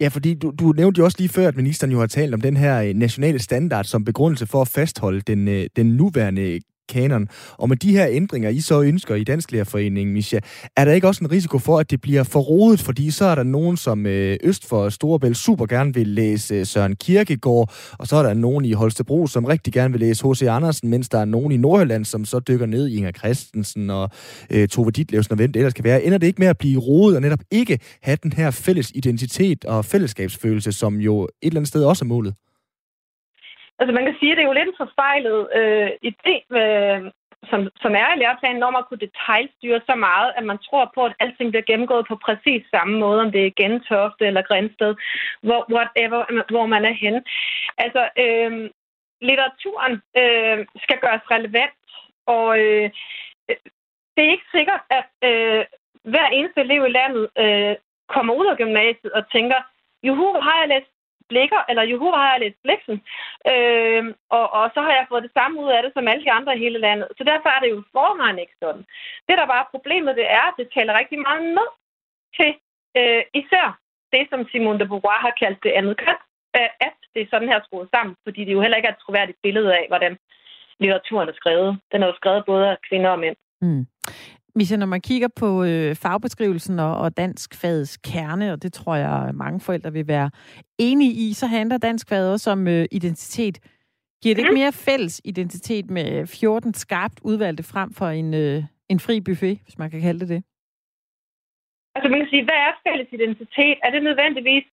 Ja, 0.00 0.08
fordi 0.08 0.34
du, 0.34 0.52
du 0.58 0.72
nævnte 0.72 0.98
jo 0.98 1.04
også 1.04 1.16
lige 1.18 1.28
før, 1.28 1.48
at 1.48 1.56
ministeren 1.56 1.92
jo 1.92 1.98
har 1.98 2.06
talt 2.06 2.34
om 2.34 2.40
den 2.40 2.56
her 2.56 2.82
øh, 2.82 2.94
nationale 2.94 3.38
standard 3.38 3.84
som 3.84 4.04
begrundelse 4.04 4.46
for 4.46 4.62
at 4.62 4.68
fastholde 4.68 5.20
den, 5.20 5.48
øh, 5.48 5.66
den 5.76 5.86
nuværende 5.86 6.60
kanon. 6.90 7.28
Og 7.58 7.68
med 7.68 7.76
de 7.76 7.92
her 7.92 8.06
ændringer, 8.10 8.50
I 8.50 8.60
så 8.60 8.82
ønsker 8.82 9.14
i 9.14 9.24
Dansk 9.24 9.52
Lærerforening, 9.52 10.12
Misha, 10.12 10.38
er 10.76 10.84
der 10.84 10.92
ikke 10.92 11.06
også 11.06 11.24
en 11.24 11.30
risiko 11.30 11.58
for, 11.58 11.78
at 11.78 11.90
det 11.90 12.00
bliver 12.00 12.22
for 12.22 12.40
rodet, 12.40 12.80
fordi 12.80 13.10
så 13.10 13.24
er 13.24 13.34
der 13.34 13.42
nogen, 13.42 13.76
som 13.76 14.06
øh, 14.06 14.36
øst 14.42 14.68
for 14.68 14.88
Storebælt 14.88 15.36
super 15.36 15.66
gerne 15.66 15.94
vil 15.94 16.08
læse 16.08 16.54
øh, 16.54 16.66
Søren 16.66 16.96
Kierkegaard, 16.96 17.72
og 17.98 18.06
så 18.06 18.16
er 18.16 18.22
der 18.22 18.34
nogen 18.34 18.64
i 18.64 18.72
Holstebro, 18.72 19.26
som 19.26 19.44
rigtig 19.44 19.72
gerne 19.72 19.92
vil 19.92 20.00
læse 20.00 20.28
H.C. 20.28 20.42
Andersen, 20.42 20.88
mens 20.88 21.08
der 21.08 21.18
er 21.18 21.24
nogen 21.24 21.52
i 21.52 21.56
Nordjylland, 21.56 22.04
som 22.04 22.24
så 22.24 22.38
dykker 22.38 22.66
ned 22.66 22.88
i 22.88 22.96
Inger 22.96 23.12
Christensen 23.12 23.90
og 23.90 24.10
øh, 24.50 24.68
Tove 24.68 24.90
Ditlevsen 24.90 25.32
og 25.32 25.36
hvem 25.36 25.52
det 25.52 25.60
ellers 25.60 25.74
kan 25.74 25.84
være. 25.84 26.02
Ender 26.02 26.18
det 26.18 26.26
ikke 26.26 26.40
med 26.40 26.48
at 26.48 26.58
blive 26.58 26.80
rodet 26.80 27.16
og 27.16 27.22
netop 27.22 27.40
ikke 27.50 27.78
have 28.02 28.18
den 28.22 28.32
her 28.32 28.50
fælles 28.50 28.92
identitet 28.94 29.64
og 29.64 29.84
fællesskabsfølelse, 29.84 30.72
som 30.72 30.96
jo 30.96 31.22
et 31.22 31.30
eller 31.42 31.56
andet 31.60 31.68
sted 31.68 31.84
også 31.84 32.04
er 32.04 32.08
målet? 32.08 32.34
Altså 33.80 33.92
man 33.94 34.04
kan 34.04 34.16
sige, 34.18 34.32
at 34.32 34.36
det 34.36 34.42
er 34.42 34.50
jo 34.50 34.58
lidt 34.58 34.68
en 34.68 34.82
forfejlet 34.84 35.40
øh, 35.58 35.90
idé, 36.10 36.34
øh, 36.60 37.00
som, 37.50 37.60
som 37.82 37.92
er 38.02 38.08
i 38.14 38.18
læreplanen, 38.18 38.60
når 38.60 38.70
man 38.70 38.84
kunne 38.84 39.04
detaljstyre 39.06 39.80
så 39.88 39.94
meget, 39.94 40.32
at 40.38 40.44
man 40.44 40.58
tror 40.58 40.92
på, 40.94 41.00
at 41.04 41.16
alting 41.20 41.50
bliver 41.50 41.68
gennemgået 41.70 42.06
på 42.08 42.16
præcis 42.26 42.62
samme 42.70 42.98
måde, 42.98 43.20
om 43.20 43.32
det 43.32 43.46
er 43.46 43.58
Gentofte 43.60 44.26
eller 44.26 44.42
Grænsted, 44.42 44.94
hvor, 45.42 45.60
whatever, 45.74 46.20
hvor 46.52 46.66
man 46.66 46.84
er 46.84 46.94
henne. 47.02 47.22
Altså, 47.78 48.02
øh, 48.24 48.70
litteraturen 49.28 49.94
øh, 50.20 50.58
skal 50.84 50.98
gøres 51.04 51.30
relevant, 51.34 51.80
og 52.26 52.58
øh, 52.58 52.90
det 54.14 54.22
er 54.24 54.34
ikke 54.36 54.50
sikkert, 54.56 54.82
at 54.98 55.08
øh, 55.30 55.64
hver 56.12 56.26
eneste 56.26 56.60
elev 56.60 56.84
i 56.86 56.96
landet 56.98 57.24
øh, 57.38 57.74
kommer 58.14 58.34
ud 58.34 58.46
af 58.46 58.56
gymnasiet 58.56 59.12
og 59.12 59.30
tænker, 59.32 59.58
juhu, 60.02 60.28
har 60.46 60.56
jeg 60.60 60.68
læst 60.68 60.92
blikker, 61.30 61.60
eller 61.70 61.82
juhu, 61.92 62.08
har 62.20 62.32
jeg 62.32 62.40
læst 62.40 62.60
bliksen. 62.64 62.96
Øh, 63.52 64.04
og, 64.38 64.44
og 64.58 64.64
så 64.74 64.80
har 64.86 64.92
jeg 64.98 65.06
fået 65.08 65.26
det 65.26 65.36
samme 65.38 65.56
ud 65.64 65.70
af 65.76 65.80
det, 65.82 65.92
som 65.94 66.08
alle 66.08 66.24
de 66.24 66.32
andre 66.38 66.56
i 66.56 66.62
hele 66.64 66.78
landet. 66.86 67.08
Så 67.18 67.22
derfor 67.30 67.48
er 67.48 67.60
det 67.60 67.70
jo 67.74 67.78
forvejen 67.96 68.38
ikke 68.44 68.56
sådan. 68.62 68.84
Det, 69.28 69.34
der 69.38 69.52
bare 69.52 69.64
er 69.64 69.74
problemet, 69.74 70.18
det 70.20 70.26
er, 70.38 70.44
at 70.50 70.58
det 70.60 70.68
taler 70.76 70.98
rigtig 71.00 71.18
meget 71.26 71.42
ned 71.58 71.70
til 72.38 72.50
øh, 73.00 73.22
især 73.40 73.66
det, 74.14 74.24
som 74.30 74.48
Simone 74.50 74.78
de 74.80 74.86
Beauvoir 74.90 75.20
har 75.26 75.34
kaldt 75.42 75.62
det 75.66 75.72
andet 75.78 75.96
køn, 76.04 76.20
øh, 76.56 76.70
at 76.86 76.96
det 77.14 77.20
er 77.22 77.30
sådan 77.30 77.48
her 77.52 77.60
skruet 77.66 77.88
sammen, 77.94 78.16
fordi 78.24 78.40
det 78.44 78.52
jo 78.52 78.62
heller 78.62 78.76
ikke 78.76 78.88
er 78.88 78.92
et 78.92 79.04
troværdigt 79.04 79.42
billede 79.42 79.70
af, 79.80 79.84
hvordan 79.88 80.18
litteraturen 80.80 81.28
er 81.28 81.32
skrevet. 81.40 81.70
Den 81.92 82.02
er 82.02 82.06
jo 82.06 82.14
skrevet 82.20 82.44
både 82.46 82.64
af 82.70 82.76
kvinder 82.88 83.10
og 83.10 83.18
mænd. 83.18 83.36
Mm. 83.60 83.86
Misha, 84.60 84.76
når 84.76 84.94
man 84.96 85.06
kigger 85.10 85.30
på 85.42 85.48
øh, 85.64 85.90
fagbeskrivelsen 86.04 86.78
og, 86.78 86.94
og 87.04 87.16
dansk 87.16 87.48
fagets 87.60 87.96
kerne, 88.10 88.46
og 88.52 88.62
det 88.62 88.72
tror 88.72 88.94
jeg 89.04 89.30
mange 89.44 89.60
forældre 89.60 89.92
vil 89.92 90.08
være 90.08 90.30
enige 90.78 91.12
i, 91.24 91.26
så 91.40 91.46
handler 91.46 91.78
dansk 91.78 92.08
fag 92.08 92.24
også 92.34 92.48
om 92.56 92.68
øh, 92.68 92.84
identitet. 92.98 93.56
Giver 94.22 94.34
det 94.34 94.42
ikke 94.42 94.60
mere 94.62 94.72
fælles 94.86 95.20
identitet 95.24 95.86
med 95.90 96.26
14 96.26 96.74
skarpt 96.74 97.18
udvalgte 97.22 97.64
frem 97.72 97.88
for 97.98 98.08
en, 98.20 98.34
øh, 98.34 98.58
en 98.92 99.00
fri 99.06 99.20
buffet, 99.20 99.58
hvis 99.64 99.78
man 99.78 99.90
kan 99.90 100.00
kalde 100.00 100.20
det 100.20 100.28
det? 100.34 100.42
Altså 101.94 102.08
man 102.10 102.18
kan 102.20 102.30
sige, 102.32 102.44
hvad 102.48 102.60
er 102.68 102.72
fælles 102.86 103.08
identitet? 103.18 103.76
Er 103.84 103.90
det 103.94 104.02
nødvendigvis, 104.08 104.64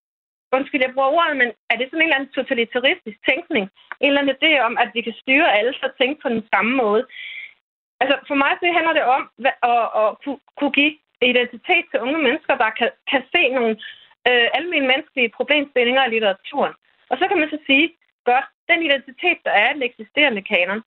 undskyld, 0.58 0.82
jeg 0.86 0.94
bruger 0.94 1.12
ordet, 1.18 1.38
men 1.42 1.50
er 1.72 1.76
det 1.78 1.86
sådan 1.88 2.02
en 2.02 2.08
eller 2.08 2.20
anden 2.20 2.36
totalitaristisk 2.40 3.18
tænkning? 3.30 3.66
En 4.02 4.08
eller 4.10 4.22
anden 4.22 4.36
idé 4.38 4.52
om, 4.68 4.74
at 4.84 4.90
vi 4.96 5.02
kan 5.08 5.16
styre 5.24 5.56
alle 5.58 5.74
at 5.88 5.98
tænke 6.00 6.18
på 6.24 6.30
den 6.36 6.44
samme 6.54 6.74
måde? 6.84 7.04
Altså, 8.02 8.16
for 8.28 8.36
mig 8.44 8.52
så 8.60 8.66
handler 8.78 8.94
det 8.94 9.06
om 9.18 9.24
at, 9.50 9.56
at, 9.74 9.86
at 10.02 10.08
kunne, 10.60 10.74
give 10.80 10.94
identitet 11.22 11.86
til 11.92 12.04
unge 12.06 12.20
mennesker, 12.28 12.56
der 12.64 12.70
kan, 12.80 12.90
kan 13.12 13.24
se 13.34 13.42
nogle 13.58 13.74
øh, 14.30 14.48
almindelige 14.58 14.92
menneskelige 14.92 15.36
problemstillinger 15.38 16.04
i 16.06 16.10
litteraturen. 16.10 16.74
Og 17.10 17.16
så 17.18 17.28
kan 17.28 17.40
man 17.40 17.50
så 17.50 17.60
sige, 17.68 17.88
godt, 18.30 18.48
den 18.70 18.80
identitet, 18.88 19.40
der 19.48 19.54
er 19.64 19.74
den 19.74 19.84
eksisterende 19.90 20.42
kanon, 20.42 20.82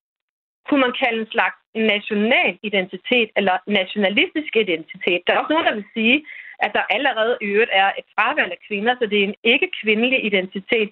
kunne 0.68 0.80
man 0.86 0.94
kalde 1.02 1.20
en 1.20 1.30
slags 1.34 1.58
national 1.74 2.58
identitet 2.62 3.30
eller 3.38 3.56
nationalistisk 3.66 4.52
identitet. 4.56 5.20
Der 5.22 5.32
er 5.32 5.38
også 5.38 5.52
nogen, 5.52 5.68
der 5.68 5.74
vil 5.74 5.92
sige, 5.96 6.16
at 6.64 6.70
der 6.76 6.92
allerede 6.96 7.38
i 7.40 7.46
øvrigt 7.54 7.70
er 7.82 7.88
et 8.00 8.08
fravalg 8.14 8.50
af 8.52 8.60
kvinder, 8.68 8.94
så 8.96 9.06
det 9.06 9.18
er 9.20 9.28
en 9.28 9.40
ikke-kvindelig 9.44 10.24
identitet. 10.24 10.90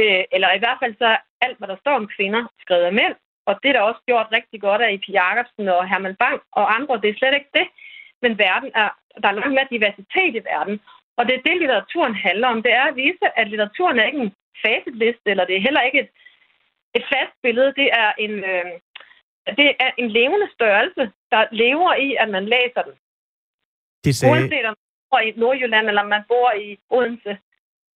Øh, 0.00 0.24
eller 0.34 0.48
i 0.52 0.58
hvert 0.62 0.78
fald 0.82 0.94
så 0.98 1.08
alt, 1.44 1.58
hvad 1.58 1.68
der 1.68 1.76
står 1.82 1.94
om 2.00 2.08
kvinder, 2.16 2.42
skrevet 2.62 2.84
af 2.90 2.92
mænd, 2.92 3.14
og 3.46 3.54
det 3.62 3.68
er 3.68 3.72
der 3.72 3.80
også 3.80 4.00
gjort 4.06 4.28
rigtig 4.32 4.60
godt 4.60 4.82
af 4.82 4.92
I.P. 4.92 5.08
Jacobsen 5.08 5.68
og 5.68 5.88
Herman 5.88 6.16
Bang 6.16 6.40
og 6.52 6.74
andre. 6.76 7.00
Det 7.00 7.10
er 7.10 7.18
slet 7.18 7.34
ikke 7.34 7.54
det. 7.54 7.66
Men 8.22 8.38
verden 8.38 8.70
er, 8.74 8.88
der 9.22 9.28
er 9.28 9.38
langt 9.38 9.54
mere 9.54 9.68
diversitet 9.70 10.34
i 10.36 10.44
verden. 10.52 10.80
Og 11.16 11.26
det 11.26 11.34
er 11.34 11.42
det, 11.46 11.56
litteraturen 11.58 12.14
handler 12.14 12.48
om. 12.48 12.62
Det 12.62 12.72
er 12.72 12.84
at 12.84 12.96
vise, 12.96 13.26
at 13.38 13.48
litteraturen 13.48 13.98
er 13.98 14.04
ikke 14.04 14.18
en 14.18 14.34
facitliste, 14.64 15.26
eller 15.30 15.44
det 15.44 15.56
er 15.56 15.66
heller 15.68 15.82
ikke 15.82 16.00
et, 16.00 16.10
et 16.94 17.04
fast 17.12 17.34
billede. 17.42 17.74
Det 17.76 17.88
er 17.92 18.12
en, 18.18 18.30
øh, 18.30 18.64
det 19.58 19.68
er 19.84 19.90
en 19.98 20.10
levende 20.10 20.48
størrelse, 20.54 21.12
der 21.30 21.42
lever 21.52 21.94
i, 21.94 22.16
at 22.22 22.28
man 22.28 22.44
læser 22.44 22.82
den. 22.82 22.94
Det 24.04 24.16
sagde... 24.16 24.32
Uanset 24.32 24.66
om 24.66 24.76
man 24.80 25.06
bor 25.10 25.18
i 25.18 25.32
Nordjylland, 25.36 25.88
eller 25.88 26.02
man 26.02 26.24
bor 26.28 26.52
i 26.52 26.78
Odense. 26.90 27.38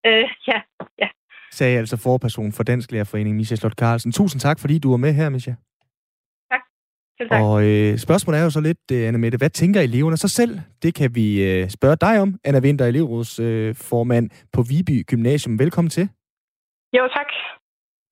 Øh, 0.05 0.29
ja, 0.47 0.61
ja. 1.01 1.09
Sagde 1.51 1.77
altså 1.77 1.97
forperson 1.97 2.51
for 2.51 2.63
Dansk 2.63 2.91
Lærerforening, 2.91 3.35
Misha 3.35 3.55
Slot 3.55 3.73
Carlsen. 3.73 4.11
Tusind 4.11 4.39
tak, 4.41 4.59
fordi 4.59 4.79
du 4.79 4.89
var 4.89 4.97
med 4.97 5.13
her, 5.13 5.29
Misha. 5.29 5.53
Selv 7.17 7.29
tak. 7.29 7.41
Og 7.41 7.63
øh, 7.65 7.97
spørgsmålet 7.97 8.39
er 8.39 8.43
jo 8.43 8.49
så 8.49 8.61
lidt, 8.61 8.91
øh, 8.91 9.07
Anna 9.07 9.17
Mette, 9.17 9.37
hvad 9.37 9.49
tænker 9.49 9.81
eleverne 9.81 10.17
så 10.17 10.27
selv? 10.27 10.59
Det 10.83 10.95
kan 10.95 11.15
vi 11.15 11.43
øh, 11.43 11.69
spørge 11.69 11.97
dig 12.01 12.21
om, 12.21 12.39
Anna 12.43 12.59
Vinter, 12.59 12.85
elevrådsformand 12.85 13.67
øh, 13.69 13.75
formand 13.75 14.29
på 14.53 14.61
Viby 14.61 15.05
Gymnasium. 15.05 15.59
Velkommen 15.59 15.89
til. 15.89 16.09
Jo, 16.97 17.07
tak. 17.17 17.29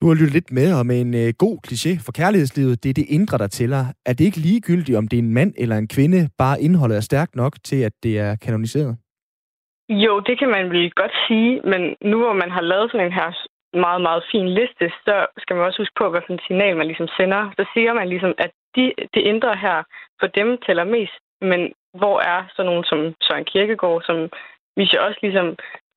Du 0.01 0.07
har 0.07 0.13
lyttet 0.13 0.33
lidt 0.33 0.51
med, 0.51 0.83
med 0.83 1.01
en 1.01 1.13
øh, 1.13 1.33
god 1.37 1.57
kliché 1.67 2.03
for 2.05 2.11
kærlighedslivet, 2.11 2.83
det 2.83 2.89
er 2.89 2.93
det 2.93 3.05
indre, 3.09 3.37
der 3.37 3.47
tæller. 3.47 3.85
Er 4.05 4.13
det 4.13 4.25
ikke 4.25 4.37
ligegyldigt, 4.37 4.97
om 4.97 5.07
det 5.07 5.19
er 5.19 5.23
en 5.23 5.33
mand 5.33 5.53
eller 5.57 5.77
en 5.77 5.87
kvinde, 5.87 6.29
bare 6.37 6.61
indholdet 6.61 6.97
er 6.97 7.01
stærkt 7.01 7.35
nok 7.35 7.53
til, 7.63 7.75
at 7.75 7.93
det 8.03 8.19
er 8.19 8.35
kanoniseret? 8.35 8.97
Jo, 9.89 10.19
det 10.19 10.39
kan 10.39 10.49
man 10.49 10.69
vel 10.69 10.91
godt 10.91 11.15
sige, 11.27 11.61
men 11.61 11.95
nu 12.01 12.17
hvor 12.17 12.33
man 12.33 12.51
har 12.51 12.61
lavet 12.61 12.91
sådan 12.91 13.05
en 13.05 13.13
her 13.13 13.31
meget, 13.73 14.01
meget 14.01 14.23
fin 14.31 14.49
liste, 14.49 14.91
så 15.05 15.25
skal 15.37 15.55
man 15.55 15.65
også 15.65 15.81
huske 15.81 15.99
på, 15.99 16.09
hvad 16.09 16.21
for 16.25 16.33
en 16.33 16.45
signal 16.47 16.77
man 16.77 16.87
ligesom 16.87 17.07
sender. 17.17 17.51
Så 17.57 17.65
siger 17.73 17.93
man 17.93 18.09
ligesom, 18.09 18.33
at 18.37 18.51
de, 18.75 18.93
det 19.13 19.21
indre 19.21 19.55
her, 19.55 19.83
for 20.19 20.27
dem 20.27 20.57
tæller 20.65 20.83
mest, 20.83 21.13
men 21.41 21.73
hvor 21.93 22.19
er 22.19 22.43
så 22.55 22.63
nogen 22.63 22.83
som 22.83 22.99
Søren 23.21 23.45
Kierkegaard, 23.45 24.01
som 24.01 24.29
Misha 24.77 24.97
også 24.99 25.19
ligesom 25.21 25.47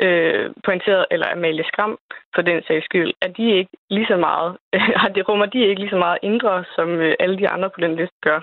øh, 0.02 0.50
pointeret, 0.64 1.06
eller 1.10 1.32
Amalie 1.32 1.64
Skram 1.64 1.98
for 2.34 2.42
den 2.42 2.62
sags 2.66 2.84
skyld, 2.84 3.12
at 3.22 3.36
de 3.36 3.56
ikke 3.58 3.70
lige 3.90 4.06
så 4.06 4.16
meget, 4.16 4.56
har 5.02 5.08
det 5.08 5.28
rummer 5.28 5.46
de 5.46 5.66
ikke 5.66 5.80
lige 5.80 5.96
så 5.96 6.00
meget 6.06 6.18
indre, 6.22 6.64
som 6.76 6.88
øh, 6.88 7.14
alle 7.20 7.38
de 7.38 7.48
andre 7.48 7.70
på 7.70 7.80
den 7.80 7.96
liste 7.96 8.16
gør. 8.22 8.40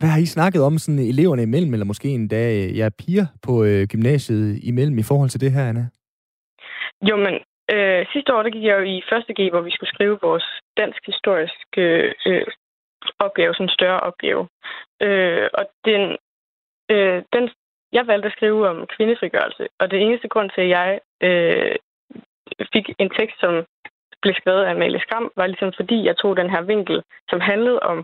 Hvad 0.00 0.10
har 0.14 0.20
I 0.20 0.34
snakket 0.36 0.62
om 0.68 0.78
sådan 0.78 1.02
eleverne 1.12 1.42
imellem, 1.42 1.72
eller 1.72 1.86
måske 1.92 2.08
endda 2.08 2.42
øh, 2.58 2.78
jer 2.78 2.90
piger 3.00 3.26
på 3.46 3.52
øh, 3.64 3.82
gymnasiet 3.92 4.58
imellem 4.70 4.98
i 4.98 5.08
forhold 5.10 5.30
til 5.30 5.40
det 5.40 5.52
her, 5.52 5.64
Anna? 5.68 5.84
Jo, 7.08 7.16
men 7.16 7.34
øh, 7.74 8.06
sidste 8.12 8.34
år 8.34 8.42
der 8.42 8.50
gik 8.50 8.64
jeg 8.64 8.78
jo 8.78 8.84
i 8.94 9.02
første 9.10 9.32
G, 9.38 9.40
hvor 9.50 9.60
vi 9.60 9.70
skulle 9.70 9.94
skrive 9.94 10.18
vores 10.22 10.46
dansk 10.76 11.00
historiske 11.06 11.82
øh, 11.86 12.12
øh, 12.26 12.46
opgave, 13.18 13.54
sådan 13.54 13.66
en 13.66 13.78
større 13.78 14.00
opgave. 14.00 14.42
Øh, 15.06 15.48
og 15.58 15.64
den, 15.84 16.02
øh, 16.92 17.22
den, 17.34 17.44
jeg 17.92 18.06
valgte 18.06 18.28
at 18.28 18.36
skrive 18.36 18.68
om 18.68 18.86
kvindefrigørelse, 18.96 19.64
og 19.80 19.90
det 19.90 19.98
eneste 20.02 20.28
grund 20.28 20.50
til, 20.50 20.60
at 20.60 20.68
jeg 20.78 21.00
øh, 21.26 21.74
fik 22.72 22.86
en 22.98 23.10
tekst, 23.18 23.36
som 23.40 23.52
blev 24.22 24.34
skrevet 24.34 24.62
af 24.64 24.70
Amalie 24.70 25.00
Skram, 25.00 25.32
var 25.36 25.46
ligesom 25.46 25.72
fordi, 25.76 26.04
jeg 26.04 26.16
tog 26.16 26.36
den 26.36 26.50
her 26.50 26.62
vinkel, 26.62 27.02
som 27.30 27.40
handlede 27.40 27.80
om, 27.80 27.98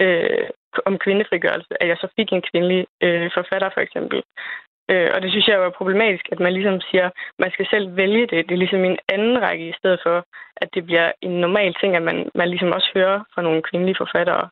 øh, 0.00 0.48
om 0.86 0.98
kvindefrigørelse, 0.98 1.82
at 1.82 1.88
jeg 1.88 1.96
så 2.00 2.08
fik 2.16 2.32
en 2.32 2.42
kvindelig 2.50 2.86
øh, 3.02 3.30
forfatter, 3.36 3.70
for 3.74 3.80
eksempel. 3.80 4.22
Øh, 4.90 5.10
og 5.14 5.22
det 5.22 5.30
synes 5.30 5.48
jeg 5.48 5.60
var 5.60 5.78
problematisk, 5.78 6.24
at 6.32 6.40
man 6.40 6.52
ligesom 6.52 6.80
siger, 6.80 7.10
man 7.38 7.50
skal 7.50 7.66
selv 7.70 7.96
vælge 7.96 8.26
det. 8.32 8.46
Det 8.46 8.54
er 8.54 8.64
ligesom 8.64 8.84
en 8.84 8.98
anden 9.08 9.42
række, 9.42 9.68
i 9.68 9.78
stedet 9.78 10.00
for, 10.02 10.16
at 10.56 10.68
det 10.74 10.82
bliver 10.86 11.12
en 11.22 11.34
normal 11.40 11.74
ting, 11.80 11.96
at 11.96 12.02
man, 12.02 12.30
man 12.34 12.48
ligesom 12.48 12.72
også 12.72 12.90
hører 12.94 13.18
fra 13.34 13.42
nogle 13.42 13.62
kvindelige 13.62 14.00
forfattere. 14.02 14.48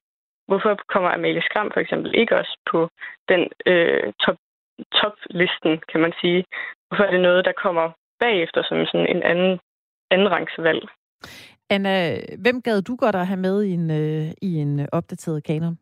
Hvorfor 0.49 0.79
kommer 0.93 1.11
Amalie 1.11 1.43
Skram 1.43 1.71
for 1.75 1.81
eksempel 1.81 2.11
ikke 2.15 2.39
også 2.41 2.55
på 2.71 2.89
den 3.29 3.43
øh, 3.67 4.13
top, 4.25 4.39
toplisten, 5.01 5.73
kan 5.91 6.01
man 6.01 6.13
sige? 6.21 6.45
Hvorfor 6.89 7.05
er 7.05 7.11
det 7.11 7.21
noget, 7.21 7.45
der 7.45 7.53
kommer 7.65 7.87
bagefter 8.21 8.63
som 8.63 8.87
sådan 8.87 9.17
en 9.17 9.23
anden, 9.23 9.59
anden 10.11 10.31
rangsvalg? 10.31 10.83
Anna, 11.71 11.95
hvem 12.43 12.63
gad 12.63 12.83
du 12.83 12.97
godt 12.97 13.17
at 13.17 13.27
have 13.27 13.41
med 13.41 13.63
i 13.65 13.71
en, 13.71 13.91
øh, 13.91 14.33
i 14.43 14.51
en 14.55 14.89
opdateret 14.93 15.45
kanon? 15.45 15.79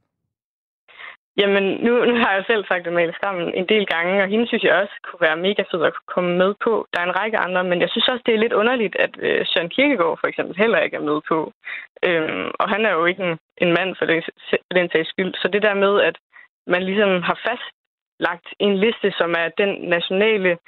Jamen, 1.37 1.65
nu, 1.85 2.05
nu 2.05 2.15
har 2.23 2.33
jeg 2.35 2.45
selv 2.47 2.65
sagt 2.67 2.87
Amalie 2.87 3.15
Skrammen 3.15 3.55
en 3.55 3.69
del 3.69 3.87
gange, 3.87 4.23
og 4.23 4.29
hende 4.29 4.47
synes 4.47 4.65
jeg 4.65 4.75
også 4.83 4.95
kunne 5.05 5.21
være 5.21 5.37
mega 5.37 5.63
fed 5.71 5.83
at 5.83 5.93
komme 6.07 6.37
med 6.37 6.55
på. 6.65 6.87
Der 6.93 7.01
er 7.01 7.07
en 7.07 7.19
række 7.21 7.39
andre, 7.39 7.65
men 7.65 7.81
jeg 7.81 7.91
synes 7.91 8.09
også, 8.09 8.23
det 8.27 8.35
er 8.35 8.45
lidt 8.45 8.53
underligt, 8.53 8.97
at 8.97 9.11
øh, 9.19 9.47
Søren 9.47 9.69
Kierkegaard 9.69 10.19
for 10.21 10.27
eksempel 10.27 10.57
heller 10.57 10.79
ikke 10.79 10.97
er 10.97 11.09
med 11.11 11.21
på. 11.29 11.53
Øhm, 12.03 12.51
og 12.61 12.69
han 12.69 12.85
er 12.87 12.93
jo 12.93 13.05
ikke 13.05 13.23
en, 13.23 13.39
en 13.65 13.73
mand 13.79 13.97
for, 13.99 14.05
det, 14.05 14.25
for 14.51 14.75
den 14.79 14.89
sags 14.91 15.09
skyld. 15.09 15.35
Så 15.35 15.49
det 15.49 15.63
der 15.63 15.75
med, 15.75 16.01
at 16.01 16.17
man 16.67 16.83
ligesom 16.83 17.23
har 17.23 17.39
fastlagt 17.49 18.49
en 18.59 18.77
liste, 18.77 19.13
som 19.19 19.35
er 19.39 19.49
den 19.63 19.71
nationale 19.95 20.59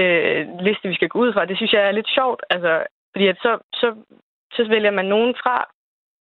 øh, 0.00 0.46
liste, 0.60 0.88
vi 0.88 0.94
skal 0.94 1.08
gå 1.08 1.18
ud 1.18 1.32
fra, 1.32 1.44
det 1.44 1.56
synes 1.56 1.72
jeg 1.72 1.82
er 1.86 1.98
lidt 1.98 2.10
sjovt. 2.18 2.42
Altså, 2.50 2.72
fordi 3.12 3.26
at 3.26 3.38
så, 3.42 3.58
så, 3.80 3.88
så 4.52 4.64
vælger 4.68 4.90
man 4.90 5.04
nogen 5.04 5.34
fra, 5.42 5.56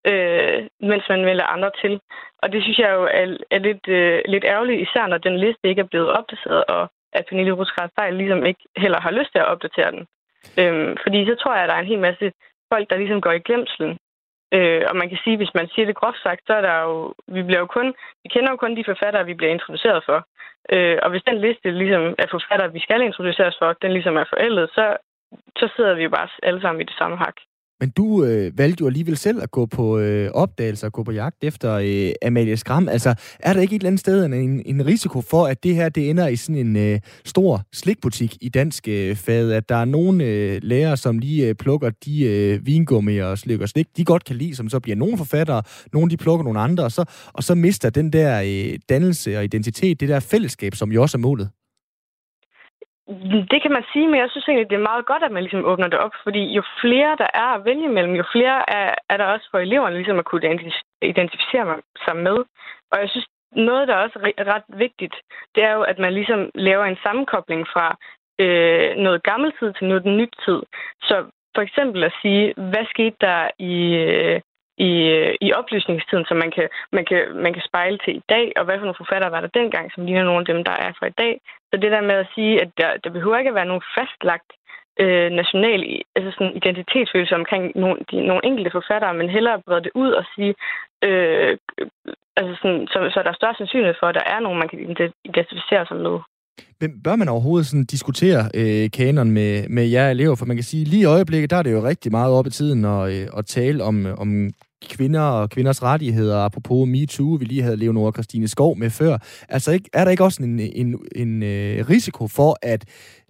øh, 0.10 0.68
mens 0.90 1.06
man 1.10 1.26
vælger 1.26 1.54
andre 1.56 1.72
til. 1.82 2.00
Og 2.44 2.52
det 2.52 2.64
synes 2.64 2.80
jeg 2.80 2.92
jo 2.94 3.04
er, 3.04 3.26
er 3.52 3.60
lidt, 3.60 3.88
øh, 3.88 4.22
lidt 4.26 4.46
ærgerligt, 4.54 4.82
især 4.82 5.08
når 5.08 5.18
den 5.18 5.38
liste 5.38 5.70
ikke 5.70 5.82
er 5.82 5.92
blevet 5.92 6.10
opdateret, 6.18 6.64
og 6.66 6.90
at 7.14 7.26
Pernille 7.30 7.52
Rusgaard 7.52 7.92
Fejl 7.96 8.14
ligesom 8.14 8.46
ikke 8.46 8.64
heller 8.78 9.00
har 9.02 9.12
lyst 9.12 9.32
til 9.32 9.40
at 9.40 9.52
opdatere 9.54 9.92
den. 9.92 10.04
Øhm, 10.60 10.98
fordi 11.04 11.26
så 11.26 11.36
tror 11.36 11.54
jeg, 11.54 11.64
at 11.64 11.70
der 11.70 11.76
er 11.76 11.80
en 11.80 11.94
hel 11.94 12.00
masse 12.00 12.32
folk, 12.74 12.90
der 12.90 12.98
ligesom 12.98 13.22
går 13.22 13.32
i 13.32 13.46
glemselen. 13.48 13.98
Øh, 14.56 14.84
og 14.90 14.96
man 14.96 15.10
kan 15.10 15.20
sige, 15.24 15.38
hvis 15.38 15.54
man 15.60 15.68
siger 15.68 15.86
det 15.86 15.96
groft 15.96 16.22
sagt, 16.24 16.42
så 16.48 16.54
er 16.54 16.62
der 16.62 16.76
jo, 16.82 17.14
vi 17.28 17.42
bliver 17.44 17.60
jo 17.60 17.66
kun, 17.66 17.88
vi 18.24 18.30
kender 18.34 18.50
jo 18.52 18.58
kun 18.58 18.76
de 18.78 18.90
forfattere, 18.92 19.26
vi 19.26 19.34
bliver 19.34 19.52
introduceret 19.52 20.04
for. 20.06 20.20
Øh, 20.74 20.98
og 21.04 21.10
hvis 21.10 21.28
den 21.30 21.38
liste 21.46 21.72
ligesom 21.72 22.04
af 22.24 22.28
forfattere, 22.32 22.74
vi 22.74 22.80
skal 22.80 23.02
introduceres 23.02 23.56
for, 23.62 23.74
den 23.82 23.92
ligesom 23.94 24.16
er 24.18 24.26
forældet, 24.34 24.70
så, 24.70 24.98
så 25.60 25.70
sidder 25.76 25.94
vi 25.94 26.04
jo 26.04 26.10
bare 26.10 26.28
alle 26.44 26.62
sammen 26.62 26.82
i 26.82 26.90
det 26.90 26.98
samme 26.98 27.18
hak. 27.18 27.38
Men 27.80 27.90
du 27.90 28.24
øh, 28.24 28.58
valgte 28.58 28.82
jo 28.82 28.88
alligevel 28.88 29.18
selv 29.18 29.42
at 29.44 29.52
gå 29.52 29.66
på 29.66 30.00
øh, 30.00 30.32
opdagelse 30.32 30.86
og 30.86 30.94
gå 30.94 31.04
på 31.04 31.12
jagt 31.12 31.44
efter 31.44 31.74
øh, 31.74 32.12
Amalie 32.26 32.58
Skram. 32.58 32.90
Altså, 32.90 33.16
er 33.40 33.54
der 33.54 33.62
ikke 33.62 33.76
et 33.76 33.80
eller 33.80 33.90
andet 33.90 34.00
sted 34.00 34.26
en, 34.26 34.62
en 34.66 34.86
risiko 34.86 35.22
for, 35.22 35.46
at 35.46 35.64
det 35.64 35.76
her 35.76 35.90
det 35.90 36.10
ender 36.10 36.28
i 36.28 36.36
sådan 36.36 36.68
en 36.68 36.76
øh, 36.76 37.00
stor 37.26 37.62
slikbutik 37.74 38.38
i 38.42 38.50
dansk 38.50 38.88
øh, 38.88 39.16
fad? 39.16 39.52
At 39.52 39.70
der 39.70 39.76
er 39.76 39.86
nogle 39.86 40.24
øh, 40.24 40.60
lærere, 40.64 40.98
som 40.98 41.20
lige 41.20 41.48
øh, 41.48 41.56
plukker 41.56 41.90
de 42.06 42.24
øh, 42.24 42.66
vingummier 42.66 43.26
og 43.26 43.38
slikker 43.38 43.66
slik, 43.66 43.88
de 43.98 44.06
godt 44.06 44.24
kan 44.24 44.36
lide, 44.36 44.56
som 44.56 44.70
så 44.70 44.80
bliver 44.80 44.96
nogle 44.96 45.18
forfattere, 45.18 45.64
nogle 45.94 46.10
de 46.10 46.18
plukker 46.18 46.44
nogle 46.44 46.60
andre, 46.60 46.84
og 46.84 46.92
så, 46.92 47.06
og 47.34 47.44
så 47.44 47.56
mister 47.56 47.90
den 47.90 48.14
der 48.14 48.42
øh, 48.42 48.80
dannelse 48.90 49.38
og 49.38 49.44
identitet, 49.44 50.00
det 50.00 50.10
der 50.10 50.20
fællesskab, 50.20 50.76
som 50.76 50.92
jo 50.92 51.02
også 51.02 51.18
er 51.18 51.22
målet. 51.22 51.50
Det 53.52 53.62
kan 53.62 53.72
man 53.72 53.86
sige, 53.94 54.08
men 54.08 54.20
jeg 54.20 54.30
synes 54.30 54.48
egentlig, 54.48 54.70
det 54.70 54.76
er 54.76 54.90
meget 54.92 55.06
godt, 55.06 55.24
at 55.24 55.32
man 55.32 55.44
ligesom 55.44 55.66
åbner 55.66 55.88
det 55.88 56.00
op, 56.00 56.16
fordi 56.24 56.44
jo 56.58 56.64
flere 56.82 57.16
der 57.18 57.28
er 57.34 57.50
at 57.54 57.66
vælge 57.66 57.90
mellem, 57.90 58.16
jo 58.16 58.24
flere 58.32 58.70
er, 58.80 58.96
er 59.10 59.18
der 59.18 59.26
også 59.26 59.48
for 59.52 59.60
eleverne 59.60 59.96
ligesom 59.96 60.20
at 60.20 60.26
kunne 60.26 60.60
identificere 61.02 61.82
sig 62.06 62.16
med. 62.16 62.38
Og 62.92 63.00
jeg 63.02 63.10
synes, 63.10 63.28
noget, 63.52 63.88
der 63.88 63.96
er 63.96 64.04
også 64.04 64.20
ret 64.54 64.64
vigtigt, 64.68 65.16
det 65.56 65.64
er 65.64 65.74
jo, 65.74 65.82
at 65.82 66.00
man 66.00 66.14
ligesom 66.14 66.50
laver 66.56 66.86
en 66.86 66.98
sammenkobling 67.04 67.68
fra 67.74 67.98
øh, 68.40 68.98
noget 68.98 69.24
gammel 69.24 69.54
tid 69.60 69.74
til 69.74 69.88
noget 69.88 70.06
ny 70.06 70.28
tid. 70.46 70.60
Så 71.02 71.16
for 71.56 71.62
eksempel 71.62 72.04
at 72.04 72.14
sige, 72.22 72.54
hvad 72.58 72.86
skete 72.90 73.16
der 73.22 73.50
i, 73.60 73.76
øh, 73.96 74.42
i, 74.78 74.92
øh, 75.18 75.36
i 75.42 75.54
oplysningstiden, 75.54 76.26
som 76.26 76.38
man 76.38 76.52
kan, 76.52 76.68
man, 76.92 77.06
kan, 77.06 77.22
man 77.46 77.54
kan 77.54 77.64
spejle 77.70 77.98
til 77.98 78.16
i 78.16 78.24
dag, 78.30 78.52
og 78.56 78.66
hvad 78.66 78.78
for 78.78 78.86
nogle 78.86 79.04
forfattere 79.04 79.32
var 79.32 79.42
der 79.42 79.58
dengang, 79.60 79.92
som 79.92 80.06
ligner 80.06 80.24
nogle 80.24 80.40
af 80.40 80.46
dem, 80.46 80.64
der 80.64 80.76
er 80.86 80.92
fra 81.00 81.08
i 81.08 81.18
dag. 81.24 81.42
Så 81.70 81.78
det 81.82 81.92
der 81.92 82.02
med 82.02 82.16
at 82.16 82.32
sige, 82.36 82.62
at 82.62 82.70
der, 82.78 82.98
der 83.04 83.10
behøver 83.10 83.38
ikke 83.38 83.50
at 83.50 83.60
være 83.60 83.72
nogen 83.72 83.90
fastlagt 83.98 84.50
øh, 85.00 85.30
national 85.32 86.02
altså 86.16 86.32
sådan 86.32 86.56
identitetsfølelse 86.56 87.36
omkring 87.36 87.64
nogle, 87.76 87.98
de, 88.12 88.28
nogle 88.28 88.46
enkelte 88.46 88.72
forfattere, 88.72 89.14
men 89.14 89.30
hellere 89.30 89.62
brede 89.66 89.84
det 89.84 89.92
ud 89.96 90.12
og 90.12 90.26
sige, 90.36 90.56
øh, 91.04 91.58
altså 92.38 92.54
sådan, 92.62 92.88
så, 92.88 92.98
så 93.14 93.20
er 93.20 93.34
større 93.34 93.56
sandsynlighed 93.58 93.96
for, 94.00 94.08
at 94.08 94.16
der 94.16 94.26
er 94.34 94.40
nogen, 94.40 94.60
man 94.60 94.70
kan 94.70 94.80
identificere 95.24 95.86
sig 95.86 95.98
med. 95.98 96.20
Men 96.82 96.92
bør 97.04 97.16
man 97.16 97.30
overhovedet 97.30 97.68
sådan 97.68 97.86
diskutere 97.86 98.50
øh, 98.54 98.92
kanon 98.92 99.32
med, 99.32 99.70
med 99.70 99.86
jer 99.86 100.10
elever? 100.10 100.36
For 100.36 100.46
man 100.46 100.58
kan 100.58 100.64
sige, 100.64 100.84
lige 100.86 101.02
i 101.02 101.06
øjeblikket, 101.06 101.50
der 101.50 101.58
er 101.58 101.64
det 101.64 101.72
jo 101.72 101.84
rigtig 101.84 102.12
meget 102.12 102.34
op 102.34 102.48
i 102.48 102.50
tiden 102.50 102.86
at, 102.86 103.12
øh, 103.12 103.28
at 103.38 103.46
tale 103.46 103.84
om, 103.84 104.06
om 104.18 104.50
kvinder 104.90 105.22
og 105.22 105.50
kvinders 105.50 105.84
rettigheder, 105.84 106.38
apropos 106.38 106.88
MeToo, 106.88 107.34
vi 107.34 107.46
lige 107.46 107.62
havde 107.62 107.78
Leonora 107.78 108.12
Christine 108.12 108.48
Skov 108.48 108.78
med 108.78 108.90
før. 108.90 109.18
Altså, 109.50 109.72
ikke, 109.72 109.90
er 109.94 110.04
der 110.04 110.12
ikke 110.12 110.24
også 110.24 110.44
en, 110.44 110.60
en, 110.60 111.00
en 111.16 111.44
øh, 111.44 111.90
risiko 111.90 112.28
for, 112.28 112.58
at 112.62 112.86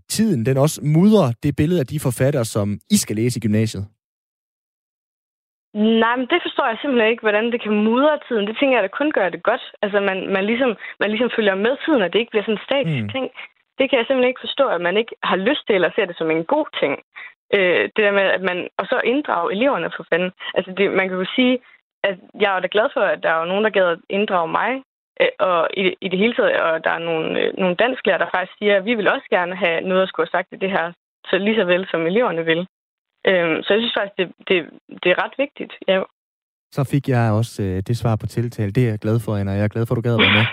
tiden 0.10 0.46
den 0.46 0.58
også 0.58 0.82
mudrer 0.84 1.32
det 1.44 1.56
billede 1.56 1.80
af 1.80 1.88
de 1.88 2.00
forfattere, 2.00 2.46
som 2.46 2.80
I 2.92 2.98
skal 2.98 3.16
læse 3.16 3.38
i 3.38 3.40
gymnasiet? 3.40 3.86
Nej, 5.76 6.16
men 6.16 6.28
det 6.34 6.40
forstår 6.42 6.68
jeg 6.68 6.78
simpelthen 6.82 7.12
ikke, 7.12 7.26
hvordan 7.28 7.52
det 7.52 7.62
kan 7.62 7.76
mudre 7.88 8.20
tiden. 8.28 8.48
Det 8.48 8.58
tænker 8.58 8.76
jeg, 8.78 8.84
der 8.84 8.98
kun 8.98 9.12
gør 9.12 9.30
det 9.30 9.44
godt. 9.44 9.64
Altså, 9.82 10.00
man, 10.00 10.18
man, 10.36 10.46
ligesom, 10.46 10.76
man 11.00 11.10
ligesom 11.10 11.30
følger 11.36 11.56
med 11.56 11.78
tiden, 11.86 12.02
og 12.02 12.14
det 12.14 12.20
ikke 12.20 12.30
bliver 12.30 12.44
sådan 12.44 12.60
en 12.60 12.68
statisk 12.68 13.04
mm. 13.04 13.10
ting. 13.10 13.26
Det 13.78 13.90
kan 13.90 13.98
jeg 13.98 14.06
simpelthen 14.06 14.32
ikke 14.32 14.46
forstå, 14.48 14.66
at 14.68 14.82
man 14.82 14.98
ikke 14.98 15.16
har 15.24 15.36
lyst 15.36 15.64
til, 15.66 15.76
eller 15.76 15.92
ser 15.96 16.06
det 16.06 16.18
som 16.18 16.32
en 16.32 16.46
god 16.46 16.66
ting. 16.82 16.94
Øh, 17.56 17.84
det 17.96 18.02
der 18.06 18.12
med, 18.12 18.28
at 18.38 18.42
man... 18.42 18.68
Og 18.78 18.86
så 18.86 19.02
inddrage 19.04 19.54
eleverne 19.56 19.92
for 19.96 20.06
fanden. 20.10 20.32
Altså, 20.54 20.72
det, 20.78 20.92
man 20.92 21.10
kan 21.10 21.18
jo 21.18 21.26
sige, 21.36 21.60
at 22.04 22.16
jeg 22.40 22.56
er 22.56 22.60
da 22.60 22.68
glad 22.72 22.88
for, 22.94 23.02
at 23.02 23.24
der 23.24 23.30
er 23.30 23.46
nogen, 23.46 23.64
der 23.64 23.78
gad 23.78 23.88
at 23.88 24.00
inddrage 24.10 24.48
mig. 24.60 24.72
Øh, 25.22 25.28
og 25.40 25.70
i, 25.74 25.96
i 26.02 26.08
det 26.10 26.20
hele 26.20 26.34
taget, 26.34 26.62
og 26.62 26.84
der 26.84 26.92
er 26.92 27.00
nogle, 27.10 27.40
øh, 27.40 27.54
nogle 27.58 27.76
dansklærer, 27.76 28.18
der 28.18 28.34
faktisk 28.34 28.58
siger, 28.60 28.76
at 28.78 28.86
vi 28.86 28.94
vil 28.96 29.08
også 29.08 29.28
gerne 29.30 29.56
have 29.56 29.82
noget 29.82 30.04
at 30.04 30.10
skulle 30.10 30.28
have 30.28 30.38
sagt 30.38 30.50
i 30.52 30.62
det 30.64 30.72
her, 30.72 30.92
så 31.30 31.38
lige 31.38 31.60
så 31.60 31.66
vel 31.66 31.88
som 31.92 32.08
eleverne 32.08 32.46
vil. 32.46 32.68
Øhm, 33.30 33.64
så 33.64 33.70
jeg 33.74 33.82
synes 33.82 33.96
faktisk, 34.00 34.18
det, 34.20 34.28
det, 34.48 34.58
det 35.04 35.10
er 35.14 35.24
ret 35.24 35.36
vigtigt. 35.38 35.74
Ja. 35.88 36.02
Så 36.72 36.84
fik 36.84 37.10
jeg 37.10 37.32
også 37.32 37.64
øh, 37.64 37.84
det 37.88 37.98
svar 37.98 38.16
på 38.16 38.28
tiltale. 38.28 38.72
Det 38.72 38.86
er 38.86 38.90
jeg 38.90 39.00
glad 39.00 39.20
for, 39.20 39.36
Anna. 39.36 39.52
Jeg 39.52 39.64
er 39.64 39.68
glad 39.76 39.86
for, 39.86 39.96
at 39.96 39.98
du 39.98 40.02
gad 40.02 40.14
at 40.14 40.20
være 40.20 40.38
med. 40.40 40.46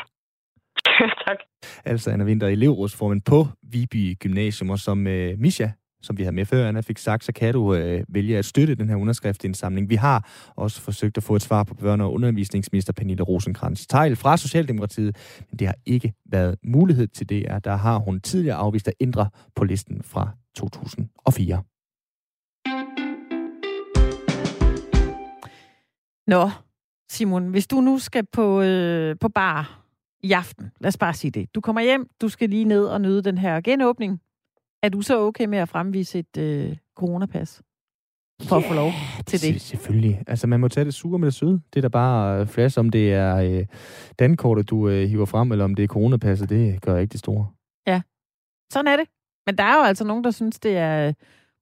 tak. 1.27 1.39
Altså 1.85 2.11
Anna 2.11 2.25
Winter, 2.25 2.47
elevrådsformand 2.47 3.23
på 3.23 3.47
Viby 3.73 4.19
Gymnasium, 4.19 4.71
og 4.71 4.79
som 4.79 5.07
øh, 5.07 5.39
Misha 5.39 5.69
som 6.03 6.19
vi 6.19 6.23
havde 6.23 6.35
med 6.35 6.45
før, 6.45 6.69
Anna 6.69 6.81
fik 6.81 6.99
sagt, 6.99 7.25
så 7.25 7.33
kan 7.33 7.53
du 7.55 7.75
øh, 7.75 8.05
vælge 8.09 8.39
at 8.39 8.45
støtte 8.45 8.75
den 8.75 8.89
her 8.89 8.97
underskriftsindsamling. 8.97 9.91
Vi 9.91 9.95
har 9.95 10.29
også 10.57 10.81
forsøgt 10.81 11.17
at 11.17 11.23
få 11.23 11.37
et 11.37 11.43
svar 11.43 11.65
på 11.65 11.75
børne- 11.75 12.03
og 12.03 12.13
undervisningsminister 12.13 12.93
Pernille 12.93 13.23
rosenkrantz 13.23 13.87
Tejl 13.87 14.17
fra 14.17 14.37
Socialdemokratiet, 14.37 15.17
men 15.51 15.59
det 15.59 15.67
har 15.67 15.77
ikke 15.87 16.13
været 16.31 16.57
mulighed 16.65 17.07
til 17.07 17.29
det. 17.29 17.65
Der 17.65 17.77
har 17.77 17.99
hun 17.99 18.21
tidligere 18.21 18.57
afvist 18.57 18.89
at 18.89 18.95
ændre 19.01 19.31
på 19.57 19.65
listen 19.65 20.03
fra 20.03 20.29
2004. 20.57 21.63
Nå, 26.33 26.51
Simon, 27.11 27.49
hvis 27.49 27.67
du 27.67 27.81
nu 27.81 27.99
skal 27.99 28.27
på, 28.33 28.63
øh, 28.63 29.17
på 29.21 29.29
bar 29.29 29.85
i 30.23 30.33
aften, 30.33 30.71
lad 30.81 30.89
os 30.89 30.97
bare 30.97 31.15
sige 31.15 31.31
det. 31.31 31.55
Du 31.55 31.61
kommer 31.61 31.83
hjem, 31.83 32.09
du 32.21 32.29
skal 32.29 32.51
lige 32.51 32.65
ned 32.65 32.85
og 32.85 33.01
nyde 33.01 33.23
den 33.23 33.39
her 33.39 33.61
genåbning. 33.61 34.21
Er 34.83 34.89
du 34.89 35.03
så 35.03 35.21
okay 35.21 35.45
med 35.45 35.59
at 35.59 35.69
fremvise 35.69 36.19
et 36.19 36.37
øh, 36.39 36.77
coronapas? 36.97 37.63
For 38.43 38.57
yeah, 38.57 38.65
at 38.65 38.69
få 38.69 38.75
lov 38.75 38.91
til 39.27 39.43
det? 39.43 39.61
Selvfølgelig. 39.61 40.23
Altså, 40.27 40.47
man 40.47 40.61
må 40.61 40.69
tage 40.69 40.85
det 40.85 40.95
sure 40.95 41.19
med 41.19 41.27
det 41.27 41.35
søde. 41.35 41.61
Det 41.75 41.77
er 41.77 41.83
da 41.83 41.89
bare 41.89 42.47
flash, 42.47 42.79
om 42.79 42.91
det 42.91 43.13
er 43.13 43.37
øh, 43.37 43.67
dankortet, 44.19 44.71
du 44.71 44.89
øh, 44.89 45.09
hiver 45.09 45.27
frem, 45.27 45.53
eller 45.53 45.65
om 45.65 45.75
det 45.75 45.83
er 45.83 45.89
coronapasset. 45.89 46.49
Det 46.49 46.83
gør 46.83 46.99
ikke 46.99 47.13
det 47.13 47.21
store. 47.21 47.47
Ja, 47.87 48.03
sådan 48.73 48.89
er 48.93 48.97
det. 48.97 49.09
Men 49.47 49.59
der 49.59 49.65
er 49.65 49.77
jo 49.77 49.83
altså 49.83 50.05
nogen, 50.05 50.25
der 50.25 50.31
synes, 50.31 50.61
det 50.61 50.77
er 50.77 51.13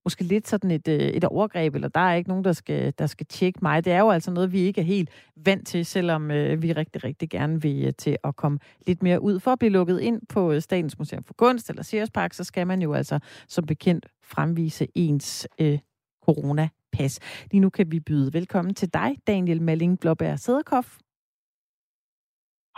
måske 0.05 0.24
lidt 0.24 0.48
sådan 0.48 0.70
et, 0.70 0.88
øh, 0.88 0.98
et 0.98 1.24
overgreb, 1.24 1.74
eller 1.74 1.88
der 1.88 2.01
er 2.01 2.14
ikke 2.14 2.28
nogen, 2.28 2.44
der 2.44 2.53
skal, 2.53 2.92
der 2.98 3.07
skal 3.07 3.26
tjekke 3.26 3.59
mig. 3.62 3.84
Det 3.84 3.92
er 3.92 3.98
jo 3.98 4.11
altså 4.11 4.30
noget, 4.30 4.53
vi 4.53 4.61
ikke 4.61 4.80
er 4.80 4.84
helt 4.84 5.11
vant 5.36 5.66
til, 5.66 5.86
selvom 5.86 6.30
øh, 6.30 6.62
vi 6.62 6.72
rigtig, 6.72 7.05
rigtig 7.05 7.30
gerne 7.30 7.62
vil 7.62 7.84
øh, 7.86 7.92
til 7.98 8.16
at 8.24 8.36
komme 8.36 8.59
lidt 8.86 9.03
mere 9.03 9.22
ud. 9.22 9.40
For 9.40 9.51
at 9.51 9.59
blive 9.59 9.72
lukket 9.72 10.01
ind 10.01 10.20
på 10.28 10.53
øh, 10.53 10.62
Statens 10.62 10.98
Museum 10.98 11.24
for 11.24 11.34
Kunst 11.34 11.70
eller 11.70 11.82
Sears 11.82 12.11
Park, 12.11 12.32
så 12.32 12.44
skal 12.44 12.66
man 12.66 12.82
jo 12.82 12.92
altså 12.92 13.18
som 13.48 13.66
bekendt 13.66 14.07
fremvise 14.22 14.86
ens 14.94 15.48
øh, 15.61 15.78
coronapas. 16.24 17.18
Lige 17.51 17.61
nu 17.61 17.70
kan 17.70 17.92
vi 17.92 18.01
byde 18.01 18.32
velkommen 18.32 18.74
til 18.74 18.94
dig, 18.94 19.16
Daniel 19.26 19.62
Malling 19.62 20.01
Blåbær 20.01 20.36
Sæderkoff. 20.36 20.98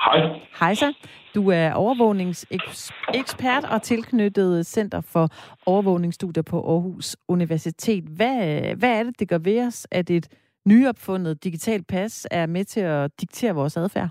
Hej. 0.00 0.40
Hej 0.60 0.74
så. 0.74 0.92
Du 1.34 1.50
er 1.50 1.72
overvågningsekspert 1.72 3.64
og 3.72 3.82
tilknyttet 3.82 4.66
Center 4.66 5.00
for 5.12 5.28
Overvågningsstudier 5.66 6.42
på 6.42 6.56
Aarhus 6.56 7.16
Universitet. 7.28 8.04
Hvad, 8.16 8.62
hvad 8.76 8.98
er 8.98 9.02
det, 9.02 9.20
det 9.20 9.28
gør 9.28 9.38
ved 9.38 9.66
os, 9.66 9.86
at 9.90 10.10
et 10.10 10.28
nyopfundet 10.66 11.44
digitalt 11.44 11.86
pas 11.86 12.26
er 12.30 12.46
med 12.46 12.64
til 12.64 12.80
at 12.80 13.20
diktere 13.20 13.54
vores 13.54 13.76
adfærd? 13.76 14.08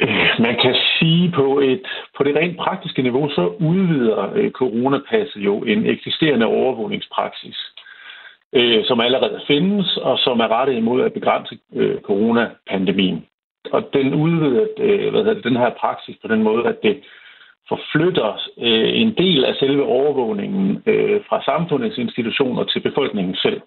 Øh, 0.00 0.30
man 0.38 0.56
kan 0.62 0.74
sige 0.98 1.32
på 1.34 1.60
et 1.60 1.86
på 2.16 2.24
det 2.24 2.36
rent 2.36 2.56
praktiske 2.58 3.02
niveau, 3.02 3.28
så 3.28 3.46
udvider 3.46 4.32
øh, 4.34 4.50
coronapasset 4.50 5.40
jo 5.40 5.58
en 5.58 5.86
eksisterende 5.86 6.46
overvågningspraksis, 6.46 7.56
øh, 8.52 8.84
som 8.84 9.00
allerede 9.00 9.40
findes, 9.46 9.96
og 9.96 10.18
som 10.18 10.40
er 10.40 10.48
rettet 10.48 10.76
imod 10.76 11.02
at 11.02 11.12
begrænse 11.12 11.58
coronapandemien 12.02 13.26
og 13.72 13.82
den 13.92 14.14
udvider 14.14 14.66
øh, 14.78 15.10
hvad 15.10 15.20
hedder 15.20 15.34
det, 15.34 15.44
den 15.44 15.56
her 15.56 15.70
praksis 15.80 16.16
på 16.22 16.28
den 16.28 16.42
måde, 16.42 16.68
at 16.68 16.78
det 16.82 17.02
forflytter 17.68 18.30
øh, 18.58 19.00
en 19.02 19.14
del 19.18 19.44
af 19.44 19.54
selve 19.54 19.84
overvågningen 19.84 20.82
øh, 20.86 21.20
fra 21.28 21.44
samfundets 21.44 21.98
institutioner 21.98 22.64
til 22.64 22.80
befolkningen 22.80 23.36
selv. 23.36 23.60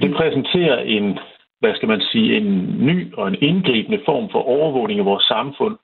Det 0.00 0.10
mm. 0.10 0.16
præsenterer 0.16 0.78
en, 0.78 1.18
hvad 1.60 1.74
skal 1.74 1.88
man 1.88 2.00
sige, 2.00 2.36
en 2.36 2.76
ny 2.86 3.14
og 3.14 3.28
en 3.28 3.36
indgribende 3.40 4.00
form 4.04 4.30
for 4.32 4.42
overvågning 4.42 5.00
i 5.00 5.08
vores 5.10 5.24
samfund, 5.24 5.76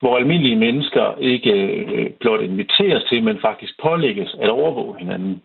hvor 0.00 0.16
almindelige 0.16 0.56
mennesker 0.56 1.16
ikke 1.18 1.52
øh, 1.52 2.10
blot 2.20 2.40
inviteres 2.40 3.04
til, 3.04 3.24
men 3.24 3.40
faktisk 3.40 3.72
pålægges 3.82 4.36
at 4.40 4.48
overvåge 4.48 4.98
hinanden. 4.98 5.42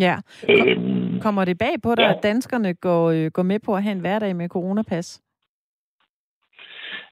Ja. 0.00 0.16
Øhm, 0.48 1.20
Kommer 1.20 1.44
det 1.44 1.58
bag 1.58 1.74
på 1.82 1.94
dig, 1.94 2.02
ja. 2.02 2.12
at 2.12 2.22
danskerne 2.22 2.74
går, 2.74 3.10
øh, 3.10 3.30
går 3.30 3.42
med 3.42 3.58
på 3.58 3.74
at 3.74 3.82
have 3.82 3.92
en 3.92 4.00
hverdag 4.00 4.36
med 4.36 4.48
coronapas? 4.48 5.22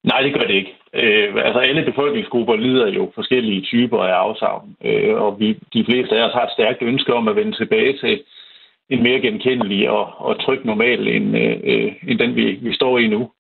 Nej, 0.05 0.21
det 0.23 0.35
gør 0.35 0.47
det 0.47 0.55
ikke. 0.55 0.77
Øh, 0.95 1.35
altså 1.45 1.59
alle 1.59 1.85
befolkningsgrupper 1.85 2.57
lider 2.57 2.89
jo 2.89 3.13
forskellige 3.15 3.61
typer 3.61 3.99
af 3.99 4.13
afsavn, 4.13 4.77
øh, 4.85 5.15
og 5.15 5.41
vi, 5.41 5.59
de 5.73 5.85
fleste 5.85 6.17
af 6.17 6.27
os 6.27 6.33
har 6.33 6.45
et 6.45 6.53
stærkt 6.53 6.83
ønske 6.83 7.15
om 7.15 7.29
at 7.29 7.37
vende 7.37 7.57
tilbage 7.57 7.99
til 7.99 8.23
en 8.91 9.03
mere 9.03 9.21
genkendelig 9.21 9.91
og, 9.91 10.07
og 10.19 10.41
tryg 10.45 10.65
normal 10.65 11.09
end, 11.09 11.37
øh, 11.39 11.93
end 12.09 12.19
den, 12.19 12.37
vi, 12.37 12.45
vi 12.53 12.75
står 12.75 12.99
i 12.99 13.07
nu. 13.09 13.31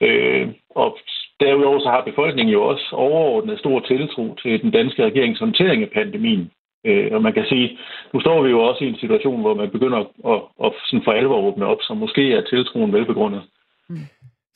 Øh, 0.00 0.48
og 0.70 0.98
derudover 1.40 1.80
så 1.80 1.88
har 1.88 2.00
befolkningen 2.10 2.52
jo 2.52 2.62
også 2.62 2.86
overordnet 2.92 3.58
stor 3.58 3.80
tiltro 3.80 4.34
til 4.42 4.62
den 4.62 4.70
danske 4.70 5.04
regerings 5.04 5.40
håndtering 5.40 5.82
af 5.82 5.90
pandemien. 5.90 6.50
Øh, 6.86 7.08
og 7.12 7.22
man 7.22 7.32
kan 7.32 7.46
sige, 7.48 7.78
nu 8.12 8.20
står 8.20 8.42
vi 8.42 8.50
jo 8.50 8.60
også 8.60 8.84
i 8.84 8.88
en 8.88 8.98
situation, 8.98 9.40
hvor 9.40 9.54
man 9.54 9.70
begynder 9.70 9.98
at, 9.98 10.06
at, 10.32 10.40
at 10.64 10.72
sådan 10.86 11.04
for 11.04 11.12
alvor 11.12 11.46
åbne 11.48 11.66
op, 11.66 11.78
så 11.82 11.94
måske 11.94 12.32
er 12.32 12.40
tiltroen 12.40 12.92
velbegrundet. 12.92 13.42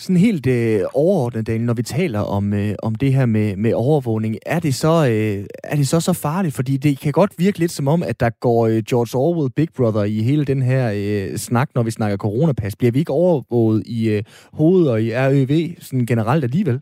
Sådan 0.01 0.25
helt 0.29 0.47
øh, 0.47 0.81
overordnet, 0.95 1.47
Daniel, 1.47 1.67
når 1.67 1.75
vi 1.75 1.83
taler 1.83 2.23
om, 2.37 2.45
øh, 2.61 2.73
om 2.83 2.95
det 2.95 3.11
her 3.17 3.27
med, 3.27 3.57
med 3.57 3.73
overvågning, 3.75 4.35
er 4.47 4.61
det, 4.61 4.75
så, 4.75 4.95
øh, 5.13 5.39
er 5.73 5.77
det 5.81 5.87
så 5.93 5.99
så 6.09 6.15
farligt? 6.27 6.57
Fordi 6.57 6.75
det 6.77 7.01
kan 7.03 7.13
godt 7.13 7.33
virke 7.39 7.59
lidt 7.59 7.71
som 7.71 7.89
om, 7.89 8.01
at 8.11 8.21
der 8.21 8.31
går 8.47 8.61
øh, 8.71 8.79
George 8.91 9.15
Orwell 9.25 9.51
Big 9.59 9.71
Brother 9.77 10.05
i 10.17 10.19
hele 10.29 10.45
den 10.53 10.63
her 10.71 10.85
øh, 11.01 11.37
snak, 11.47 11.69
når 11.75 11.83
vi 11.83 11.91
snakker 11.91 12.17
coronapas. 12.17 12.77
Bliver 12.77 12.93
vi 12.93 12.99
ikke 12.99 13.19
overvåget 13.23 13.81
i 13.99 14.01
øh, 14.15 14.23
hovedet 14.59 14.89
og 14.93 14.99
i 15.07 15.09
RØV 15.27 15.53
sådan 15.87 16.07
generelt 16.13 16.45
alligevel? 16.45 16.79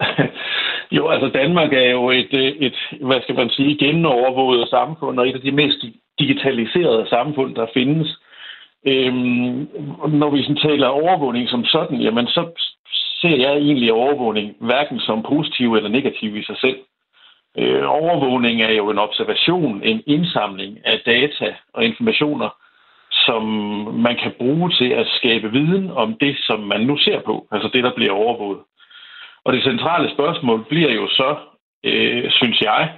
jo, 0.96 1.02
altså 1.14 1.28
Danmark 1.40 1.70
er 1.72 1.90
jo 1.96 2.10
et, 2.10 2.32
øh, 2.42 2.50
et 2.66 2.78
hvad 3.08 3.20
skal 3.22 3.36
man 3.40 3.50
sige, 3.56 3.78
genovervåget 3.86 4.68
samfund, 4.68 5.18
og 5.18 5.28
et 5.28 5.34
af 5.34 5.44
de 5.48 5.52
mest 5.60 5.78
digitaliserede 6.18 7.04
samfund, 7.08 7.54
der 7.54 7.66
findes. 7.74 8.08
Øhm, 8.86 9.68
når 10.08 10.30
vi 10.30 10.42
sådan 10.42 10.56
taler 10.56 10.86
overvågning 10.86 11.48
som 11.48 11.64
sådan, 11.64 12.00
jamen 12.00 12.26
så 12.26 12.50
ser 13.20 13.36
jeg 13.36 13.52
egentlig 13.56 13.92
overvågning 13.92 14.56
hverken 14.60 15.00
som 15.00 15.22
positiv 15.22 15.74
eller 15.74 15.88
negativ 15.88 16.36
i 16.36 16.44
sig 16.44 16.56
selv. 16.60 16.78
Øh, 17.58 17.82
overvågning 17.86 18.62
er 18.62 18.72
jo 18.72 18.90
en 18.90 18.98
observation, 18.98 19.82
en 19.82 20.02
indsamling 20.06 20.78
af 20.84 21.00
data 21.06 21.54
og 21.74 21.84
informationer, 21.84 22.48
som 23.10 23.42
man 24.06 24.16
kan 24.22 24.32
bruge 24.38 24.70
til 24.70 24.90
at 24.90 25.06
skabe 25.06 25.52
viden 25.52 25.90
om 25.90 26.16
det, 26.20 26.36
som 26.38 26.60
man 26.60 26.80
nu 26.80 26.96
ser 26.96 27.20
på, 27.20 27.46
altså 27.52 27.70
det, 27.72 27.84
der 27.84 27.94
bliver 27.94 28.12
overvåget. 28.12 28.60
Og 29.44 29.52
det 29.52 29.62
centrale 29.62 30.10
spørgsmål 30.14 30.64
bliver 30.68 30.92
jo 30.92 31.08
så, 31.08 31.36
øh, 31.84 32.30
synes 32.30 32.60
jeg, 32.60 32.92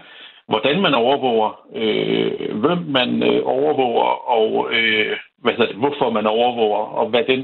hvordan 0.49 0.81
man 0.81 0.95
overvåger, 0.95 1.61
øh, 1.75 2.57
hvem 2.57 2.79
man 2.79 3.23
øh, 3.23 3.41
overvåger, 3.45 4.31
og 4.31 4.69
øh, 4.73 5.17
hvad 5.45 5.53
hedder 5.53 5.73
det, 5.73 5.77
hvorfor 5.83 6.11
man 6.11 6.27
overvåger, 6.27 6.85
og 7.01 7.09
hvad 7.11 7.25
den 7.25 7.43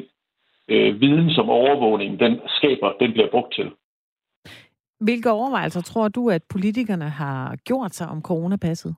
øh, 0.68 1.00
viden, 1.00 1.30
som 1.30 1.50
overvågning 1.50 2.20
den 2.20 2.40
skaber, 2.46 2.92
den 3.00 3.12
bliver 3.12 3.30
brugt 3.30 3.54
til. 3.54 3.70
Hvilke 5.00 5.30
overvejelser 5.30 5.82
tror 5.82 6.08
du, 6.08 6.30
at 6.30 6.42
politikerne 6.52 7.08
har 7.08 7.56
gjort 7.64 7.94
sig 7.94 8.08
om 8.08 8.22
coronapasset? 8.22 8.94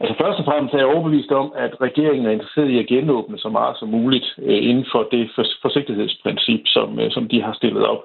Altså 0.00 0.14
først 0.22 0.38
og 0.38 0.44
fremmest 0.44 0.74
er 0.74 0.78
jeg 0.78 0.86
overbevist 0.86 1.30
om, 1.30 1.52
at 1.56 1.80
regeringen 1.80 2.26
er 2.26 2.30
interesseret 2.30 2.68
i 2.68 2.78
at 2.78 2.86
genåbne 2.86 3.38
så 3.38 3.48
meget 3.48 3.76
som 3.78 3.88
muligt 3.88 4.26
øh, 4.38 4.68
inden 4.68 4.86
for 4.92 5.02
det 5.12 5.30
forsigtighedsprincip, 5.62 6.62
som, 6.66 6.98
øh, 7.00 7.10
som 7.10 7.28
de 7.28 7.42
har 7.42 7.52
stillet 7.52 7.86
op. 7.86 8.02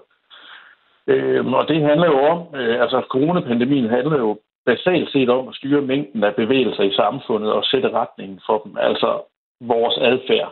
Øh, 1.07 1.45
og 1.45 1.67
det 1.67 1.81
handler 1.81 2.07
jo 2.07 2.19
om, 2.33 2.55
øh, 2.55 2.81
altså 2.81 2.97
coronapandemien 3.09 3.89
handler 3.89 4.17
jo 4.17 4.39
basalt 4.71 5.11
set 5.11 5.29
om 5.29 5.47
at 5.47 5.55
styre 5.55 5.81
mængden 5.81 6.23
af 6.23 6.35
bevægelser 6.35 6.83
i 6.83 6.97
samfundet 7.01 7.51
og 7.51 7.63
sætte 7.63 7.89
retningen 7.89 8.39
for 8.45 8.57
dem, 8.63 8.77
altså 8.79 9.09
vores 9.61 9.97
adfærd. 9.97 10.51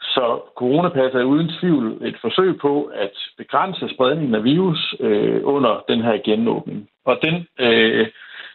Så 0.00 0.40
coronapasset 0.56 1.20
er 1.20 1.24
uden 1.24 1.50
tvivl 1.60 1.98
et 2.08 2.16
forsøg 2.20 2.58
på 2.60 2.90
at 2.94 3.14
begrænse 3.38 3.94
spredningen 3.94 4.34
af 4.34 4.44
virus 4.44 4.94
øh, 5.00 5.40
under 5.44 5.84
den 5.88 6.00
her 6.02 6.16
genåbning. 6.24 6.88
Og 7.04 7.18
den 7.24 7.46
øh, 7.58 8.06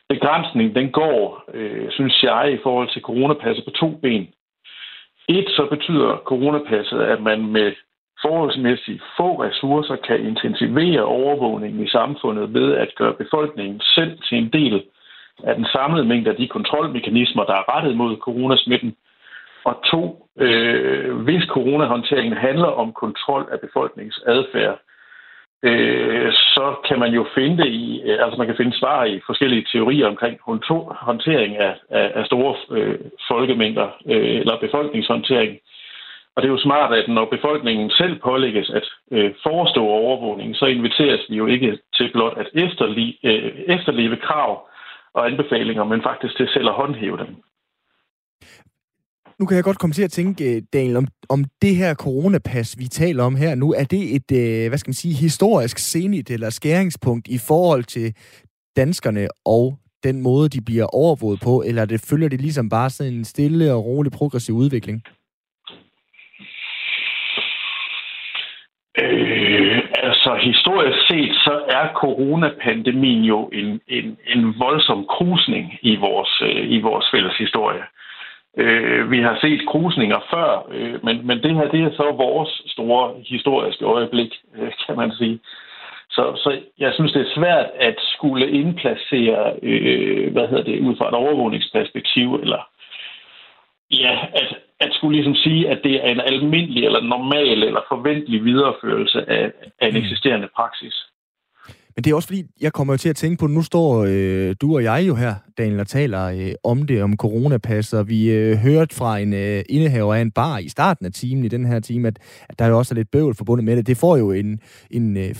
begrænsning, 0.10 0.76
den 0.76 0.92
går, 0.92 1.44
øh, 1.54 1.92
synes 1.92 2.24
jeg, 2.24 2.54
i 2.54 2.60
forhold 2.64 2.90
til 2.90 3.02
coronapasset 3.02 3.66
på 3.66 3.72
to 3.72 3.90
ben. 4.02 4.28
Et, 5.30 5.48
så 5.50 5.68
betyder 5.70 6.22
coronapasset, 6.26 7.02
at 7.02 7.22
man 7.22 7.46
med 7.46 7.72
forholdsmæssigt 8.26 9.04
få 9.18 9.44
ressourcer 9.44 9.96
kan 9.96 10.26
intensivere 10.26 11.04
overvågningen 11.04 11.84
i 11.84 11.90
samfundet 11.90 12.54
ved 12.54 12.76
at 12.76 12.90
gøre 12.96 13.14
befolkningen 13.14 13.80
selv 13.96 14.20
til 14.28 14.38
en 14.38 14.50
del 14.50 14.84
af 15.44 15.56
den 15.56 15.66
samlede 15.66 16.06
mængde 16.06 16.30
af 16.30 16.36
de 16.36 16.48
kontrolmekanismer, 16.48 17.44
der 17.44 17.54
er 17.54 17.76
rettet 17.76 17.98
mod 17.98 18.18
coronasmitten. 18.18 18.96
Og 19.64 19.76
to, 19.92 20.28
øh, 20.38 21.16
hvis 21.16 21.44
coronahåndteringen 21.44 22.38
handler 22.38 22.68
om 22.68 22.94
kontrol 22.94 23.48
af 23.52 23.60
befolkningens 23.60 24.24
adfærd, 24.28 24.80
øh, 25.64 26.32
så 26.34 26.76
kan 26.88 27.00
man 27.00 27.14
jo 27.14 27.26
finde 27.36 27.58
det 27.64 27.70
i, 27.72 28.02
øh, 28.06 28.18
altså 28.24 28.38
man 28.38 28.48
kan 28.48 28.58
finde 28.58 28.80
svar 28.80 29.06
i 29.06 29.22
forskellige 29.26 29.66
teorier 29.72 30.08
omkring 30.08 30.40
håndtering 31.08 31.58
af, 31.58 31.76
af, 31.90 32.12
af 32.16 32.26
store 32.26 32.56
øh, 32.72 33.00
folkemængder 33.28 33.88
øh, 34.06 34.36
eller 34.40 34.60
befolkningshåndtering. 34.60 35.58
Og 36.36 36.42
det 36.42 36.48
er 36.48 36.56
jo 36.58 36.68
smart, 36.68 36.94
at 36.94 37.08
når 37.08 37.26
befolkningen 37.36 37.90
selv 37.90 38.20
pålægges 38.20 38.70
at 38.70 38.86
øh, 39.12 39.34
forestå 39.44 39.82
overvågningen, 39.82 40.56
så 40.56 40.66
inviteres 40.66 41.22
de 41.30 41.36
jo 41.36 41.46
ikke 41.46 41.80
til 41.94 42.12
blot 42.14 42.38
at 42.38 42.50
efterli, 42.54 43.20
øh, 43.24 43.52
efterleve 43.76 44.18
krav 44.18 44.68
og 45.14 45.28
anbefalinger, 45.28 45.84
men 45.84 46.02
faktisk 46.04 46.38
til 46.38 46.48
selv 46.54 46.68
at 46.68 46.74
håndhæve 46.74 47.18
dem. 47.18 47.36
Nu 49.40 49.46
kan 49.46 49.56
jeg 49.56 49.64
godt 49.64 49.80
komme 49.80 49.94
til 49.94 50.04
at 50.04 50.12
tænke, 50.12 50.56
øh, 50.56 50.62
Daniel, 50.74 50.98
om, 50.98 51.08
om 51.30 51.46
det 51.62 51.76
her 51.76 51.94
coronapas, 51.94 52.76
vi 52.80 52.88
taler 52.88 53.24
om 53.24 53.36
her 53.36 53.56
nu, 53.56 53.74
er 53.74 53.84
det 53.84 54.16
et, 54.16 54.32
øh, 54.32 54.70
hvad 54.70 54.78
skal 54.78 54.90
man 54.90 55.04
sige, 55.04 55.14
historisk 55.14 55.78
senigt 55.78 56.30
eller 56.30 56.50
skæringspunkt 56.50 57.28
i 57.28 57.38
forhold 57.48 57.84
til 57.84 58.16
danskerne 58.76 59.28
og 59.46 59.78
den 60.04 60.22
måde, 60.22 60.50
de 60.50 60.62
bliver 60.62 60.86
overvåget 60.86 61.40
på, 61.44 61.64
eller 61.66 61.86
det 61.86 62.02
følger 62.10 62.30
det 62.30 62.42
ligesom 62.42 62.70
bare 62.70 62.90
sådan 62.90 63.14
en 63.14 63.26
stille 63.26 63.74
og 63.74 63.86
rolig 63.86 64.12
progressiv 64.12 64.56
udvikling? 64.56 65.04
Øh, 69.02 69.78
altså 69.94 70.32
historisk 70.42 71.00
set, 71.08 71.34
så 71.36 71.62
er 71.68 71.94
coronapandemien 71.94 73.24
jo 73.24 73.50
en, 73.54 73.82
en, 73.88 74.18
en 74.28 74.60
voldsom 74.60 75.06
krusning 75.06 75.80
i 75.82 75.96
vores, 75.96 76.42
øh, 76.42 76.72
i 76.72 76.82
vores 76.82 77.06
fælles 77.12 77.38
historie. 77.38 77.84
Øh, 78.58 79.12
vi 79.12 79.22
har 79.22 79.38
set 79.42 79.68
krusninger 79.68 80.20
før, 80.34 80.68
øh, 80.72 81.06
men, 81.06 81.28
men 81.28 81.44
det 81.44 81.56
her 81.56 81.68
det 81.68 81.82
er 81.84 81.92
så 81.92 82.12
vores 82.18 82.62
store 82.68 83.14
historiske 83.28 83.86
øjeblik, 83.86 84.32
øh, 84.56 84.72
kan 84.86 84.96
man 84.96 85.12
sige. 85.12 85.40
Så, 86.10 86.24
så 86.44 86.60
jeg 86.80 86.94
synes, 86.94 87.12
det 87.12 87.22
er 87.22 87.36
svært 87.36 87.66
at 87.80 87.96
skulle 87.98 88.52
indplacere, 88.52 89.54
øh, 89.64 90.32
hvad 90.32 90.48
hedder 90.48 90.64
det, 90.64 90.80
ud 90.80 90.96
fra 90.96 91.08
et 91.08 91.14
overvågningsperspektiv, 91.14 92.36
eller 92.36 92.68
ja, 93.92 94.20
at, 94.34 94.58
at 94.86 94.92
skulle 94.94 95.16
ligesom 95.18 95.36
sige, 95.36 95.70
at 95.70 95.80
det 95.84 95.96
er 96.06 96.10
en 96.10 96.22
almindelig 96.32 96.86
eller 96.86 97.02
normal 97.02 97.64
eller 97.64 97.82
forventelig 97.94 98.44
videreførelse 98.44 99.20
af, 99.30 99.52
af 99.82 99.88
en 99.88 99.94
mm. 99.94 100.02
eksisterende 100.02 100.50
praksis. 100.56 100.96
Men 101.96 102.04
det 102.04 102.12
er 102.12 102.16
også 102.16 102.28
fordi, 102.28 102.44
jeg 102.62 102.74
kommer 102.74 102.94
jo 102.94 102.98
til 102.98 103.10
at 103.10 103.16
tænke 103.16 103.40
på, 103.40 103.48
nu 103.48 103.62
står 103.62 104.06
øh, 104.10 104.56
du 104.62 104.76
og 104.76 104.84
jeg 104.84 105.04
jo 105.08 105.16
her, 105.16 105.34
Daniel, 105.58 105.80
og 105.80 105.88
taler 105.88 106.24
øh, 106.26 106.54
om 106.64 106.86
det, 106.86 107.04
om 107.04 107.18
coronapas, 107.18 107.94
og 107.94 108.10
vi 108.10 108.32
øh, 108.32 108.58
hørte 108.58 108.96
fra 108.96 109.20
en 109.20 109.34
øh, 109.34 109.64
indehaver 109.70 110.16
af 110.16 110.22
en 110.22 110.32
bar 110.32 110.58
i 110.58 110.70
starten 110.70 111.06
af 111.06 111.12
timen, 111.12 111.46
i 111.46 111.48
den 111.48 111.66
her 111.66 111.80
time, 111.80 112.08
at, 112.08 112.20
at 112.50 112.60
der 112.60 112.68
jo 112.68 112.78
også 112.78 112.94
er 112.94 112.96
lidt 112.96 113.12
bøvl 113.12 113.36
forbundet 113.36 113.66
med 113.66 113.78
det. 113.78 113.88
Det 113.88 113.98
får 113.98 114.18
jo 114.18 114.32
en, 114.32 114.60
en 114.92 115.18
øh, 115.18 115.36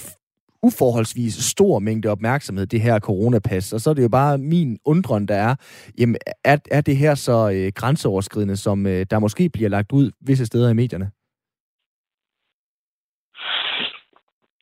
uforholdsvis 0.64 1.34
stor 1.34 1.80
mængde 1.80 2.10
opmærksomhed, 2.10 2.66
det 2.66 2.82
her 2.82 3.00
coronapas. 3.00 3.74
Og 3.74 3.80
så 3.80 3.90
er 3.90 3.94
det 3.94 4.04
jo 4.04 4.10
bare 4.10 4.38
min 4.38 4.78
undren, 4.86 5.28
der 5.28 5.36
er, 5.36 5.56
jamen, 6.00 6.16
er, 6.46 6.58
er 6.72 6.82
det 6.82 6.98
her 6.98 7.16
så 7.16 7.52
øh, 7.56 7.72
grænseoverskridende, 7.76 8.58
som 8.58 8.88
øh, 8.88 9.06
der 9.12 9.20
måske 9.20 9.50
bliver 9.54 9.70
lagt 9.70 9.92
ud 9.92 10.12
visse 10.28 10.46
steder 10.46 10.70
i 10.70 10.74
medierne? 10.74 11.12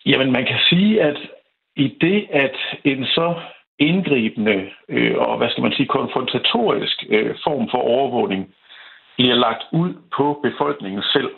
Jamen, 0.05 0.31
man 0.31 0.45
kan 0.45 0.59
sige, 0.69 1.01
at 1.01 1.17
i 1.75 1.97
det, 2.01 2.27
at 2.31 2.55
en 2.83 3.05
så 3.05 3.35
indgribende 3.79 4.69
øh, 4.89 5.17
og, 5.17 5.37
hvad 5.37 5.49
skal 5.49 5.63
man 5.63 5.71
sige, 5.71 5.87
konfrontatorisk 5.87 7.05
øh, 7.09 7.35
form 7.43 7.67
for 7.71 7.77
overvågning 7.77 8.53
bliver 9.17 9.35
lagt 9.35 9.63
ud 9.71 9.93
på 10.17 10.39
befolkningen 10.43 11.03
selv, 11.13 11.29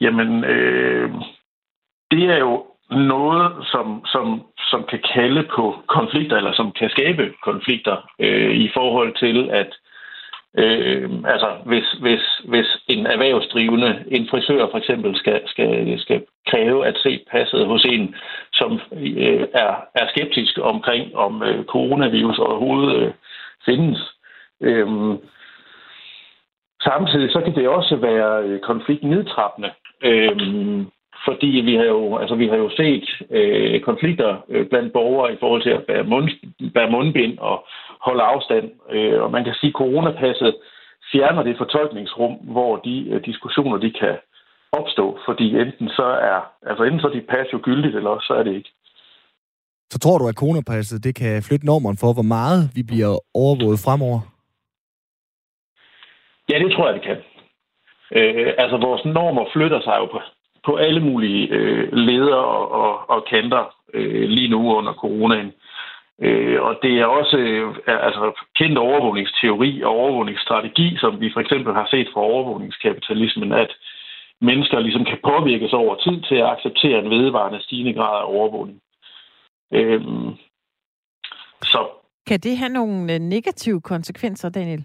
jamen, 0.00 0.44
øh, 0.44 1.10
det 2.10 2.24
er 2.24 2.38
jo 2.38 2.64
noget, 2.90 3.66
som, 3.72 4.04
som, 4.06 4.42
som 4.70 4.84
kan 4.90 5.00
kalde 5.14 5.48
på 5.56 5.74
konflikter, 5.88 6.36
eller 6.36 6.52
som 6.52 6.72
kan 6.72 6.90
skabe 6.90 7.32
konflikter 7.44 7.96
øh, 8.20 8.50
i 8.50 8.70
forhold 8.74 9.14
til, 9.14 9.50
at 9.50 9.70
øh, 10.58 11.10
altså, 11.24 11.56
hvis, 11.64 11.92
hvis, 11.92 12.22
hvis 12.44 12.66
en 12.88 13.06
erhvervsdrivende, 13.06 14.04
en 14.10 14.28
frisør 14.30 14.66
for 14.70 14.78
eksempel, 14.78 15.16
skal, 15.16 15.42
skal, 15.46 16.00
skal 16.00 16.24
kræve 16.46 16.86
at 16.86 16.96
se 17.02 17.24
passet 17.30 17.66
hos 17.66 17.84
en, 17.84 18.14
som 18.52 18.80
øh, 18.92 19.46
er, 19.54 19.74
er 19.94 20.06
skeptisk 20.08 20.58
omkring, 20.62 21.16
om 21.16 21.42
øh, 21.42 21.64
coronavirus 21.64 22.38
overhovedet 22.38 23.02
øh, 23.02 23.12
findes. 23.64 24.12
Øh, 24.62 24.88
samtidig 26.82 27.32
så 27.32 27.40
kan 27.40 27.54
det 27.54 27.68
også 27.68 27.96
være 27.96 28.42
øh, 28.42 28.60
konfliktnedtrappende. 28.60 29.70
Øh, 30.02 30.86
fordi 31.24 31.46
vi 31.68 31.74
har 31.76 31.84
jo, 31.84 32.16
altså, 32.16 32.34
vi 32.34 32.48
har 32.48 32.56
jo 32.56 32.70
set 32.70 33.08
øh, 33.30 33.80
konflikter 33.80 34.44
øh, 34.48 34.66
blandt 34.68 34.92
borgere 34.92 35.32
i 35.32 35.36
forhold 35.40 35.62
til 35.62 35.70
at 35.70 35.84
bære, 35.88 36.04
mund, 36.04 36.28
bære 36.74 36.90
mundbind 36.90 37.38
og 37.38 37.66
holde 38.00 38.22
afstand. 38.22 38.66
Øh, 38.90 39.22
og 39.22 39.30
man 39.30 39.44
kan 39.44 39.54
sige, 39.54 39.70
at 39.70 39.78
coronapasset 39.82 40.54
fjerner 41.12 41.42
det 41.42 41.58
fortolkningsrum, 41.58 42.32
hvor 42.32 42.76
de 42.76 42.96
øh, 43.10 43.24
diskussioner 43.24 43.76
de 43.76 43.90
kan 43.90 44.16
opstå, 44.72 45.18
fordi 45.26 45.46
enten 45.62 45.88
så 45.88 46.06
er, 46.30 46.40
altså 46.68 46.82
enten 46.84 47.00
så 47.00 47.06
er 47.06 47.12
de 47.12 47.30
pas 47.34 47.52
jo 47.52 47.60
gyldigt, 47.62 47.96
eller 47.96 48.10
også 48.10 48.26
så 48.26 48.34
er 48.34 48.42
det 48.42 48.54
ikke. 48.54 48.70
Så 49.92 49.98
tror 49.98 50.18
du, 50.18 50.28
at 50.28 50.40
coronapasset 50.42 51.04
det 51.04 51.14
kan 51.14 51.42
flytte 51.42 51.66
normerne 51.66 51.98
for, 52.00 52.12
hvor 52.14 52.28
meget 52.36 52.60
vi 52.76 52.82
bliver 52.90 53.12
overvåget 53.34 53.78
fremover? 53.84 54.20
Ja, 56.50 56.58
det 56.58 56.72
tror 56.72 56.86
jeg, 56.86 56.94
det 56.94 57.04
kan. 57.10 57.18
Øh, 58.18 58.52
altså, 58.62 58.76
vores 58.76 59.04
normer 59.04 59.44
flytter 59.54 59.80
sig 59.80 59.96
jo 60.00 60.06
på, 60.06 60.20
på 60.66 60.76
alle 60.76 61.00
mulige 61.00 61.48
øh, 61.48 61.92
ledere 61.92 62.44
og, 62.44 62.70
og, 62.72 63.10
og 63.10 63.24
kanter 63.30 63.74
øh, 63.94 64.28
lige 64.28 64.48
nu 64.48 64.76
under 64.76 64.92
coronaen. 64.92 65.52
Øh, 66.22 66.62
og 66.62 66.78
det 66.82 66.92
er 67.00 67.06
også 67.06 67.36
øh, 67.36 67.76
altså, 67.86 68.32
kendt 68.58 68.78
overvågningsteori 68.78 69.82
og 69.82 69.90
overvågningsstrategi, 69.90 70.96
som 71.00 71.20
vi 71.20 71.30
for 71.32 71.40
eksempel 71.40 71.72
har 71.74 71.88
set 71.90 72.08
fra 72.12 72.20
overvågningskapitalismen, 72.20 73.52
at 73.52 73.70
mennesker 74.40 74.78
ligesom 74.80 75.04
kan 75.04 75.18
påvirkes 75.24 75.72
over 75.72 75.94
tid 75.94 76.22
til 76.22 76.34
at 76.34 76.50
acceptere 76.50 76.98
en 76.98 77.10
vedvarende 77.10 77.62
stigende 77.62 77.94
grad 77.94 78.20
af 78.20 78.24
overvågning. 78.36 78.80
Øh, 79.72 80.02
så. 81.62 81.88
Kan 82.26 82.40
det 82.40 82.58
have 82.58 82.72
nogle 82.72 83.14
øh, 83.14 83.18
negative 83.20 83.80
konsekvenser, 83.80 84.48
Daniel? 84.48 84.84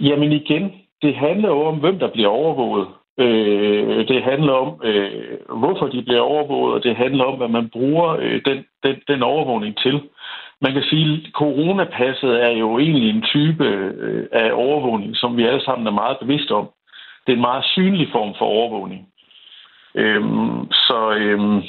Jamen 0.00 0.32
igen, 0.32 0.81
det 1.02 1.14
handler 1.14 1.48
jo 1.48 1.62
om, 1.62 1.76
hvem 1.76 1.98
der 1.98 2.08
bliver 2.08 2.28
overvåget. 2.28 2.88
Øh, 3.18 4.08
det 4.08 4.22
handler 4.22 4.52
om, 4.52 4.80
øh, 4.84 5.10
hvorfor 5.58 5.86
de 5.86 6.02
bliver 6.02 6.20
overvåget, 6.20 6.74
og 6.74 6.82
det 6.82 6.96
handler 6.96 7.24
om, 7.24 7.36
hvad 7.38 7.48
man 7.48 7.68
bruger 7.68 8.16
øh, 8.20 8.40
den, 8.44 8.64
den, 8.82 8.96
den 9.08 9.22
overvågning 9.22 9.76
til. 9.78 10.00
Man 10.60 10.72
kan 10.72 10.82
sige, 10.82 11.12
at 11.14 11.32
coronapasset 11.32 12.42
er 12.44 12.50
jo 12.50 12.78
egentlig 12.78 13.10
en 13.10 13.22
type 13.22 13.64
øh, 13.64 14.26
af 14.32 14.50
overvågning, 14.52 15.16
som 15.16 15.36
vi 15.36 15.46
alle 15.46 15.64
sammen 15.64 15.86
er 15.86 15.90
meget 15.90 16.16
bevidste 16.20 16.52
om. 16.52 16.68
Det 17.26 17.32
er 17.32 17.36
en 17.36 17.48
meget 17.50 17.64
synlig 17.64 18.08
form 18.12 18.34
for 18.38 18.44
overvågning. 18.44 19.08
Øh, 19.94 20.22
så 20.72 21.14
øh, 21.18 21.64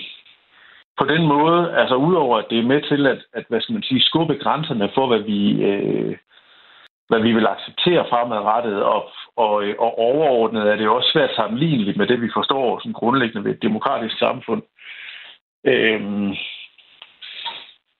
på 0.97 1.05
den 1.05 1.27
måde, 1.27 1.75
altså 1.77 1.95
udover 1.95 2.37
at 2.37 2.45
det 2.49 2.59
er 2.59 2.63
med 2.73 2.81
til 2.81 3.07
at, 3.07 3.19
at 3.33 3.45
hvad 3.49 3.61
skal 3.61 3.73
man 3.73 3.83
sige, 3.83 4.01
skubbe 4.01 4.35
grænserne 4.35 4.89
for, 4.95 5.07
hvad 5.07 5.19
vi, 5.19 5.63
øh, 5.63 6.17
hvad 7.09 7.19
vi 7.19 7.31
vil 7.33 7.47
acceptere 7.47 8.05
fremadrettet, 8.09 8.83
og 8.83 9.09
og, 9.35 9.53
og 9.79 9.99
overordnet 9.99 10.63
er 10.71 10.75
det 10.75 10.87
også 10.87 11.09
svært 11.13 11.35
sammenligneligt 11.35 11.97
med 11.97 12.07
det, 12.07 12.21
vi 12.21 12.29
forstår 12.33 12.79
som 12.79 12.93
grundlæggende 12.93 13.43
ved 13.43 13.51
et 13.51 13.61
demokratisk 13.61 14.19
samfund. 14.19 14.61
Øhm, 15.65 16.33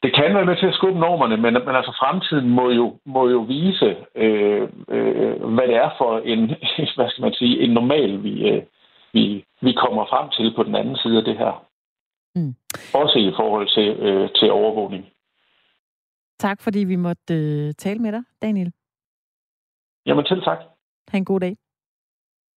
det 0.04 0.16
kan 0.16 0.36
være 0.36 0.46
med 0.46 0.58
til 0.58 0.66
at 0.66 0.74
skubbe 0.74 1.00
normerne, 1.00 1.38
men, 1.38 1.54
men 1.54 1.76
altså 1.80 1.96
fremtiden 2.00 2.50
må 2.50 2.70
jo, 2.70 3.00
må 3.06 3.30
jo 3.30 3.40
vise, 3.40 3.96
øh, 4.16 4.68
øh, 4.90 5.44
hvad 5.56 5.68
det 5.68 5.76
er 5.76 5.90
for 5.98 6.20
en, 6.20 6.40
hvad 6.96 7.10
skal 7.10 7.22
man 7.22 7.34
sige, 7.34 7.62
en 7.62 7.70
normal, 7.70 8.24
vi, 8.24 8.50
øh, 8.50 8.64
vi, 9.14 9.46
vi 9.62 9.74
kommer 9.74 10.06
frem 10.06 10.30
til 10.30 10.54
på 10.56 10.64
den 10.64 10.76
anden 10.76 10.98
side 10.98 11.18
af 11.18 11.24
det 11.24 11.38
her. 11.38 11.66
Mm. 12.36 12.56
Også 12.94 13.20
i 13.20 13.32
forhold 13.36 13.68
til, 13.68 13.90
øh, 14.08 14.30
til 14.36 14.52
overvågning. 14.52 15.06
Tak, 16.40 16.62
fordi 16.62 16.80
vi 16.80 16.96
måtte 16.96 17.34
øh, 17.34 17.74
tale 17.74 18.00
med 18.00 18.12
dig, 18.12 18.24
Daniel. 18.42 18.72
Jamen, 20.06 20.26
til 20.26 20.42
tak. 20.42 20.73
Ha' 21.14 21.18
en 21.18 21.26
god 21.26 21.40
dag. 21.40 21.58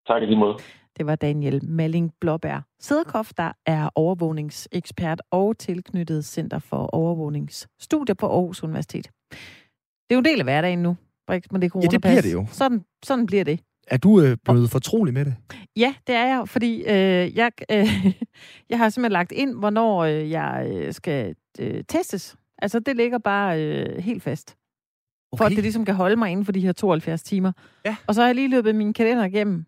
Tak 0.07 0.23
i 0.23 0.27
lige 0.27 0.39
måde. 0.39 0.57
Det 0.99 1.07
var 1.07 1.17
Daniel 1.17 1.65
Malling 1.65 2.13
Blåbær 2.21 2.67
Sædekoff, 2.81 3.33
der 3.37 3.53
er 3.67 3.89
overvågningsekspert 3.95 5.23
og 5.31 5.59
tilknyttet 5.59 6.25
Center 6.25 6.59
for 6.59 6.77
Overvågningsstudier 6.77 8.15
på 8.15 8.27
Aarhus 8.27 8.63
Universitet. 8.63 9.11
Det 9.31 10.11
er 10.11 10.15
jo 10.15 10.19
en 10.19 10.25
del 10.25 10.39
af 10.39 10.45
hverdagen 10.45 10.83
nu, 10.83 10.97
Brix, 11.27 11.43
med 11.51 11.61
det 11.61 11.73
Ja, 11.75 11.81
det 11.81 12.01
bliver 12.01 12.23
det 12.23 12.33
jo. 12.33 12.47
Sådan, 12.51 12.85
sådan 13.05 13.27
bliver 13.27 13.45
det. 13.45 13.61
Er 13.87 13.97
du 13.97 14.21
øh, 14.21 14.37
blevet 14.45 14.71
fortrolig 14.71 15.15
med 15.15 15.25
det? 15.25 15.35
Ja, 15.77 15.95
det 16.07 16.15
er 16.15 16.27
jeg, 16.27 16.49
fordi 16.49 16.81
øh, 16.81 17.37
jeg, 17.37 17.53
øh, 17.73 18.07
jeg 18.71 18.79
har 18.79 18.89
simpelthen 18.89 19.13
lagt 19.13 19.33
ind, 19.33 19.55
hvornår 19.55 20.05
øh, 20.05 20.31
jeg 20.31 20.71
øh, 20.73 20.93
skal 20.93 21.35
øh, 21.61 21.85
testes. 21.89 22.37
Altså, 22.63 22.81
det 22.81 22.97
ligger 22.97 23.19
bare 23.19 23.63
øh, 23.63 23.99
helt 23.99 24.23
fast. 24.23 24.57
Okay. 25.37 25.45
For 25.45 25.45
at 25.45 25.51
det 25.53 25.63
ligesom 25.63 25.85
kan 25.85 25.95
holde 25.95 26.17
mig 26.17 26.31
inden 26.31 26.45
for 26.45 26.53
de 26.53 26.61
her 26.61 26.73
72 26.73 27.23
timer. 27.23 27.53
Ja. 27.85 27.97
Og 28.07 28.15
så 28.15 28.21
har 28.21 28.29
jeg 28.29 28.35
lige 28.35 28.49
løbet 28.51 28.75
min 28.75 28.93
kalender 28.93 29.25
igennem. 29.25 29.65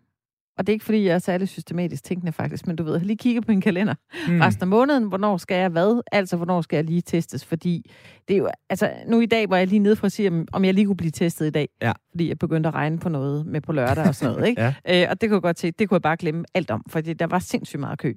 og 0.57 0.67
det 0.67 0.73
er 0.73 0.75
ikke, 0.75 0.85
fordi 0.85 1.05
jeg 1.05 1.15
er 1.15 1.19
særlig 1.19 1.47
systematisk 1.49 2.03
tænkende 2.03 2.31
faktisk, 2.31 2.67
men 2.67 2.75
du 2.75 2.83
ved, 2.83 2.91
jeg 2.93 3.01
har 3.01 3.05
lige 3.05 3.17
kigget 3.17 3.45
på 3.45 3.51
min 3.51 3.61
kalender 3.61 3.95
Mm. 4.27 4.39
resten 4.41 4.63
af 4.63 4.67
måneden, 4.67 5.03
hvornår 5.03 5.37
skal 5.37 5.57
jeg 5.57 5.69
hvad, 5.69 6.01
altså 6.11 6.37
hvornår 6.37 6.61
skal 6.61 6.77
jeg 6.77 6.85
lige 6.85 7.01
testes, 7.01 7.45
fordi 7.45 7.91
det 8.27 8.33
er 8.33 8.37
jo, 8.37 8.49
altså 8.69 8.93
nu 9.07 9.19
i 9.19 9.25
dag 9.25 9.49
var 9.49 9.57
jeg 9.57 9.67
lige 9.67 9.79
nede 9.79 9.95
for 9.95 10.05
at 10.05 10.11
sige, 10.11 10.27
om- 10.29 10.47
om 10.53 10.65
jeg 10.65 10.73
lige 10.73 10.85
kunne 10.85 10.97
blive 10.97 11.11
testet 11.11 11.47
i 11.47 11.49
dag, 11.49 11.69
Ja. 11.81 11.91
fordi 12.11 12.27
jeg 12.29 12.39
begyndte 12.39 12.67
at 12.69 12.73
regne 12.75 12.99
på 12.99 13.09
noget 13.09 13.45
med 13.45 13.61
på 13.61 13.71
lørdag 13.71 14.07
og 14.07 14.15
sådan 14.15 14.33
noget, 14.35 14.47
ikke? 14.49 14.61
Ja. 14.61 15.03
Øh, 15.03 15.07
og 15.09 15.21
det 15.21 15.29
kunne 15.29 15.35
jeg 15.35 15.41
godt 15.41 15.59
se, 15.59 15.71
det 15.71 15.89
kunne 15.89 15.95
jeg 15.95 16.01
bare 16.01 16.17
glemme 16.17 16.45
alt 16.53 16.71
om, 16.71 16.83
fordi 16.89 17.13
der 17.13 17.27
var 17.27 17.39
sindssygt 17.39 17.79
meget 17.79 17.99
kø. 17.99 18.13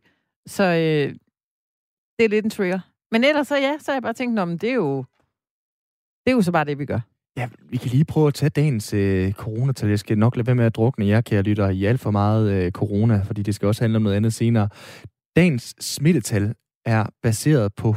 Så 0.46 0.62
øh, 0.64 1.14
det 2.18 2.24
er 2.24 2.28
lidt 2.28 2.44
en 2.44 2.50
trigger. 2.50 2.80
Men 3.12 3.24
ellers 3.24 3.48
så 3.48 3.56
ja, 3.56 3.76
så 3.80 3.90
har 3.90 3.96
jeg 3.96 4.02
bare 4.02 4.12
tænkt, 4.12 4.34
"Nå, 4.34 4.44
men 4.44 4.56
det 4.58 4.70
er 4.70 4.74
jo, 4.74 4.96
det 6.26 6.32
er 6.32 6.36
jo 6.36 6.42
så 6.42 6.52
bare 6.52 6.64
det, 6.64 6.78
vi 6.78 6.84
gør. 6.86 7.00
Ja, 7.36 7.48
vi 7.70 7.76
kan 7.76 7.90
lige 7.90 8.04
prøve 8.04 8.28
at 8.28 8.34
tage 8.34 8.50
dagens 8.50 8.94
øh, 8.94 9.32
coronatal. 9.32 9.88
Jeg 9.88 9.98
skal 9.98 10.18
nok 10.18 10.36
lade 10.36 10.46
være 10.46 10.56
med 10.56 10.64
at 10.64 10.74
drukne 10.74 11.06
jer, 11.06 11.20
kære 11.20 11.42
lytter, 11.42 11.68
i 11.68 11.84
alt 11.84 12.00
for 12.00 12.10
meget 12.10 12.52
øh, 12.52 12.72
corona, 12.72 13.22
fordi 13.26 13.42
det 13.42 13.54
skal 13.54 13.68
også 13.68 13.82
handle 13.82 13.96
om 13.96 14.02
noget 14.02 14.16
andet 14.16 14.34
senere. 14.34 14.68
Dagens 15.36 15.74
smittetal 15.80 16.54
er 16.86 17.06
baseret 17.22 17.74
på 17.74 17.90
193.622 17.90 17.96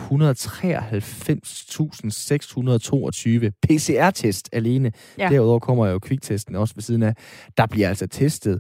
PCR-test 3.68 4.50
alene. 4.52 4.92
Ja. 5.18 5.30
Derudover 5.30 5.60
kommer 5.60 5.88
jo 5.88 6.00
kviktesten 6.00 6.56
også 6.56 6.76
ved 6.76 6.82
siden 6.82 7.04
af. 7.04 7.14
Der 7.58 7.66
bliver 7.66 7.90
altså 7.90 8.08
testet 8.08 8.60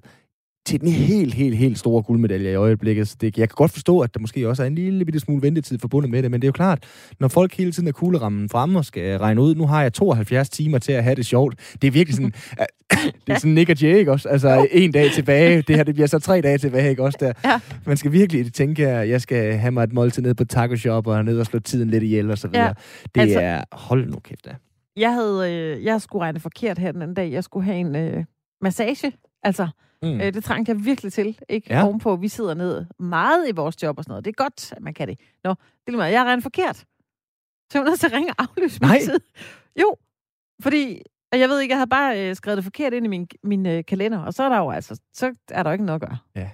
til 0.65 0.81
den 0.81 0.89
helt, 0.89 1.33
helt, 1.33 1.57
helt 1.57 1.79
store 1.79 2.03
guldmedalje 2.03 2.51
i 2.51 2.55
øjeblikket. 2.55 3.07
Så 3.07 3.15
det, 3.21 3.37
jeg 3.37 3.49
kan 3.49 3.55
godt 3.55 3.71
forstå, 3.71 3.99
at 3.99 4.13
der 4.13 4.19
måske 4.19 4.49
også 4.49 4.63
er 4.63 4.67
en 4.67 4.75
lille 4.75 5.05
bitte 5.05 5.19
smule 5.19 5.41
ventetid 5.41 5.79
forbundet 5.79 6.11
med 6.11 6.23
det, 6.23 6.31
men 6.31 6.41
det 6.41 6.45
er 6.45 6.49
jo 6.49 6.51
klart, 6.51 6.83
når 7.19 7.27
folk 7.27 7.53
hele 7.57 7.71
tiden 7.71 7.87
er 7.87 7.91
kuglerammen 7.91 8.49
fremme 8.49 8.79
og 8.79 8.85
skal 8.85 9.17
regne 9.17 9.41
ud, 9.41 9.55
nu 9.55 9.67
har 9.67 9.81
jeg 9.81 9.93
72 9.93 10.49
timer 10.49 10.77
til 10.77 10.91
at 10.91 11.03
have 11.03 11.15
det 11.15 11.25
sjovt. 11.25 11.75
Det 11.81 11.87
er 11.87 11.91
virkelig 11.91 12.15
sådan, 12.15 12.31
det 13.27 13.33
er 13.33 13.39
sådan 13.39 13.53
Nick 13.53 13.69
og 13.69 13.81
Jay, 13.81 13.95
ikke 13.97 14.11
også? 14.11 14.29
Altså 14.29 14.67
en 14.71 14.91
dag 14.91 15.11
tilbage, 15.11 15.61
det 15.61 15.75
her 15.75 15.83
det 15.83 15.95
bliver 15.95 16.07
så 16.07 16.19
tre 16.19 16.41
dage 16.41 16.57
tilbage, 16.57 16.89
ikke 16.89 17.03
også? 17.03 17.17
Der. 17.21 17.33
Ja. 17.45 17.59
Man 17.85 17.97
skal 17.97 18.11
virkelig 18.11 18.53
tænke, 18.53 18.87
at 18.87 19.09
jeg 19.09 19.21
skal 19.21 19.53
have 19.53 19.71
mig 19.71 19.83
et 19.83 19.93
måltid 19.93 20.21
ned 20.21 20.33
på 20.33 20.45
taco 20.45 20.75
shop 20.75 21.07
og 21.07 21.25
ned 21.25 21.39
og 21.39 21.45
slå 21.45 21.59
tiden 21.59 21.89
lidt 21.89 22.03
ihjel 22.03 22.31
og 22.31 22.37
så 22.37 22.47
videre. 22.47 22.65
Ja, 22.65 22.73
Det 23.15 23.21
altså- 23.21 23.39
er, 23.39 23.63
hold 23.71 24.09
nu 24.09 24.19
kæft 24.19 24.45
da. 24.45 24.55
Jeg 24.97 25.13
havde, 25.13 25.53
øh, 25.53 25.83
jeg 25.83 26.01
skulle 26.01 26.23
regne 26.23 26.39
forkert 26.39 26.77
her 26.79 26.91
den 26.91 27.01
anden 27.01 27.15
dag. 27.15 27.31
Jeg 27.31 27.43
skulle 27.43 27.65
have 27.65 27.77
en 27.77 27.95
øh, 27.95 28.23
massage. 28.61 29.11
Altså, 29.43 29.67
Mm. 30.05 30.21
øh, 30.21 30.33
det 30.33 30.43
trængte 30.43 30.71
jeg 30.71 30.85
virkelig 30.85 31.13
til. 31.13 31.39
Ikke 31.49 31.73
Ja. 31.73 31.83
ovenpå, 31.85 32.15
vi 32.15 32.27
sidder 32.27 32.53
ned 32.53 32.85
meget 32.99 33.49
i 33.49 33.51
vores 33.51 33.83
job 33.83 33.97
og 33.97 34.03
sådan 34.03 34.11
noget. 34.11 34.25
Det 34.25 34.31
er 34.31 34.43
godt, 34.43 34.71
at 34.73 34.81
man 34.81 34.93
kan 34.93 35.07
det. 35.07 35.19
Nå, 35.43 35.49
det 35.49 35.57
er 35.87 35.91
lige 35.91 35.97
meget. 35.97 36.13
Jeg 36.13 36.23
regnet 36.25 36.43
forkert. 36.43 36.75
Så 36.75 36.85
jeg 37.73 37.81
var 37.81 37.87
nødt 37.89 37.99
til 37.99 38.07
at 38.07 38.13
ringe 38.13 38.29
og 38.33 38.35
aflyse 38.43 38.79
min 38.81 38.87
Nej. 38.89 38.99
tid. 38.99 39.19
Jo, 39.81 39.95
fordi, 40.61 41.01
og 41.31 41.39
jeg 41.39 41.49
ved 41.49 41.59
ikke, 41.61 41.71
jeg 41.71 41.77
havde 41.79 41.89
bare 41.89 42.29
øh, 42.29 42.35
skrevet 42.35 42.57
det 42.57 42.63
forkert 42.63 42.93
ind 42.93 43.05
i 43.05 43.09
min, 43.09 43.27
min 43.43 43.65
øh, 43.65 43.85
kalender, 43.85 44.19
og 44.19 44.33
så 44.33 44.43
er 44.43 44.49
der 44.49 44.57
jo 44.57 44.71
altså, 44.71 45.01
så 45.13 45.33
er 45.51 45.63
der 45.63 45.69
jo 45.69 45.73
ikke 45.73 45.85
noget 45.85 46.01
at 46.03 46.09
gøre. 46.09 46.17
Ja. 46.35 46.49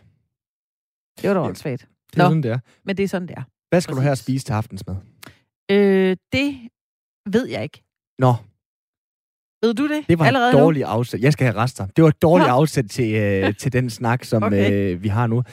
Det 1.21 1.27
var 1.29 1.33
da 1.33 1.39
åndssvagt. 1.41 1.87
Det 2.13 2.19
er 2.19 2.23
Nå. 2.23 2.29
sådan, 2.29 2.43
det 2.43 2.51
er. 2.51 2.59
Men 2.83 2.97
det 2.97 3.03
er 3.03 3.07
sådan, 3.07 3.27
det 3.27 3.37
er. 3.37 3.43
Hvad 3.69 3.81
skal 3.81 3.95
du 3.95 4.01
have 4.01 4.11
at 4.11 4.15
Præcis. 4.17 4.23
spise 4.25 4.45
til 4.45 4.53
aftensmad? 4.53 4.95
Øh, 5.71 6.17
det 6.33 6.69
ved 7.25 7.47
jeg 7.47 7.63
ikke. 7.63 7.83
Nå, 8.19 8.33
Ved 9.63 9.73
du 9.73 9.87
det? 9.87 10.05
Det 10.09 10.19
var 10.19 10.25
Allerede 10.25 10.49
et 10.49 10.57
dårligt 10.59 10.85
afsæt. 10.85 11.21
Jeg 11.21 11.33
skal 11.33 11.45
have 11.47 11.57
rester. 11.63 11.85
Det 11.95 12.01
var 12.03 12.07
et 12.09 12.21
dårligt 12.21 12.47
Nå. 12.47 12.53
afsæt 12.53 12.85
til, 12.89 13.13
øh, 13.15 13.55
til 13.61 13.73
den 13.73 13.89
snak, 13.89 14.23
som 14.23 14.43
Okay. 14.43 14.71
øh, 14.93 15.03
vi 15.03 15.07
har 15.07 15.27
nu. 15.27 15.43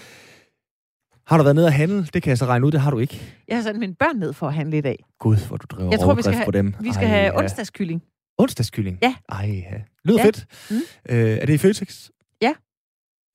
Har 1.26 1.36
du 1.36 1.42
været 1.42 1.54
nede 1.56 1.66
at 1.66 1.72
handle? 1.72 2.06
Det 2.14 2.22
kan 2.22 2.30
jeg 2.30 2.38
så 2.38 2.46
regne 2.46 2.66
ud, 2.66 2.72
det 2.72 2.80
har 2.80 2.90
du 2.90 2.98
ikke. 2.98 3.20
Jeg 3.48 3.56
har 3.56 3.62
sendt 3.62 3.78
mine 3.80 3.94
børn 3.94 4.16
ned 4.16 4.32
for 4.32 4.46
at 4.48 4.54
handle 4.54 4.78
i 4.78 4.80
dag. 4.80 5.04
Gud, 5.20 5.36
hvor 5.48 5.56
du 5.56 5.66
driver 5.70 5.90
Jeg 5.90 6.00
tror, 6.00 6.14
vi 6.14 6.22
skal 6.22 6.30
rovdrift 6.30 6.44
på 6.46 6.50
dem. 6.50 6.74
Vi 6.80 6.92
skal 6.92 7.04
Ej, 7.06 7.11
have 7.11 7.24
ja. 7.24 7.38
onsdagskylling. 7.38 8.02
Onsdagskylling? 8.38 8.98
Ja. 9.02 9.14
Ej, 9.28 9.64
ja. 9.72 9.76
Lyder 10.04 10.18
Ja. 10.18 10.24
fedt. 10.26 10.46
Mm. 10.70 10.76
Øh, 11.09 11.38
er 11.38 11.46
det 11.46 11.54
i 11.54 11.59
Føtex? 11.59 12.09
Ja. 12.42 12.52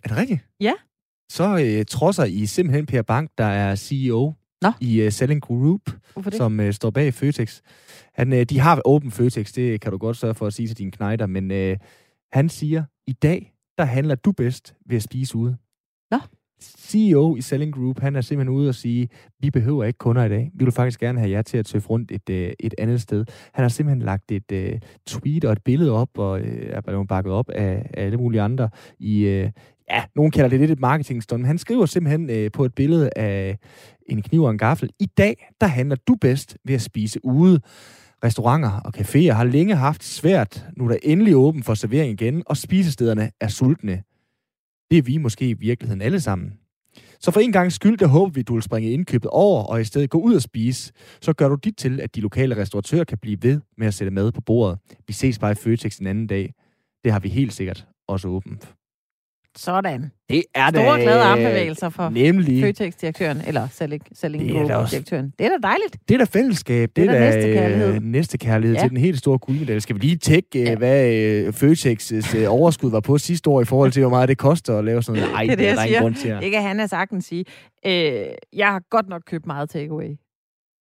Er 0.04 0.08
det 0.08 0.18
rigtigt? 0.18 0.40
Ja. 0.60 0.74
Så 1.32 1.58
øh, 1.66 1.86
trodser 1.86 2.24
I 2.24 2.46
simpelthen 2.46 2.86
Per 2.86 3.02
Bank, 3.02 3.30
der 3.38 3.46
er 3.46 3.76
CEO 3.76 4.34
Nå. 4.62 4.72
i 4.82 5.06
uh, 5.06 5.12
Selling 5.12 5.42
Group, 5.42 5.82
som 6.32 6.60
øh, 6.60 6.74
står 6.74 6.90
bag 6.90 7.14
Føtex. 7.14 7.62
Han, 8.14 8.34
øh, 8.34 8.44
de 8.44 8.60
har 8.60 8.82
åben 8.86 9.12
Føtex, 9.12 9.54
det 9.54 9.82
kan 9.82 9.92
du 9.92 9.98
godt 9.98 10.18
sørge 10.18 10.36
for 10.36 10.48
at 10.48 10.54
sige 10.54 10.68
til 10.68 10.78
dine 10.78 10.92
knejder, 10.92 11.28
men 11.28 11.52
øh, 11.52 11.78
han 12.32 12.50
siger, 12.50 12.84
i 13.08 13.14
dag, 13.14 13.54
der 13.78 13.86
handler 13.86 14.16
du 14.16 14.32
bedst 14.32 14.76
ved 14.86 14.96
at 14.96 15.04
spise 15.04 15.36
ude. 15.36 15.58
Nå. 16.12 16.18
CEO 16.62 17.36
i 17.36 17.42
Selling 17.42 17.74
Group, 17.74 18.00
han 18.00 18.16
er 18.16 18.22
simpelthen 18.22 18.56
ude 18.56 18.70
og 18.70 18.76
sige, 18.76 19.10
vi 19.40 19.50
behøver 19.50 19.84
ikke 19.84 19.98
kunder 19.98 20.24
i 20.24 20.30
dag. 20.30 20.52
Vi 20.54 20.66
vil 20.66 20.74
faktisk 20.74 21.00
gerne 21.00 21.20
have 21.20 21.32
jer 21.32 21.42
til 21.42 21.58
at 21.58 21.66
tøffe 21.66 21.90
rundt 21.90 22.12
et, 22.12 22.30
øh, 22.30 22.54
et 22.60 22.76
andet 22.78 23.02
sted. 23.02 23.26
Han 23.54 23.64
har 23.64 23.70
simpelthen 23.70 24.02
lagt 24.02 24.32
et 24.32 24.52
øh, 24.52 24.80
tweet 25.08 25.46
og 25.46 25.52
et 25.52 25.64
billede 25.64 25.92
op, 25.92 26.18
og 26.18 26.42
øh, 26.42 26.70
er 26.70 26.82
blevet 26.82 27.08
bakket 27.08 27.34
op 27.34 27.50
af, 27.50 27.90
af 27.94 28.04
alle 28.04 28.18
mulige 28.18 28.42
andre 28.42 28.70
i, 29.00 29.24
øh, 29.26 29.52
ja, 29.92 30.04
nogen 30.16 30.32
kalder 30.32 30.50
det 30.50 30.60
lidt 30.60 30.72
et 30.72 30.80
marketingstunt, 30.80 31.42
men 31.42 31.48
han 31.48 31.58
skriver 31.58 31.86
simpelthen 31.86 32.30
øh, 32.30 32.52
på 32.52 32.66
et 32.66 32.76
billede 32.76 33.10
af 33.16 33.58
en 34.10 34.22
kniv 34.22 34.44
og 34.44 34.52
en 34.52 34.58
gaffel. 34.58 34.90
I 35.00 35.06
dag, 35.06 35.52
der 35.62 35.68
handler 35.68 35.96
du 35.96 36.16
bedst 36.16 36.58
ved 36.66 36.76
at 36.76 36.82
spise 36.82 37.26
ude. 37.26 37.62
Restauranter 38.24 38.72
og 38.72 38.94
caféer 38.98 39.32
har 39.32 39.44
længe 39.44 39.76
haft 39.76 40.04
svært, 40.04 40.66
nu 40.78 40.90
der 40.90 40.98
endelig 41.04 41.36
åben 41.36 41.64
for 41.64 41.74
servering 41.74 42.22
igen, 42.22 42.44
og 42.46 42.58
spisestederne 42.58 43.32
er 43.42 43.48
sultne. 43.48 44.04
Det 44.92 44.98
er 44.98 45.02
vi 45.02 45.18
måske 45.18 45.50
i 45.50 45.54
virkeligheden 45.54 46.02
alle 46.02 46.22
sammen. 46.22 46.54
Så 47.20 47.32
for 47.32 47.40
en 47.40 47.52
gang 47.52 47.72
skyld, 47.72 47.98
der 47.98 48.08
håber 48.08 48.32
vi, 48.32 48.42
du 48.42 48.54
vil 48.54 48.64
springe 48.64 48.92
indkøbet 48.92 49.30
over, 49.32 49.64
og 49.64 49.82
i 49.82 49.84
stedet 49.84 50.10
gå 50.10 50.20
ud 50.20 50.36
og 50.36 50.42
spise. 50.42 50.94
Så 51.22 51.34
gør 51.34 51.50
du 51.50 51.56
dit 51.56 51.78
til, 51.78 52.02
at 52.02 52.16
de 52.16 52.22
lokale 52.22 52.58
restauratører 52.58 53.04
kan 53.04 53.18
blive 53.18 53.44
ved 53.44 53.62
med 53.78 53.88
at 53.88 53.94
sætte 53.94 54.12
mad 54.12 54.32
på 54.32 54.42
bordet. 54.42 54.80
Vi 55.08 55.14
ses 55.14 55.40
bare 55.40 55.52
i 55.52 55.56
Føtex 55.56 55.98
en 55.98 56.08
anden 56.08 56.28
dag. 56.28 56.54
Det 57.04 57.12
har 57.12 57.20
vi 57.20 57.30
helt 57.30 57.54
sikkert 57.54 57.88
også 58.08 58.28
åbent. 58.28 58.74
Sådan. 59.58 60.12
Det 60.30 60.44
er 60.56 60.70
Store 60.70 61.02
glade 61.02 61.22
armbevægelser 61.22 61.90
for 61.90 62.10
Nemlig. 62.10 62.64
Føtex-direktøren, 62.64 63.42
eller 63.48 63.68
Selling, 63.72 64.04
Selling 64.14 64.44
Det 64.50 64.58
er 64.58 64.68
da. 64.68 64.86
Det 65.40 65.46
er 65.46 65.50
da 65.50 65.58
dejligt. 65.64 65.98
Det 66.08 66.14
er 66.14 66.18
da 66.18 66.24
fællesskab. 66.24 66.90
Det 66.96 67.02
er 67.04 67.12
da 67.12 67.14
da 67.14 67.20
næstekærlighed. 67.36 67.96
øh, 67.96 68.02
næstekærlighed 68.02 68.76
Ja. 68.76 68.82
til 68.82 68.90
den 68.90 68.98
helt 68.98 69.18
store 69.20 69.38
guldmedalje. 69.40 69.82
Skal 69.82 69.96
vi 69.96 70.00
lige 70.02 70.16
tjekke, 70.18 70.60
Ja. 70.64 70.70
ja. 70.70 70.76
hvad 70.76 71.14
øh, 71.14 71.48
Føtex' 71.50 72.38
øh, 72.38 72.46
overskud 72.54 72.92
var 72.92 73.00
på 73.00 73.18
sidste 73.18 73.50
år 73.50 73.62
i 73.62 73.66
forhold 73.66 73.92
til, 73.92 74.02
hvor 74.02 74.10
meget 74.10 74.30
det 74.30 74.38
koster 74.38 74.78
at 74.78 74.86
lave 74.86 75.04
sådan 75.04 75.22
noget? 75.22 75.36
Ej, 75.38 75.44
Det 75.44 75.52
er 75.52 75.56
det, 75.56 75.66
jeg 75.66 75.76
der 75.78 75.84
siger. 75.86 76.10
til. 76.14 76.32
Det 76.44 76.52
kan 76.52 76.62
han 76.62 76.80
af 76.80 76.90
sagtens 76.90 77.26
sige. 77.26 77.46
Øh, 77.86 78.26
jeg 78.54 78.68
har 78.68 78.82
godt 78.90 79.10
nok 79.10 79.22
købt 79.28 79.46
meget 79.46 79.70
takeaway. 79.70 80.10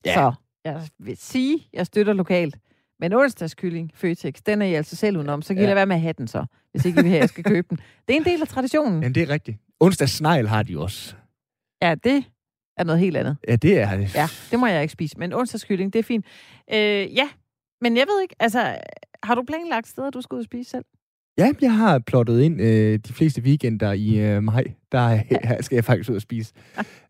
Ja. 0.07 0.14
Så 0.14 0.33
jeg 0.64 0.81
vil 0.99 1.16
sige, 1.20 1.59
jeg 1.73 1.87
støtter 1.87 2.12
lokalt. 2.12 2.57
Men 3.03 3.12
onsdagskylling, 3.12 3.90
Føtex, 3.94 4.34
den 4.46 4.62
er 4.62 4.66
I 4.66 4.74
altså 4.74 4.96
selv 4.96 5.16
udenom. 5.16 5.42
Så 5.42 5.48
kan 5.55 5.57
I 5.57 5.61
Ja. 5.61 5.66
lade 5.66 5.76
være 5.76 5.86
med 5.86 5.96
at 5.96 6.03
have 6.03 6.14
den 6.18 6.28
så, 6.28 6.44
hvis 6.72 6.84
ikke 6.84 7.00
I 7.00 7.03
vil 7.03 7.09
have, 7.11 7.16
at 7.18 7.20
jeg 7.20 7.28
skal 7.28 7.44
købe 7.44 7.66
den. 7.70 7.78
Det 8.09 8.16
er 8.16 8.20
en 8.20 8.24
del 8.24 8.40
af 8.42 8.48
traditionen. 8.48 9.03
Jamen, 9.03 9.14
det 9.14 9.22
er 9.22 9.28
rigtigt. 9.28 9.59
Onsdags 9.80 10.12
snegl 10.12 10.46
har 10.48 10.62
de 10.62 10.78
også. 10.78 11.14
Ja, 11.82 11.94
det 12.05 12.24
er 12.76 12.84
noget 12.84 13.00
helt 13.00 13.16
andet. 13.16 13.36
Ja, 13.48 13.57
det 13.57 13.78
er 13.80 13.96
det. 13.96 14.14
Ja, 14.14 14.26
det 14.50 14.59
må 14.59 14.66
jeg 14.66 14.82
ikke 14.82 14.92
spise. 14.92 15.18
Men 15.18 15.32
onsdagskylling, 15.32 15.92
det 15.92 15.98
er 15.98 16.03
fint. 16.03 16.26
Øh, 16.74 16.78
ja, 17.16 17.28
men 17.80 17.96
jeg 17.96 18.07
ved 18.09 18.22
ikke, 18.22 18.34
altså, 18.40 18.78
har 19.22 19.34
du 19.34 19.42
planlagt 19.46 19.88
steder, 19.88 20.11
du 20.11 20.20
skal 20.20 20.34
ud 20.34 20.40
og 20.40 20.44
spise 20.44 20.70
selv? 20.70 20.84
Ja, 21.38 21.53
jeg 21.61 21.72
har 21.76 21.98
plottet 21.98 22.40
ind 22.42 22.61
øh, 22.61 22.98
de 22.98 23.12
fleste 23.12 23.42
weekender 23.42 23.92
i 23.92 24.18
øh, 24.18 24.42
maj. 24.42 24.64
Der 24.92 25.09
ja. 25.11 25.61
skal 25.62 25.76
jeg 25.76 25.84
faktisk 25.84 26.11
ud 26.11 26.16
og 26.16 26.22
spise. 26.22 26.53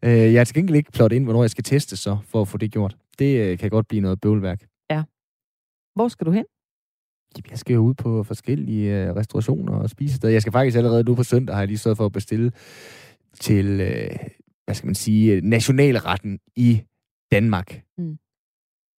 øh, 0.02 0.32
jeg 0.32 0.40
har 0.40 0.44
til 0.44 0.54
gengæld 0.54 0.76
ikke 0.76 0.92
plottet 0.92 1.16
ind, 1.16 1.24
hvornår 1.24 1.42
jeg 1.42 1.50
skal 1.50 1.64
teste 1.64 1.96
så, 1.96 2.18
for 2.28 2.40
at 2.40 2.48
få 2.48 2.58
det 2.58 2.72
gjort. 2.72 2.96
Det 3.18 3.40
øh, 3.40 3.58
kan 3.58 3.70
godt 3.70 3.88
blive 3.88 4.00
noget 4.00 4.20
bøvlværk. 4.20 4.60
Hvor 5.94 6.08
skal 6.08 6.26
du 6.26 6.30
hen? 6.30 6.44
Jeg 7.50 7.58
skal 7.58 7.74
jo 7.74 7.80
ud 7.80 7.94
på 7.94 8.22
forskellige 8.22 8.94
øh, 9.04 9.14
restaurationer 9.16 9.72
og 9.74 9.90
spisesteder. 9.90 10.32
Jeg 10.32 10.42
skal 10.42 10.52
faktisk 10.52 10.76
allerede 10.76 11.04
nu 11.04 11.14
på 11.14 11.22
søndag, 11.22 11.54
har 11.56 11.60
jeg 11.60 11.68
lige 11.68 11.78
sørget 11.78 11.96
for 11.96 12.06
at 12.06 12.12
bestille 12.12 12.52
til, 13.40 13.66
øh, 13.80 14.10
hvad 14.64 14.74
skal 14.74 14.86
man 14.86 14.94
sige, 14.94 15.32
øh, 15.32 15.42
nationalretten 15.42 16.38
i 16.56 16.82
Danmark. 17.32 17.80
Mm. 17.98 18.16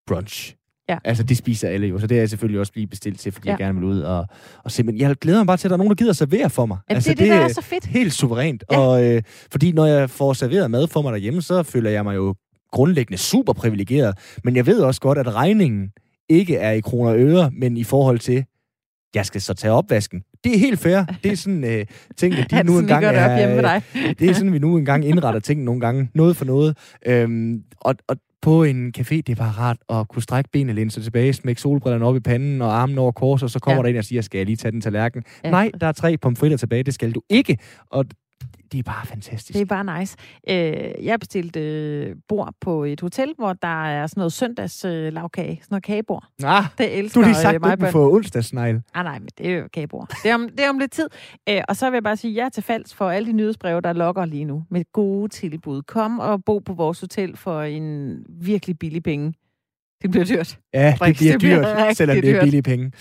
Brunch. 0.06 0.56
Ja. 0.88 0.98
Altså, 1.04 1.22
det 1.22 1.36
spiser 1.36 1.68
alle 1.68 1.86
jo, 1.86 1.98
så 1.98 2.06
det 2.06 2.14
er 2.14 2.20
jeg 2.20 2.28
selvfølgelig 2.30 2.60
også 2.60 2.72
lige 2.74 2.86
bestilt 2.86 3.20
til, 3.20 3.32
fordi 3.32 3.48
Ja. 3.48 3.52
jeg 3.52 3.58
gerne 3.58 3.74
vil 3.74 3.84
ud 3.84 4.00
og, 4.00 4.26
og 4.64 4.70
se. 4.70 4.82
Men 4.82 4.98
jeg 4.98 5.16
glæder 5.16 5.38
mig 5.38 5.46
bare 5.46 5.56
til, 5.56 5.68
at 5.68 5.70
der 5.70 5.74
er 5.76 5.78
nogen, 5.78 5.90
der 5.90 5.94
gider 5.94 6.12
servere 6.12 6.50
for 6.50 6.66
mig. 6.66 6.78
Jamen, 6.90 6.96
altså, 6.96 7.10
det 7.10 7.20
er 7.20 7.24
det, 7.24 7.30
der 7.32 7.44
er 7.44 7.48
så 7.48 7.62
fedt. 7.62 7.86
helt 7.86 8.12
suverænt. 8.12 8.64
Ja. 8.70 8.78
Og, 8.78 9.04
øh, 9.04 9.22
fordi 9.52 9.72
når 9.72 9.86
jeg 9.86 10.10
får 10.10 10.32
serveret 10.32 10.70
mad 10.70 10.86
for 10.88 11.02
mig 11.02 11.12
derhjemme, 11.12 11.42
så 11.42 11.62
føler 11.62 11.90
jeg 11.90 12.04
mig 12.04 12.16
jo 12.16 12.34
grundlæggende 12.72 13.18
super 13.18 13.52
privilegeret. 13.52 14.18
Men 14.44 14.56
jeg 14.56 14.66
ved 14.66 14.80
også 14.80 15.00
godt, 15.00 15.18
at 15.18 15.34
regningen 15.34 15.90
ikke 16.28 16.56
er 16.56 16.70
i 16.70 16.80
kroner 16.80 17.10
og 17.10 17.18
øre, 17.18 17.50
men 17.52 17.76
i 17.76 17.84
forhold 17.84 18.18
til, 18.18 18.44
jeg 19.14 19.26
skal 19.26 19.40
så 19.40 19.54
tage 19.54 19.72
opvasken. 19.72 20.22
Det 20.44 20.54
er 20.54 20.58
helt 20.58 20.78
fair. 20.78 21.02
Det 21.24 21.32
er 21.32 21.36
sådan 21.36 21.64
øh, 21.64 21.86
ting, 22.16 22.34
at 22.34 22.50
de 22.50 22.56
det 22.56 22.66
nu 22.66 22.78
engang 22.78 23.04
er... 23.04 23.60
dig? 23.60 23.82
Det 24.18 24.30
er 24.30 24.34
sådan, 24.34 24.52
vi 24.52 24.58
nu 24.58 24.76
engang 24.76 25.04
indretter 25.04 25.40
ting 25.40 25.62
nogle 25.64 25.80
gange. 25.80 26.10
Noget 26.14 26.36
for 26.36 26.44
noget. 26.44 26.76
Øhm, 27.06 27.62
og, 27.80 27.94
og 28.08 28.16
på 28.42 28.62
en 28.64 28.92
café, 28.98 29.14
det 29.14 29.28
er 29.28 29.34
bare 29.34 29.50
rart 29.52 29.76
at 29.88 30.08
kunne 30.08 30.22
strække 30.22 30.50
benene 30.52 30.72
lidt 30.72 30.92
så 30.92 31.02
tilbage, 31.02 31.32
smække 31.32 31.60
solbrillerne 31.60 32.04
op 32.04 32.16
i 32.16 32.20
panden 32.20 32.62
og 32.62 32.80
armen 32.80 32.98
over 32.98 33.12
kors, 33.12 33.42
og 33.42 33.50
så 33.50 33.58
kommer 33.58 33.82
Ja. 33.82 33.82
der 33.82 33.90
en 33.94 33.96
og 33.98 34.04
siger, 34.04 34.22
skal 34.22 34.38
jeg 34.38 34.46
lige 34.46 34.56
tage 34.56 34.72
den 34.72 34.80
tallerken? 34.80 35.22
Ja. 35.44 35.50
Nej, 35.50 35.70
der 35.80 35.86
er 35.86 35.92
tre 35.92 36.16
pomfritter 36.16 36.56
tilbage, 36.56 36.82
det 36.82 36.94
skal 36.94 37.12
du 37.12 37.20
ikke. 37.30 37.58
Og 37.90 38.04
det 38.72 38.78
er 38.78 38.82
bare 38.82 39.06
fantastisk. 39.06 39.52
Det 39.52 39.60
er 39.60 39.84
bare 39.84 40.00
nice. 40.00 40.16
Øh, 40.48 41.04
jeg 41.04 41.20
bestilte 41.20 41.60
øh, 41.60 42.16
bord 42.28 42.54
på 42.60 42.84
et 42.84 43.00
hotel, 43.00 43.34
hvor 43.38 43.52
der 43.52 43.86
er 43.86 44.06
sådan 44.06 44.20
noget 44.20 44.32
søndags 44.32 44.84
øh, 44.84 45.12
lavkage, 45.12 45.56
sådan 45.56 45.66
noget 45.70 45.84
kagebord. 45.84 46.24
Ah, 46.44 46.64
Det 46.78 46.98
elsker 46.98 47.20
du 47.20 47.24
har 47.24 47.28
lige 47.32 47.42
sagt, 47.42 47.54
øh, 47.54 47.60
du 47.60 47.66
mig, 47.66 47.78
må 47.80 47.90
få 47.90 48.14
onsdagsnegle. 48.14 48.82
Ah, 48.94 49.04
nej, 49.04 49.18
men 49.18 49.28
det 49.38 49.50
er 49.50 49.58
jo 49.58 49.68
kagebord. 49.72 50.10
Det 50.22 50.30
er 50.30 50.34
om, 50.34 50.48
det 50.48 50.64
er 50.64 50.68
om 50.70 50.78
lidt 50.78 50.92
tid. 50.92 51.08
Øh, 51.48 51.60
og 51.68 51.76
så 51.76 51.90
vil 51.90 51.96
jeg 51.96 52.02
bare 52.02 52.16
sige 52.16 52.32
ja 52.32 52.48
til 52.52 52.62
falds 52.62 52.94
for 52.94 53.10
alle 53.10 53.26
de 53.26 53.32
nyhedsbreve, 53.32 53.80
der 53.80 53.92
lokker 53.92 54.24
lige 54.24 54.44
nu 54.44 54.64
med 54.70 54.84
gode 54.92 55.28
tilbud. 55.28 55.82
Kom 55.82 56.18
og 56.18 56.44
bo 56.44 56.58
på 56.58 56.72
vores 56.72 57.00
hotel 57.00 57.36
for 57.36 57.62
en 57.62 58.16
virkelig 58.28 58.78
billig 58.78 59.02
penge. 59.02 59.34
Det 60.02 60.10
bliver 60.10 60.24
dyrt. 60.24 60.58
Ja, 60.74 60.90
det 60.90 60.98
Brix, 60.98 61.18
bliver 61.18 61.32
det 61.32 61.40
bliver 61.40 61.86
dyrt, 61.86 61.96
selvom 61.96 62.16
det 62.20 62.30
er 62.30 62.32
dyrt. 62.32 62.42
billige 62.42 62.62
penge. 62.62 62.92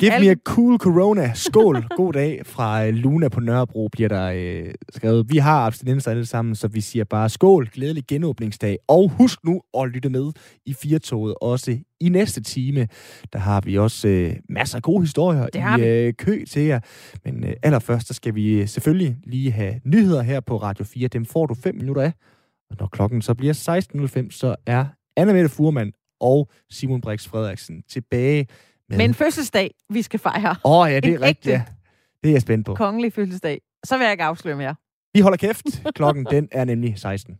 Give 0.00 0.12
me 0.20 0.30
a 0.30 0.34
cool 0.44 0.78
corona. 0.78 1.32
Skål. 1.34 1.84
God 1.96 2.12
dag 2.12 2.40
fra 2.46 2.86
øh, 2.86 2.94
Luna 2.94 3.28
på 3.28 3.40
Nørrebro 3.40 3.88
bliver 3.92 4.08
der 4.08 4.32
øh, 4.34 4.74
skrevet. 4.92 5.26
Vi 5.28 5.38
har 5.38 5.66
abstinenser 5.66 6.10
alle 6.10 6.26
sammen, 6.26 6.54
så 6.54 6.68
vi 6.68 6.80
siger 6.80 7.04
bare 7.04 7.28
skål. 7.28 7.68
Glædelig 7.72 8.04
genåbningsdag. 8.08 8.78
Og 8.88 9.08
husk 9.18 9.44
nu 9.44 9.60
at 9.78 9.88
lytte 9.88 10.08
med 10.08 10.32
i 10.66 10.74
Firtoget 10.74 11.34
også 11.40 11.78
i 12.00 12.08
næste 12.08 12.42
time. 12.42 12.88
Der 13.32 13.38
har 13.38 13.60
vi 13.60 13.78
også 13.78 14.08
øh, 14.08 14.32
masser 14.48 14.76
af 14.76 14.82
gode 14.82 15.00
historier 15.02 15.46
Det 15.46 15.78
i 15.78 15.88
øh, 15.88 16.14
kø 16.14 16.44
til 16.50 16.62
jer. 16.62 16.80
Men 17.24 17.44
øh, 17.44 17.52
allerførst, 17.62 18.06
så 18.06 18.14
skal 18.14 18.34
vi 18.34 18.60
øh, 18.60 18.68
selvfølgelig 18.68 19.16
lige 19.24 19.50
have 19.52 19.74
nyheder 19.84 20.22
her 20.22 20.40
på 20.40 20.56
Radio 20.56 20.84
4. 20.84 21.08
Dem 21.08 21.24
får 21.24 21.46
du 21.46 21.54
5 21.54 21.74
minutter 21.74 22.02
af. 22.02 22.12
Og 22.70 22.76
når 22.80 22.86
klokken 22.86 23.22
så 23.22 23.34
bliver 23.34 23.54
16.05, 24.24 24.30
så 24.30 24.56
er 24.66 24.84
Anna 25.16 25.32
Mette 25.32 25.48
Furman 25.48 25.92
og 26.20 26.50
Simon 26.70 27.00
Brix 27.00 27.28
Frederiksen 27.28 27.82
tilbage 27.88 28.46
med... 28.88 28.98
Men 28.98 29.14
fødselsdag, 29.14 29.74
vi 29.90 30.02
skal 30.02 30.20
fejre. 30.20 30.56
Åh 30.64 30.80
oh, 30.80 30.90
ja, 30.90 31.00
det 31.00 31.04
en 31.04 31.14
er 31.14 31.20
rigtigt, 31.20 31.52
ja. 31.52 31.62
Det 32.22 32.28
er 32.28 32.34
jeg 32.34 32.42
spændt 32.42 32.66
på. 32.66 32.74
Kongelig 32.74 33.12
fødselsdag. 33.12 33.60
Så 33.84 33.96
vil 33.96 34.04
jeg 34.04 34.12
ikke 34.12 34.24
afsløre 34.24 34.56
mere. 34.56 34.74
Vi 35.14 35.20
holder 35.20 35.36
kæft. 35.36 35.64
Klokken 35.94 36.26
den 36.30 36.48
er 36.52 36.64
nemlig 36.64 36.98
16. 36.98 37.38